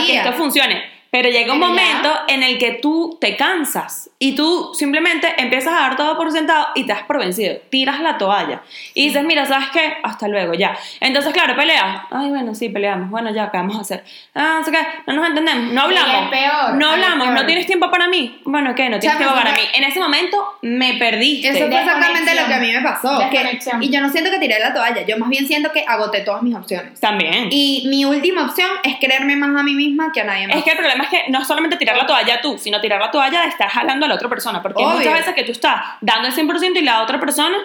que 0.05 0.17
esto 0.17 0.33
funcione. 0.33 0.91
Pero 1.15 1.29
llega 1.29 1.53
un 1.53 1.59
momento 1.61 2.11
en 2.27 2.43
el 2.43 2.57
que 2.57 2.79
tú 2.81 3.19
te 3.21 3.37
cansas 3.37 4.09
y 4.19 4.35
tú 4.35 4.71
simplemente 4.73 5.29
empiezas 5.37 5.75
a 5.75 5.81
dar 5.81 5.97
todo 5.97 6.17
por 6.17 6.33
sentado 6.33 6.69
y 6.75 6.85
te 6.87 6.95
das 6.95 7.03
por 7.03 7.19
vencido. 7.19 7.55
Tiras 7.69 8.01
la 8.01 8.17
toalla 8.17 8.63
y 8.95 9.09
dices, 9.09 9.23
mira, 9.23 9.45
¿sabes 9.45 9.69
qué? 9.75 9.93
Hasta 10.03 10.27
luego, 10.27 10.55
ya. 10.55 10.75
Entonces, 11.01 11.35
claro, 11.35 11.55
peleas. 11.55 12.01
Ay, 12.11 12.31
bueno, 12.31 12.55
sí, 12.55 12.71
peleamos. 12.71 13.11
Bueno, 13.11 13.31
ya, 13.31 13.51
¿qué 13.51 13.59
vamos 13.59 13.77
a 13.77 13.81
hacer? 13.83 14.05
Ah, 14.35 14.57
no 14.61 14.65
sé 14.65 14.71
qué, 14.73 14.79
no 15.07 15.13
nos 15.13 15.29
entendemos, 15.29 15.73
no 15.75 15.91
Y 15.91 15.95
es 15.95 16.01
hablamos. 16.01 16.31
peor, 16.31 16.75
no 16.77 16.89
hablamos, 16.93 17.27
peor. 17.27 17.39
no 17.41 17.47
tienes 17.47 17.67
tiempo 17.67 17.91
para 17.91 18.09
mí. 18.09 18.41
Bueno, 18.47 18.75
¿qué? 18.75 18.89
No 18.89 18.99
tienes 18.99 19.19
tiempo 19.19 19.35
para 19.35 19.53
mí. 19.53 19.61
En 19.75 19.85
ese 19.85 20.01
momento 20.01 20.43
me 20.63 20.95
perdiste. 20.95 21.49
Eso 21.51 21.67
fue 21.69 21.79
exactamente 21.79 22.35
lo 22.41 22.47
que 22.47 22.55
a 22.55 22.59
mí 22.59 22.73
me 22.73 22.81
pasó. 22.81 23.19
que- 23.31 23.59
y 23.83 23.91
yo 23.91 24.01
no 24.01 24.09
siento 24.09 24.31
que 24.31 24.39
tiré 24.39 24.59
la 24.59 24.73
toalla. 24.73 25.03
Yo 25.05 25.19
más 25.19 25.29
bien 25.29 25.47
siento 25.47 25.73
que 25.73 25.85
agoté 25.87 26.21
todas 26.23 26.43
mis 26.43 26.55
opciones. 26.57 26.99
También. 27.01 27.49
Y 27.51 27.85
mi 27.91 28.07
última 28.07 28.47
opción 28.47 28.71
es 28.83 28.97
creerme 28.99 29.37
más 29.37 29.55
a 29.61 29.63
mí 29.63 29.75
misma 29.75 30.11
que 30.11 30.23
a 30.23 30.25
nadie 30.25 30.47
más. 30.47 30.57
Es 30.57 30.65
que 30.65 30.71
el 30.71 30.79
problema 30.79 31.02
es 31.05 31.11
que 31.11 31.25
no 31.31 31.41
es 31.41 31.47
solamente 31.47 31.77
tirar 31.77 31.97
la 31.97 32.07
toalla 32.07 32.41
tú, 32.41 32.59
sino 32.59 32.81
tirar 32.81 33.01
la 33.01 33.11
toalla 33.11 33.45
estar 33.45 33.69
jalando 33.69 34.07
a 34.07 34.09
la 34.09 34.15
otra 34.15 34.29
persona. 34.29 34.63
Porque 34.63 34.83
hay 34.83 34.97
muchas 34.99 35.13
veces 35.13 35.35
que 35.35 35.45
tú 35.45 35.53
estás 35.53 35.81
dando 36.01 36.29
el 36.29 36.35
100% 36.35 36.77
y 36.77 36.83
la 36.83 37.03
otra 37.03 37.19
persona 37.21 37.57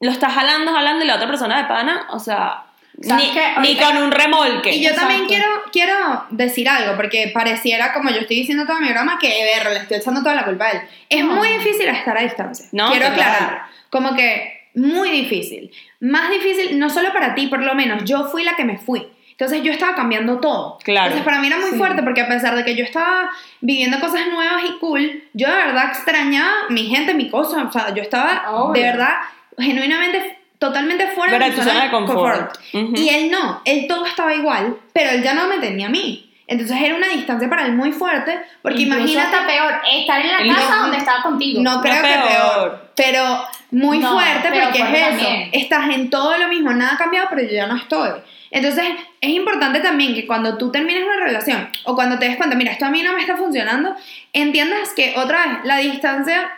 lo 0.00 0.10
estás 0.10 0.32
jalando, 0.32 0.72
jalando 0.72 1.04
y 1.04 1.06
la 1.06 1.14
otra 1.16 1.28
persona 1.28 1.58
de 1.58 1.64
pana, 1.64 2.06
o 2.10 2.18
sea, 2.18 2.64
¿Sabes 3.00 3.30
ni, 3.58 3.68
ni 3.68 3.76
con 3.76 3.96
un 3.96 4.10
remolque. 4.10 4.74
Y 4.74 4.84
yo 4.84 4.94
también 4.94 5.26
quiero, 5.26 5.46
quiero 5.72 6.26
decir 6.30 6.68
algo, 6.68 6.96
porque 6.96 7.30
pareciera, 7.32 7.92
como 7.92 8.10
yo 8.10 8.18
estoy 8.18 8.36
diciendo 8.36 8.66
todo 8.66 8.80
mi 8.80 8.90
broma, 8.90 9.18
que 9.20 9.28
ver, 9.28 9.72
le 9.72 9.78
estoy 9.78 9.98
echando 9.98 10.20
toda 10.22 10.34
la 10.34 10.44
culpa 10.44 10.66
a 10.66 10.70
él. 10.72 10.82
Es 11.08 11.24
No. 11.24 11.34
muy 11.34 11.48
difícil 11.48 11.88
estar 11.88 12.16
a 12.18 12.22
distancia. 12.22 12.66
No, 12.72 12.90
quiero 12.90 13.06
aclarar. 13.06 13.62
Como 13.90 14.14
que 14.14 14.68
muy 14.74 15.10
difícil. 15.10 15.70
Más 16.00 16.30
difícil, 16.30 16.78
no 16.78 16.90
solo 16.90 17.12
para 17.12 17.34
ti, 17.34 17.46
por 17.46 17.62
lo 17.62 17.74
menos, 17.74 18.04
yo 18.04 18.24
fui 18.24 18.42
la 18.44 18.56
que 18.56 18.64
me 18.64 18.78
fui. 18.78 19.06
Entonces 19.42 19.64
yo 19.64 19.72
estaba 19.72 19.96
cambiando 19.96 20.38
todo. 20.38 20.78
Claro. 20.84 21.06
Entonces 21.08 21.24
para 21.24 21.40
mí 21.40 21.48
era 21.48 21.56
muy 21.58 21.70
Sí. 21.70 21.76
fuerte 21.76 22.00
porque 22.04 22.20
a 22.20 22.28
pesar 22.28 22.54
de 22.54 22.64
que 22.64 22.76
yo 22.76 22.84
estaba 22.84 23.28
viviendo 23.60 23.98
cosas 23.98 24.28
nuevas 24.32 24.62
y 24.68 24.78
cool, 24.78 25.24
yo 25.32 25.48
de 25.48 25.56
verdad 25.56 25.86
extrañaba 25.88 26.52
mi 26.68 26.86
gente, 26.86 27.12
mi 27.12 27.28
cosa. 27.28 27.64
O 27.64 27.72
sea, 27.72 27.92
yo 27.92 28.02
estaba 28.02 28.44
Obvio. 28.52 28.80
de 28.80 28.88
verdad, 28.88 29.14
genuinamente, 29.58 30.38
totalmente 30.58 31.08
fuera 31.08 31.30
Fuera 31.30 31.46
de 31.46 31.52
tu 31.56 31.62
zona 31.62 31.84
de 31.84 31.90
confort. 31.90 32.56
Ujú. 32.72 32.92
Y 32.94 33.08
él 33.08 33.30
no, 33.32 33.60
él 33.64 33.86
todo 33.88 34.06
estaba 34.06 34.32
igual, 34.32 34.76
pero 34.92 35.10
él 35.10 35.22
ya 35.24 35.34
no 35.34 35.48
me 35.48 35.58
tenía 35.58 35.86
a 35.86 35.90
mí. 35.90 36.28
Entonces 36.46 36.76
era 36.80 36.94
una 36.94 37.08
distancia 37.08 37.48
para 37.48 37.66
él 37.66 37.72
muy 37.72 37.90
fuerte, 37.92 38.38
porque 38.62 38.82
Incluso 38.82 39.00
imagínate, 39.00 39.34
hasta 39.36 39.46
peor, 39.48 39.72
estar 39.92 40.20
en 40.20 40.28
la 40.28 40.38
El- 40.38 40.54
casa 40.54 40.76
donde 40.82 40.98
estaba 40.98 41.22
contigo. 41.22 41.62
no 41.62 41.80
creo 41.80 41.94
que 41.96 42.00
peor. 42.02 42.28
peor, 42.28 42.90
pero 42.94 43.44
muy 43.72 43.98
No, 43.98 44.12
fuerte 44.12 44.48
pero 44.52 44.64
porque 44.66 44.78
es 44.82 44.88
eso, 44.88 45.08
también. 45.08 45.50
estás 45.52 45.90
en 45.90 46.10
todo 46.10 46.36
lo 46.38 46.48
mismo, 46.48 46.72
nada 46.72 46.94
ha 46.94 46.98
cambiado, 46.98 47.26
pero 47.30 47.42
yo 47.42 47.52
ya 47.54 47.66
no 47.66 47.76
estoy. 47.76 48.10
Entonces 48.52 48.84
es 49.20 49.30
importante 49.30 49.80
también 49.80 50.14
que 50.14 50.26
cuando 50.26 50.58
tú 50.58 50.70
termines 50.70 51.02
una 51.02 51.24
relación 51.24 51.68
o 51.84 51.94
cuando 51.94 52.18
te 52.18 52.26
des 52.26 52.36
cuenta, 52.36 52.54
mira, 52.54 52.70
esto 52.70 52.84
a 52.84 52.90
mí 52.90 53.02
no 53.02 53.14
me 53.14 53.22
está 53.22 53.36
funcionando, 53.36 53.96
entiendas 54.32 54.92
que 54.94 55.14
otra 55.16 55.46
vez 55.46 55.58
la 55.64 55.78
distancia, 55.78 56.50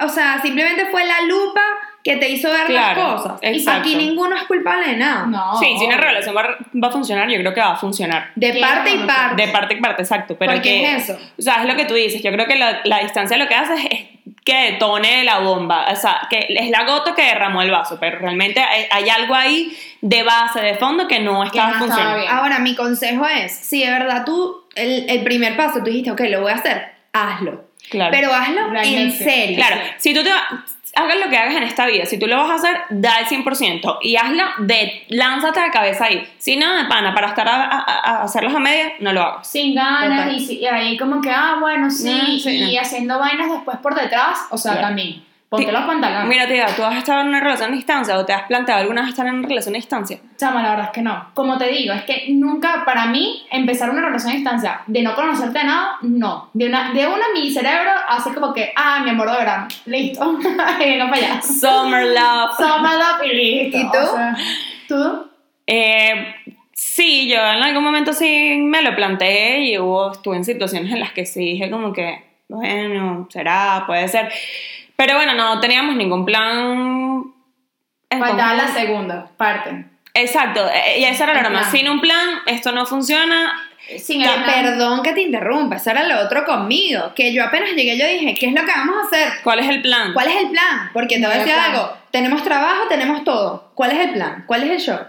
o 0.00 0.08
sea, 0.08 0.40
simplemente 0.40 0.86
fue 0.86 1.04
la 1.04 1.20
lupa 1.22 1.62
que 2.04 2.16
te 2.16 2.28
hizo 2.28 2.50
ver 2.50 2.66
Claro, 2.66 3.02
las 3.02 3.22
cosas. 3.22 3.38
Y 3.42 3.46
exacto. 3.58 3.80
aquí 3.80 3.96
ninguno 3.96 4.36
es 4.36 4.44
culpable 4.44 4.86
de 4.88 4.96
nada. 4.98 5.26
No. 5.26 5.58
sí, 5.58 5.74
si 5.78 5.86
una 5.86 5.96
relación 5.96 6.36
va, 6.36 6.56
va 6.82 6.88
a 6.88 6.92
funcionar, 6.92 7.28
yo 7.28 7.38
creo 7.38 7.54
que 7.54 7.60
va 7.60 7.72
a 7.72 7.76
funcionar. 7.76 8.30
De 8.36 8.60
parte 8.60 8.94
y 8.94 8.98
parte. 8.98 9.42
De 9.42 9.48
parte 9.50 9.74
y 9.74 9.80
parte, 9.80 10.02
exacto. 10.02 10.36
Pero 10.38 10.52
Porque 10.52 10.68
que, 10.68 10.96
es 10.96 11.08
eso. 11.08 11.18
O 11.38 11.42
sea, 11.42 11.62
es 11.62 11.66
lo 11.66 11.74
que 11.74 11.86
tú 11.86 11.94
dices. 11.94 12.22
Yo 12.22 12.30
creo 12.30 12.46
que 12.46 12.56
la, 12.56 12.82
la 12.84 13.00
distancia 13.00 13.38
lo 13.38 13.48
que 13.48 13.54
hace 13.54 13.74
es, 13.74 13.84
es 13.90 14.13
que 14.44 14.72
detone 14.72 15.24
la 15.24 15.38
bomba. 15.38 15.86
O 15.90 15.96
sea, 15.96 16.26
que 16.28 16.46
es 16.50 16.70
la 16.70 16.84
gota 16.84 17.14
que 17.14 17.22
derramó 17.22 17.62
el 17.62 17.70
vaso. 17.70 17.96
Pero 17.98 18.18
realmente 18.18 18.60
hay, 18.60 18.84
hay 18.90 19.08
algo 19.08 19.34
ahí 19.34 19.74
de 20.02 20.22
base, 20.22 20.60
de 20.60 20.74
fondo, 20.74 21.08
que 21.08 21.18
no 21.20 21.42
estaba 21.44 21.68
no 21.68 21.72
estaba 21.72 21.86
funcionando. 21.86 22.18
bien. 22.20 22.30
Ahora, 22.30 22.58
mi 22.58 22.74
consejo 22.76 23.26
es, 23.26 23.52
si 23.56 23.82
de 23.82 23.90
verdad 23.90 24.24
tú, 24.26 24.64
el, 24.74 25.08
el 25.08 25.24
primer 25.24 25.56
paso, 25.56 25.78
tú 25.78 25.86
dijiste, 25.86 26.10
ok, 26.10 26.20
lo 26.28 26.42
voy 26.42 26.52
a 26.52 26.56
hacer, 26.56 26.92
hazlo. 27.12 27.64
Claro. 27.90 28.10
Pero 28.12 28.32
hazlo 28.34 28.74
en 28.82 29.12
serio. 29.12 29.56
Claro, 29.56 29.76
si 29.98 30.12
tú 30.14 30.22
te 30.22 30.30
va- 30.30 30.64
hagas 30.96 31.16
lo 31.18 31.28
que 31.30 31.36
hagas 31.36 31.54
en 31.56 31.62
esta 31.64 31.86
vida, 31.86 32.06
si 32.06 32.18
tú 32.18 32.26
lo 32.26 32.36
vas 32.36 32.50
a 32.50 32.54
hacer, 32.54 32.76
da 32.90 33.18
el 33.20 33.26
100% 33.26 33.98
y 34.02 34.16
hazlo 34.16 34.44
de, 34.58 35.04
lánzate 35.08 35.60
de 35.60 35.70
cabeza 35.70 36.04
ahí. 36.06 36.26
Si 36.38 36.56
no, 36.56 36.74
de 36.76 36.84
pana, 36.86 37.14
para 37.14 37.28
estar 37.28 37.48
a, 37.48 37.64
a- 37.64 37.82
a 37.82 38.22
hacerlos 38.22 38.54
a 38.54 38.58
medias, 38.60 38.92
no 39.00 39.12
lo 39.12 39.22
hagas. 39.22 39.46
Sin 39.50 39.74
ganas 39.74 40.32
y, 40.32 40.40
si- 40.40 40.58
y 40.58 40.66
ahí 40.66 40.96
como 40.96 41.20
que, 41.20 41.30
ah, 41.30 41.56
bueno, 41.60 41.90
sí, 41.90 42.10
No, 42.10 42.38
sí, 42.38 42.50
y 42.50 42.74
no. 42.76 42.80
haciendo 42.80 43.18
vainas 43.18 43.50
después 43.50 43.76
por 43.78 43.94
detrás, 43.94 44.38
o 44.50 44.58
sea, 44.58 44.72
Claro. 44.72 44.88
también. 44.88 45.24
Ponte 45.48 45.70
los 45.70 45.84
pantalones. 45.84 46.28
Mira, 46.28 46.48
tía, 46.48 46.66
¿tú 46.74 46.82
has 46.82 46.96
estado 46.96 47.20
en 47.20 47.28
una 47.28 47.40
relación 47.40 47.70
a 47.70 47.74
distancia 47.74 48.18
o 48.18 48.24
te 48.24 48.32
has 48.32 48.42
planteado 48.42 48.80
alguna 48.80 49.02
vez 49.02 49.10
estar 49.10 49.26
en 49.26 49.34
una 49.34 49.48
relación 49.48 49.74
a 49.74 49.78
distancia? 49.78 50.18
Chama, 50.36 50.62
la 50.62 50.70
verdad 50.70 50.86
es 50.86 50.90
que 50.92 51.02
no. 51.02 51.30
Como 51.34 51.56
te 51.58 51.68
digo, 51.68 51.92
es 51.92 52.02
que 52.02 52.26
nunca, 52.30 52.82
para 52.84 53.06
mí, 53.06 53.46
empezar 53.50 53.90
una 53.90 54.02
relación 54.02 54.32
a 54.32 54.34
distancia 54.34 54.80
de 54.86 55.02
no 55.02 55.14
conocerte 55.14 55.58
de 55.58 55.64
nada, 55.64 55.98
no. 56.02 56.50
De 56.52 56.66
una, 56.66 56.92
de 56.92 57.06
una 57.06 57.24
mi 57.32 57.50
cerebro 57.50 57.90
hace 58.08 58.34
como 58.34 58.52
que, 58.52 58.72
ah, 58.74 59.00
mi 59.04 59.10
amor 59.10 59.30
de 59.30 59.36
verano, 59.38 59.68
listo. 59.86 60.38
venga 60.78 61.10
para 61.10 61.16
allá. 61.16 61.42
Summer 61.42 62.06
love. 62.06 62.56
Summer 62.56 62.92
love 62.92 63.22
y 63.24 63.36
listo. 63.36 63.78
¿Y 63.78 63.82
tú? 63.82 63.98
O 63.98 64.16
sea, 64.16 64.36
¿Tú? 64.88 65.30
Eh, 65.66 66.34
sí, 66.72 67.28
yo 67.28 67.38
en 67.38 67.62
algún 67.62 67.84
momento 67.84 68.12
sí 68.12 68.58
me 68.60 68.82
lo 68.82 68.94
planteé 68.94 69.60
y 69.60 69.78
hubo, 69.78 70.12
estuve 70.12 70.36
en 70.36 70.44
situaciones 70.44 70.92
en 70.92 71.00
las 71.00 71.12
que 71.12 71.26
sí 71.26 71.40
dije 71.40 71.70
como 71.70 71.92
que, 71.92 72.22
bueno, 72.48 73.26
será, 73.30 73.84
puede 73.86 74.08
ser. 74.08 74.30
Pero 74.96 75.16
bueno, 75.16 75.34
no 75.34 75.60
teníamos 75.60 75.96
ningún 75.96 76.24
plan. 76.24 77.24
Faltaba 78.10 78.54
la 78.54 78.68
segunda 78.68 79.26
parte. 79.36 79.86
Exacto, 80.14 80.68
eh, 80.68 81.00
y 81.00 81.04
esa 81.04 81.24
era 81.24 81.42
la 81.42 81.48
plan. 81.48 81.64
Sin 81.64 81.88
un 81.88 82.00
plan, 82.00 82.38
esto 82.46 82.70
no 82.70 82.86
funciona. 82.86 83.52
Sin 83.98 84.22
el 84.22 84.30
plan. 84.30 84.44
Perdón 84.46 85.02
que 85.02 85.12
te 85.12 85.22
interrumpa, 85.22 85.76
eso 85.76 85.90
era 85.90 86.04
lo 86.04 86.20
otro 86.20 86.44
conmigo. 86.44 87.12
Que 87.14 87.34
yo 87.34 87.44
apenas 87.44 87.72
llegué, 87.72 87.98
yo 87.98 88.06
dije, 88.06 88.34
¿qué 88.34 88.46
es 88.46 88.52
lo 88.52 88.64
que 88.64 88.70
vamos 88.70 88.96
a 88.96 89.06
hacer? 89.06 89.32
¿Cuál 89.42 89.58
es 89.58 89.68
el 89.68 89.82
plan? 89.82 90.12
¿Cuál 90.12 90.28
es 90.28 90.36
el 90.36 90.50
plan? 90.50 90.90
Porque 90.92 91.18
te 91.18 91.26
voy 91.26 91.34
a 91.34 91.38
decir 91.38 91.54
algo. 91.54 91.92
Tenemos 92.12 92.44
trabajo, 92.44 92.86
tenemos 92.88 93.24
todo. 93.24 93.72
¿Cuál 93.74 93.90
es 93.90 93.98
el 94.06 94.12
plan? 94.12 94.44
¿Cuál 94.46 94.62
es 94.62 94.70
el 94.70 94.80
show? 94.80 95.00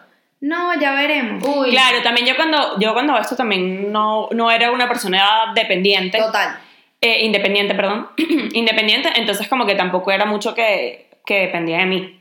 No, 0.41 0.79
ya 0.79 0.93
veremos. 0.93 1.43
Uy. 1.47 1.69
Claro, 1.69 2.01
también 2.03 2.27
yo 2.27 2.35
cuando, 2.35 2.79
yo 2.79 2.93
cuando 2.93 3.17
esto 3.17 3.35
también 3.35 3.91
no, 3.91 4.27
no 4.31 4.51
era 4.51 4.71
una 4.71 4.87
persona 4.87 5.53
dependiente, 5.55 6.17
Total. 6.17 6.57
Eh, 7.05 7.23
independiente, 7.25 7.75
perdón, 7.75 8.07
independiente, 8.53 9.09
entonces 9.15 9.47
como 9.47 9.65
que 9.65 9.75
tampoco 9.75 10.11
era 10.11 10.25
mucho 10.25 10.53
que, 10.55 11.07
que 11.25 11.39
dependía 11.41 11.77
de 11.79 11.85
mí. 11.85 12.19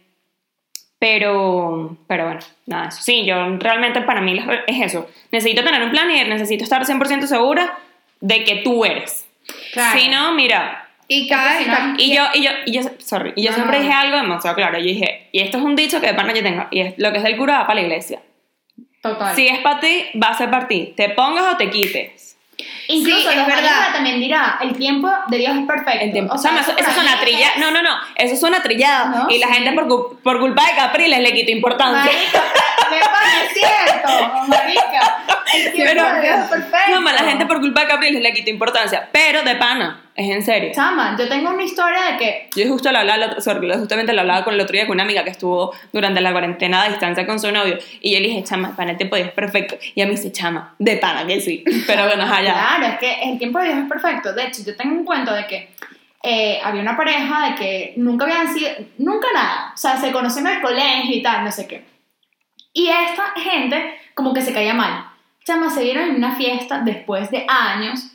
Pero, 0.99 1.97
pero 2.07 2.25
bueno, 2.25 2.41
nada, 2.67 2.89
eso. 2.89 3.03
Sí, 3.03 3.25
yo 3.27 3.35
realmente 3.59 4.01
para 4.03 4.21
mí 4.23 4.41
es 4.67 4.81
eso. 4.81 5.09
Necesito 5.33 5.63
tener 5.63 5.83
un 5.83 5.91
plan 5.91 6.11
y 6.11 6.25
necesito 6.25 6.65
estar 6.65 6.83
100% 6.85 7.27
segura 7.27 7.79
de 8.21 8.43
que 8.45 8.57
tú 8.57 8.85
eres. 8.85 9.27
Claro. 9.73 9.99
Si 9.99 10.09
no, 10.09 10.33
mira, 10.35 10.89
Y 11.09 11.29
cada 11.29 11.61
no- 11.61 11.95
y 11.99 12.15
yo, 12.15 12.23
y 12.33 12.43
yo, 12.45 12.51
y 12.65 12.73
yo, 12.73 12.83
sorry, 12.99 13.35
y 13.37 13.43
yo 13.43 13.51
No, 13.51 13.57
siempre 13.57 13.77
no. 13.79 13.83
dije 13.85 13.95
algo 13.95 14.17
demasiado 14.17 14.57
claro. 14.57 14.79
Yo 14.79 14.85
dije, 14.87 15.29
y 15.33 15.41
esto 15.41 15.59
es 15.59 15.65
un 15.65 15.77
dicho 15.77 16.01
que 16.01 16.07
de 16.07 16.15
pana 16.15 16.33
yo 16.33 16.43
tengo, 16.43 16.67
y 16.71 16.81
es 16.81 16.95
lo 16.97 17.11
que 17.13 17.19
es 17.19 17.25
del 17.25 17.37
cura 17.37 17.59
va 17.59 17.67
para 17.67 17.81
la 17.81 17.87
iglesia. 17.87 18.21
Total. 19.03 19.35
Si 19.37 19.47
es 19.47 19.59
para 19.59 19.81
ti, 19.81 20.07
va 20.23 20.29
a 20.29 20.35
ser 20.39 20.51
para 20.51 20.67
ti. 20.67 20.95
Te 20.97 21.11
pongas 21.11 21.53
o 21.53 21.57
te 21.59 21.69
quites. 21.69 22.34
Incluso 22.89 23.31
Sí, 23.31 23.39
es 23.39 23.47
verdad. 23.47 23.93
también 23.93 24.21
dirá, 24.21 24.59
el 24.61 24.77
tiempo 24.77 25.09
de 25.29 25.39
Dios 25.39 25.57
es 25.57 25.67
perfecto. 25.67 26.05
El 26.05 26.13
tiempo. 26.13 26.35
O 26.35 26.39
sea, 26.39 26.51
Chama, 26.51 26.61
eso, 26.63 26.75
eso 26.77 26.91
suena 26.93 27.19
trillado. 27.21 27.53
No, 27.59 27.71
no, 27.71 27.83
no. 27.83 27.91
Eso 28.15 28.37
suena 28.37 28.63
trillado. 28.63 29.09
No, 29.25 29.31
y 29.31 29.39
la 29.39 29.49
gente 29.49 29.73
por, 29.73 30.19
por 30.23 30.39
culpa 30.41 30.67
de 30.67 30.75
Capriles 30.77 31.21
le 31.21 31.33
quita 31.33 31.51
importancia. 31.51 32.13
Marica, 32.13 32.43
me 32.91 32.99
parece 33.01 33.55
cierto, 33.55 34.09
marica. 34.49 35.25
El 35.55 35.73
tiempo 35.73 35.93
Pero, 35.95 36.15
de 36.15 36.21
Dios 36.21 36.39
es 36.41 36.49
perfecto. 36.51 36.93
Chama, 36.93 37.13
la 37.13 37.21
gente 37.21 37.47
por 37.47 37.61
culpa 37.61 37.81
de 37.83 37.87
Capriles 37.89 38.23
le 38.23 38.33
quita 38.33 38.51
importancia. 38.51 39.09
Pero 39.13 39.43
de 39.43 39.55
pana, 39.57 40.01
es 40.17 40.31
en 40.31 40.43
serio. 40.43 40.71
Chama, 40.73 41.17
yo 41.19 41.29
tengo 41.29 41.51
una 41.51 41.65
historia 41.65 41.99
de 42.13 42.17
que 42.17 42.49
Yo 42.55 42.69
justo 42.71 42.93
lo 42.93 42.99
hablaba, 42.99 43.41
sorry, 43.41 43.69
justamente 43.73 44.13
lo 44.13 44.21
hablaba 44.21 44.45
con 44.45 44.55
el 44.55 44.61
otro 44.61 44.73
día 44.73 44.87
con 44.87 44.97
una 44.97 45.03
amiga 45.03 45.25
que 45.25 45.31
estuvo 45.31 45.73
durante 45.93 46.21
la 46.21 46.31
cuarentena 46.31 46.85
a 46.85 46.89
distancia 46.89 47.27
con 47.27 47.41
su 47.41 47.51
novio. 47.51 47.79
Y 48.01 48.15
yo 48.15 48.21
le 48.21 48.29
dije, 48.29 48.45
chama, 48.45 48.77
pana, 48.77 48.97
te 48.97 49.07
podías 49.07 49.33
perfecto. 49.33 49.77
Y 49.95 50.03
a 50.03 50.07
mí 50.07 50.13
dice, 50.13 50.31
chama, 50.31 50.75
de 50.79 50.97
pana 50.99 51.27
que 51.27 51.41
sí. 51.41 51.65
Pero 51.87 52.07
bueno, 52.07 52.23
allá. 52.23 52.53
Claro, 52.53 52.87
es 52.87 52.99
que 52.99 53.31
el 53.31 53.39
tiempo 53.39 53.59
de 53.59 53.67
Dios 53.67 53.79
es 53.79 53.89
perfecto. 53.89 54.33
De 54.33 54.45
hecho, 54.45 54.63
yo 54.65 54.77
tengo 54.77 54.95
un 54.95 55.05
cuento 55.05 55.35
de 55.35 55.47
que 55.47 55.71
eh, 56.23 56.61
había 56.63 56.81
una 56.81 56.97
pareja 56.97 57.49
de 57.49 57.55
que 57.57 57.95
nunca 57.97 58.25
habían 58.25 58.55
sido, 58.55 58.71
nunca 58.99 59.29
nada. 59.35 59.73
O 59.75 59.77
sea, 59.77 59.97
se 59.97 60.13
conocieron 60.13 60.53
en 60.53 60.57
el 60.59 60.63
colegio 60.63 61.17
y 61.17 61.23
tal, 61.23 61.45
no 61.45 61.51
sé 61.51 61.67
qué. 61.67 61.85
Y 62.73 62.89
esta 62.89 63.33
gente 63.37 63.99
como 64.15 64.33
que 64.33 64.43
se 64.43 64.53
caía 64.53 64.75
mal. 64.75 65.11
Chama, 65.45 65.69
se 65.71 65.83
vieron 65.83 66.09
en 66.09 66.17
una 66.17 66.37
fiesta 66.37 66.81
después 66.81 67.31
de 67.31 67.45
años. 67.49 68.14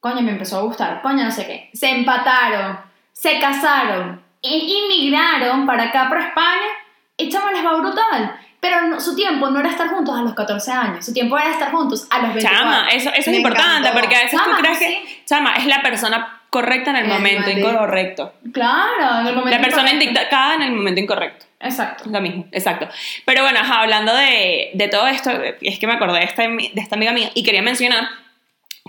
Coño, 0.00 0.22
me 0.22 0.32
empezó 0.32 0.58
a 0.58 0.62
gustar. 0.62 1.02
Coño, 1.02 1.24
no 1.24 1.30
sé 1.30 1.46
qué. 1.46 1.70
Se 1.72 1.90
empataron, 1.90 2.78
se 3.12 3.38
casaron, 3.40 4.22
e 4.42 4.56
inmigraron 4.56 5.66
para 5.66 5.84
acá, 5.84 6.08
para 6.08 6.28
España. 6.28 6.68
Y 7.16 7.28
chama, 7.28 7.50
les 7.52 7.64
va 7.64 7.74
brutal. 7.74 8.38
Pero 8.60 8.82
no- 8.82 9.00
su 9.00 9.14
tiempo 9.14 9.50
no 9.50 9.60
era 9.60 9.70
estar 9.70 9.88
juntos 9.88 10.16
a 10.18 10.22
los 10.22 10.34
14 10.34 10.72
años. 10.72 11.04
Su 11.04 11.12
tiempo 11.12 11.36
era 11.38 11.50
estar 11.50 11.70
juntos 11.70 12.06
a 12.10 12.18
los 12.18 12.34
24. 12.34 12.58
Chama, 12.58 12.88
eso, 12.90 13.10
eso 13.14 13.30
es 13.30 13.36
importante 13.36 13.90
porque 13.92 14.16
a 14.16 14.22
veces 14.24 14.38
Chama, 14.38 14.56
tú 14.56 14.62
crees 14.62 14.78
sí. 14.78 14.84
que, 14.84 15.24
chama, 15.24 15.52
es 15.56 15.66
la 15.66 15.80
persona 15.82 16.40
correcta 16.50 16.90
en 16.90 16.96
el 16.96 17.04
En 17.04 17.10
el 17.10 17.16
momento 17.16 17.50
incorrecto. 17.50 18.32
Claro, 18.52 19.20
en 19.20 19.26
el 19.28 19.34
momento 19.36 19.50
La 19.58 19.62
persona 19.62 19.92
indicada 19.92 20.54
en 20.54 20.62
el 20.62 20.72
momento 20.72 21.00
incorrecto. 21.00 21.46
Exacto. 21.60 22.04
Lo 22.10 22.20
mismo, 22.20 22.46
exacto. 22.52 22.88
Pero 23.24 23.42
bueno, 23.42 23.58
ajá, 23.60 23.80
hablando 23.80 24.14
de, 24.14 24.70
de 24.74 24.88
todo 24.88 25.06
esto, 25.08 25.30
es 25.60 25.78
que 25.78 25.86
me 25.88 25.94
acordé 25.94 26.20
de 26.20 26.24
esta, 26.24 26.42
de 26.42 26.72
esta 26.76 26.94
amiga 26.96 27.12
mía 27.12 27.30
y 27.34 27.42
quería 27.42 27.62
mencionar 27.62 28.08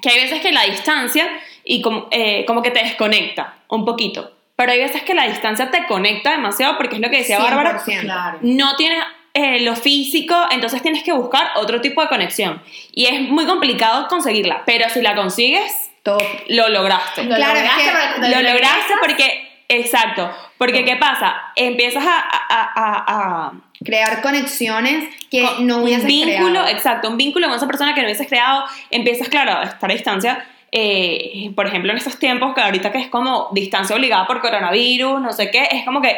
que 0.02 0.10
hay 0.10 0.22
veces 0.22 0.42
que 0.42 0.52
la 0.52 0.64
distancia 0.64 1.28
y 1.64 1.82
como, 1.82 2.08
eh, 2.12 2.46
como 2.46 2.62
que 2.62 2.72
te 2.72 2.84
desconecta 2.84 3.56
un 3.68 3.86
poquito. 3.86 4.32
Pero 4.56 4.72
hay 4.72 4.80
veces 4.80 5.04
que 5.04 5.14
la 5.14 5.28
distancia 5.28 5.72
te 5.72 5.86
conecta 5.86 6.32
demasiado 6.32 6.78
porque 6.78 6.96
es 6.96 7.02
lo 7.02 7.10
que 7.10 7.20
decía 7.20 7.40
Bárbara, 7.40 7.80
100%. 7.80 8.02
Claro. 8.02 8.40
no 8.42 8.76
tienes 8.76 9.04
eh, 9.34 9.62
lo 9.62 9.76
físico, 9.76 10.36
entonces 10.52 10.82
tienes 10.82 11.04
que 11.04 11.14
buscar 11.14 11.52
otro 11.56 11.82
tipo 11.82 12.02
de 12.02 12.08
conexión. 12.08 12.62
Y 12.92 13.06
es 13.06 13.22
muy 13.22 13.46
complicado 13.46 14.08
conseguirla, 14.08 14.64
pero 14.66 14.90
si 14.90 15.02
la 15.02 15.16
consigues, 15.16 15.92
Top. 16.04 16.22
lo 16.48 16.68
lograste. 16.70 17.24
Lo 17.24 17.36
Claro, 17.36 17.60
es 17.60 17.64
lograste, 17.64 18.22
que 18.22 18.98
Lo 18.98 19.00
porque, 19.00 19.49
exacto, 19.70 20.30
porque 20.58 20.84
¿qué 20.84 20.98
pasa? 20.98 21.36
Empiezas 21.56 22.04
a, 22.06 22.20
a, 22.20 22.72
a- 22.76 23.06
a- 23.08 23.52
Crear 23.86 24.22
conexiones 24.22 25.06
que 25.32 25.42
con- 25.46 25.66
no 25.66 25.78
hubieses 25.84 26.02
un 26.04 26.08
vínculo, 26.10 26.50
creado. 26.52 26.68
exacto, 26.68 27.10
un 27.10 27.16
vínculo 27.16 27.48
con 27.48 27.56
esa 27.56 27.68
persona 27.68 27.94
que 27.94 28.02
no 28.02 28.08
hubieses 28.08 28.28
creado, 28.28 28.66
empiezas, 28.92 29.30
claro, 29.30 29.54
a 29.54 29.64
estar 29.64 29.90
a 29.90 29.94
distancia. 29.94 30.46
eh, 30.72 31.50
por 31.56 31.66
ejemplo, 31.66 31.92
en 31.92 31.98
estos 31.98 32.20
tiempos 32.20 32.54
que 32.54 32.62
ahorita 32.62 32.92
que 32.92 32.98
es 33.00 33.08
como 33.08 33.48
distancia 33.54 33.96
obligada 33.96 34.28
por 34.28 34.42
coronavirus, 34.42 35.20
no 35.22 35.32
sé 35.34 35.50
qué, 35.50 35.68
es 35.72 35.84
como 35.86 36.02
que 36.02 36.16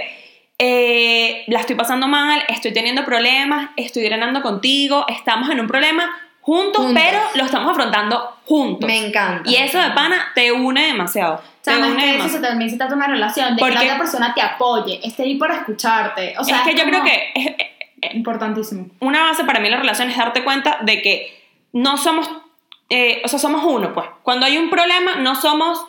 eh, 0.57 1.43
la 1.47 1.59
estoy 1.59 1.75
pasando 1.75 2.07
mal, 2.07 2.43
estoy 2.49 2.73
teniendo 2.73 3.05
problemas, 3.05 3.69
estoy 3.77 4.03
drenando 4.03 4.41
contigo, 4.41 5.05
estamos 5.07 5.49
en 5.49 5.59
un 5.59 5.67
problema 5.67 6.11
juntos, 6.41 6.85
Juntos. 6.85 7.03
pero 7.03 7.19
lo 7.35 7.43
estamos 7.45 7.71
afrontando 7.71 8.37
juntos. 8.45 8.87
Me 8.87 9.07
encanta. 9.07 9.49
Y 9.49 9.55
eso 9.57 9.79
de 9.79 9.91
pana 9.91 10.31
te 10.35 10.51
une 10.51 10.87
demasiado. 10.87 11.41
Es 11.65 11.77
une 11.77 11.95
que 11.95 12.17
eso 12.17 12.29
se 12.29 12.39
también 12.39 12.69
se 12.69 12.77
trata 12.77 12.91
de 12.91 12.97
una 12.97 13.07
relación, 13.07 13.55
de 13.55 13.59
Porque- 13.59 13.75
que 13.77 13.79
la 13.85 13.93
otra 13.93 13.97
persona 13.99 14.33
te 14.33 14.41
apoye, 14.41 14.99
esté 15.03 15.23
ahí 15.23 15.35
para 15.35 15.57
escucharte. 15.57 16.33
O 16.39 16.43
sea, 16.43 16.57
es 16.57 16.61
que 16.63 16.73
yo 16.73 16.79
como 16.85 16.91
creo 16.91 17.03
que 17.03 17.31
es- 17.35 17.55
es- 18.01 18.15
Importantísimo. 18.15 18.87
una 18.99 19.21
base 19.23 19.43
para 19.43 19.59
mí 19.59 19.67
en 19.67 19.73
la 19.73 19.79
relación 19.79 20.09
es 20.09 20.17
darte 20.17 20.43
cuenta 20.43 20.79
de 20.81 21.01
que 21.03 21.39
no 21.73 21.97
somos, 21.97 22.27
eh, 22.89 23.21
o 23.23 23.27
sea, 23.27 23.37
somos 23.37 23.63
uno, 23.63 23.93
pues. 23.93 24.07
Cuando 24.23 24.47
hay 24.47 24.57
un 24.57 24.69
problema, 24.71 25.15
no 25.17 25.35
somos 25.35 25.85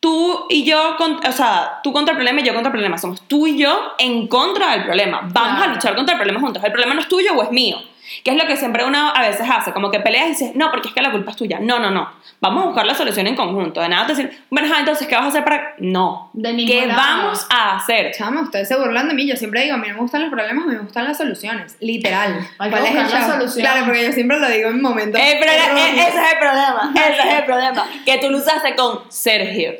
tú 0.00 0.46
y 0.48 0.64
yo, 0.64 0.96
con- 0.96 1.20
o 1.24 1.32
sea, 1.32 1.80
tú 1.82 1.92
contra 1.92 2.12
el 2.12 2.16
problema 2.16 2.40
y 2.40 2.44
yo 2.44 2.54
contra 2.54 2.68
el 2.68 2.72
problema. 2.72 2.96
Somos 2.96 3.20
tú 3.28 3.46
y 3.46 3.58
yo 3.58 3.92
en 3.98 4.26
contra 4.28 4.70
del 4.72 4.84
problema. 4.84 5.20
Vamos 5.24 5.56
Claro. 5.58 5.64
a 5.72 5.74
luchar 5.74 5.94
contra 5.94 6.14
el 6.14 6.18
problema 6.18 6.40
juntos. 6.40 6.64
El 6.64 6.72
problema 6.72 6.94
no 6.94 7.00
es 7.02 7.08
tuyo 7.08 7.34
o 7.36 7.42
es 7.42 7.50
mío. 7.50 7.76
Que 8.24 8.32
es 8.32 8.36
lo 8.36 8.46
que 8.46 8.56
siempre 8.56 8.84
uno 8.84 9.12
a 9.14 9.20
veces 9.22 9.46
hace, 9.50 9.72
como 9.72 9.90
que 9.90 10.00
peleas 10.00 10.26
y 10.26 10.28
dices, 10.30 10.50
no, 10.54 10.70
porque 10.70 10.88
es 10.88 10.94
que 10.94 11.00
la 11.02 11.10
culpa 11.10 11.30
es 11.30 11.36
tuya. 11.36 11.58
No, 11.60 11.78
no, 11.78 11.90
no. 11.90 12.10
Vamos 12.40 12.62
a 12.62 12.66
buscar 12.66 12.86
la 12.86 12.94
solución 12.94 13.26
en 13.26 13.36
conjunto. 13.36 13.80
De 13.80 13.88
nada 13.88 14.06
te 14.06 14.14
decir, 14.14 14.44
bueno, 14.50 14.68
entonces, 14.76 15.06
¿qué 15.06 15.14
vas 15.14 15.24
a 15.24 15.28
hacer 15.28 15.44
para...? 15.44 15.74
No. 15.78 16.30
De 16.32 16.54
¿Qué 16.66 16.86
lado. 16.86 17.00
vamos 17.00 17.46
a 17.50 17.76
hacer? 17.76 18.12
Chama, 18.12 18.42
ustedes 18.42 18.68
se 18.68 18.76
burlan 18.76 19.08
de 19.08 19.14
mí. 19.14 19.26
Yo 19.26 19.36
siempre 19.36 19.62
digo, 19.62 19.74
a 19.74 19.78
mí 19.78 19.88
no 19.88 19.94
me 19.94 20.00
gustan 20.00 20.22
los 20.22 20.30
problemas, 20.30 20.64
a 20.64 20.66
mí 20.68 20.74
me 20.74 20.80
gustan 20.80 21.04
las 21.04 21.16
soluciones. 21.18 21.76
Literal. 21.80 22.40
Hay 22.58 22.70
¿Cuál 22.70 22.86
es 22.86 22.94
la 22.94 23.08
show? 23.08 23.30
solución. 23.32 23.60
Claro, 23.64 23.84
porque 23.84 24.04
yo 24.06 24.12
siempre 24.12 24.38
lo 24.40 24.48
digo 24.48 24.70
en 24.70 24.80
momentos. 24.82 25.20
El 25.20 25.38
problema- 25.38 25.88
ese 25.90 26.08
es 26.08 26.32
el 26.32 26.38
problema, 26.38 26.92
ese 26.94 27.28
es 27.28 27.38
el 27.38 27.44
problema. 27.44 27.86
Que 28.04 28.18
tú 28.18 28.30
lo 28.30 28.38
usaste 28.38 28.74
con 28.74 29.00
Sergio. 29.10 29.72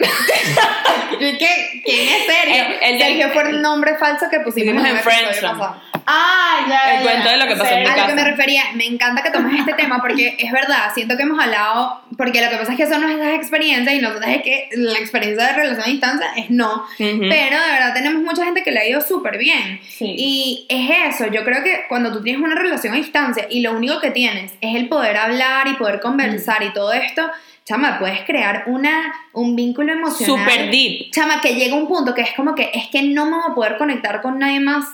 ¿Y 1.20 1.38
qué? 1.38 1.82
¿Quién 1.84 2.08
es 2.08 2.26
Sergio? 2.26 2.64
El- 2.80 2.94
el 2.94 2.98
Sergio 3.00 3.28
fue 3.30 3.42
el 3.50 3.62
nombre 3.62 3.96
falso 3.96 4.26
que 4.30 4.40
pusimos 4.40 4.82
en, 4.84 4.96
el 4.96 4.98
Friendzone. 4.98 5.62
Ah, 6.06 6.66
ya. 6.68 6.92
El 6.94 7.04
ya. 7.04 7.10
cuento 7.10 7.28
de 7.28 7.36
lo 7.36 7.46
que 7.46 7.56
pasó 7.56 7.74
en 7.74 7.80
mi 7.82 7.86
A 7.86 7.88
casa. 7.94 8.00
lo 8.02 8.06
que 8.08 8.14
me 8.14 8.24
refería, 8.24 8.62
me 8.74 8.86
encanta 8.86 9.22
que 9.22 9.30
tomes 9.30 9.58
este 9.60 9.74
tema 9.74 10.00
porque 10.00 10.36
es 10.40 10.50
verdad, 10.50 10.90
siento 10.94 11.16
que 11.16 11.22
hemos 11.24 11.38
hablado, 11.42 12.00
porque 12.16 12.40
lo 12.42 12.48
que 12.50 12.56
pasa 12.56 12.72
es 12.72 12.78
que 12.78 12.86
son 12.86 13.02
nuestras 13.02 13.34
experiencias 13.34 13.94
y 13.94 14.00
nosotros 14.00 14.30
es 14.30 14.42
que 14.42 14.68
la 14.72 14.98
experiencia 14.98 15.46
de 15.48 15.52
relación 15.52 15.82
a 15.84 15.90
distancia 15.90 16.26
es 16.36 16.50
no, 16.50 16.74
Ujú. 16.98 17.20
pero 17.28 17.60
de 17.60 17.70
verdad 17.72 17.92
tenemos 17.94 18.22
mucha 18.22 18.44
gente 18.44 18.62
que 18.62 18.70
le 18.72 18.80
ha 18.80 18.88
ido 18.88 19.00
súper 19.02 19.36
bien. 19.38 19.80
Sí. 19.88 20.14
Y 20.16 20.66
es 20.68 21.14
eso, 21.14 21.26
yo 21.30 21.44
creo 21.44 21.62
que 21.62 21.84
cuando 21.88 22.12
tú 22.12 22.22
tienes 22.22 22.42
una 22.42 22.54
relación 22.54 22.94
a 22.94 22.96
distancia 22.96 23.46
y 23.50 23.60
lo 23.60 23.72
único 23.72 24.00
que 24.00 24.10
tienes 24.10 24.52
es 24.60 24.74
el 24.74 24.88
poder 24.88 25.16
hablar 25.18 25.68
y 25.68 25.74
poder 25.74 26.00
conversar 26.00 26.62
y 26.62 26.72
todo 26.72 26.92
esto, 26.92 27.30
chama, 27.64 27.98
puedes 27.98 28.20
crear 28.24 28.64
una, 28.66 29.12
un 29.32 29.54
vínculo 29.56 29.92
emocional. 29.92 30.38
Super 30.48 30.70
deep. 30.70 31.10
Chama, 31.12 31.40
que 31.40 31.54
llega 31.54 31.74
un 31.76 31.86
punto 31.88 32.14
que 32.14 32.22
es 32.22 32.32
como 32.34 32.54
que 32.54 32.70
es 32.74 32.88
que 32.88 33.02
no 33.02 33.26
me 33.26 33.36
voy 33.36 33.50
a 33.50 33.54
poder 33.54 33.76
conectar 33.78 34.20
con 34.22 34.38
nadie 34.38 34.60
más. 34.60 34.84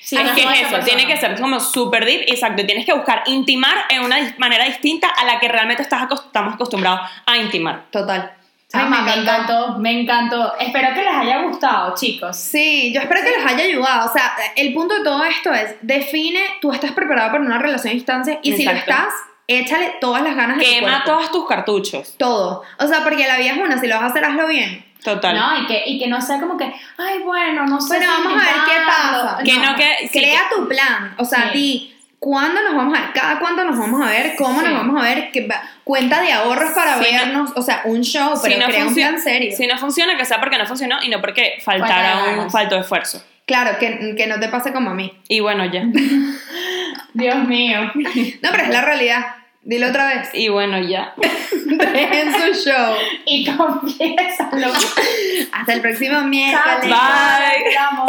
Sí, 0.00 0.16
es 0.16 0.24
no 0.24 0.34
que 0.34 0.42
es 0.42 0.46
eso, 0.46 0.60
persona. 0.70 0.84
tiene 0.84 1.06
que 1.06 1.16
ser 1.16 1.40
como 1.40 1.58
super 1.58 2.04
deep, 2.04 2.22
exacto. 2.28 2.64
Tienes 2.64 2.84
que 2.86 2.92
buscar 2.92 3.22
intimar 3.26 3.74
en 3.88 4.04
una 4.04 4.34
manera 4.38 4.64
distinta 4.66 5.08
a 5.08 5.24
la 5.24 5.40
que 5.40 5.48
realmente 5.48 5.82
estás 5.82 6.02
acost- 6.02 6.26
estamos 6.26 6.54
acostumbrados 6.54 7.00
a 7.24 7.36
intimar. 7.38 7.84
Total. 7.90 8.32
Ay, 8.72 8.80
Chama, 8.82 9.02
me 9.02 9.14
encantó, 9.14 9.78
me 9.78 10.00
encantó. 10.00 10.54
Espero 10.58 10.92
que 10.94 11.02
les 11.02 11.14
haya 11.14 11.42
gustado, 11.42 11.94
chicos. 11.96 12.36
Sí, 12.36 12.92
yo 12.92 13.00
espero 13.00 13.22
que 13.22 13.30
les 13.30 13.46
haya 13.46 13.64
ayudado. 13.64 14.10
O 14.10 14.12
sea, 14.12 14.32
el 14.56 14.74
punto 14.74 14.94
de 14.96 15.04
todo 15.04 15.24
esto 15.24 15.52
es, 15.52 15.76
define, 15.82 16.40
tú 16.60 16.72
estás 16.72 16.92
preparado 16.92 17.30
para 17.32 17.42
una 17.44 17.58
relación 17.58 17.92
a 17.92 17.94
distancia 17.94 18.38
y 18.42 18.52
si 18.52 18.64
lo 18.64 18.72
estás, 18.72 19.08
échale 19.48 19.94
todas 20.00 20.22
las 20.22 20.34
ganas 20.36 20.58
de 20.58 20.64
tu 20.64 20.70
Quema 20.70 21.02
todos 21.04 21.30
tus 21.32 21.46
cartuchos. 21.46 22.14
Todo. 22.18 22.62
O 22.78 22.86
sea, 22.86 23.02
porque 23.04 23.26
la 23.26 23.38
vida 23.38 23.52
es 23.52 23.58
una, 23.58 23.78
si 23.80 23.86
lo 23.86 23.94
vas 23.96 24.04
a 24.04 24.06
hacer, 24.06 24.24
hazlo 24.24 24.46
bien. 24.48 24.84
Total. 25.04 25.36
No, 25.36 25.62
y 25.62 25.66
que, 25.66 25.84
y 25.86 25.98
que 26.00 26.08
no 26.08 26.20
sea 26.20 26.40
como 26.40 26.56
que, 26.56 26.64
ay, 26.98 27.20
bueno, 27.24 27.64
no 27.66 27.80
sé. 27.80 27.96
Bueno, 27.96 28.04
si 28.16 28.22
vamos 28.24 28.42
a 28.42 28.44
ver 28.44 28.54
qué 28.64 28.72
intentarlo". 28.72 29.22
pasa. 29.22 29.42
Que 29.44 29.58
no 29.58 29.76
que- 29.76 30.08
sí, 30.12 30.18
Crea 30.18 30.40
tu 30.54 30.66
plan. 30.68 31.14
O 31.18 31.24
sea, 31.24 31.52
Sí. 31.52 31.58
di, 31.58 31.96
¿cuándo 32.18 32.60
nos 32.62 32.74
vamos 32.74 32.98
a 32.98 33.02
ver? 33.02 33.12
¿Cada 33.12 33.38
cuándo 33.38 33.62
nos 33.64 33.78
vamos 33.78 34.04
a 34.04 34.10
ver? 34.10 34.34
¿Cómo 34.36 34.58
Sí. 34.58 34.64
nos 34.66 34.74
vamos 34.74 35.00
a 35.00 35.04
ver? 35.04 35.30
¿Qué 35.30 35.46
va- 35.46 35.62
cuenta 35.84 36.20
de 36.20 36.32
ahorros 36.32 36.72
para 36.72 36.94
Si 37.00 37.12
no- 37.12 37.18
vernos. 37.18 37.50
o 37.54 37.62
sea, 37.62 37.82
un 37.84 38.02
show, 38.02 38.32
pero 38.42 38.54
si 38.54 38.60
no, 38.60 38.66
crea 38.66 38.80
un 38.80 38.84
funciona, 38.86 39.10
plan 39.10 39.22
serio. 39.22 39.56
si 39.56 39.66
no 39.68 39.78
funciona, 39.78 40.16
que 40.16 40.24
sea 40.24 40.40
porque 40.40 40.58
no 40.58 40.66
funcionó 40.66 41.00
y 41.00 41.08
no 41.08 41.20
porque 41.20 41.58
Falta 41.64 41.86
faltara 41.86 42.22
de 42.32 42.38
un 42.40 42.50
falto 42.50 42.74
de 42.74 42.80
esfuerzo. 42.80 43.22
Claro, 43.46 43.78
que, 43.78 44.14
que 44.16 44.26
no 44.26 44.40
te 44.40 44.48
pase 44.48 44.72
como 44.72 44.90
a 44.90 44.94
mí. 44.94 45.12
Y 45.28 45.38
bueno, 45.38 45.64
ya. 45.66 45.84
Dios 47.16 47.48
mío. 47.48 47.92
No, 48.42 48.50
pero 48.50 48.62
es 48.64 48.68
la 48.68 48.82
realidad. 48.82 49.26
dilo 49.62 49.88
otra 49.88 50.06
vez. 50.08 50.28
Y 50.34 50.48
bueno, 50.48 50.78
ya. 50.78 51.14
en 51.62 52.32
su 52.32 52.68
show. 52.68 52.94
Y 53.24 53.46
confiésalo. 53.46 54.68
Hasta 55.52 55.72
el 55.72 55.80
próximo 55.80 56.20
miércoles. 56.22 56.82
Bye. 56.82 57.76
Amo. 57.76 58.06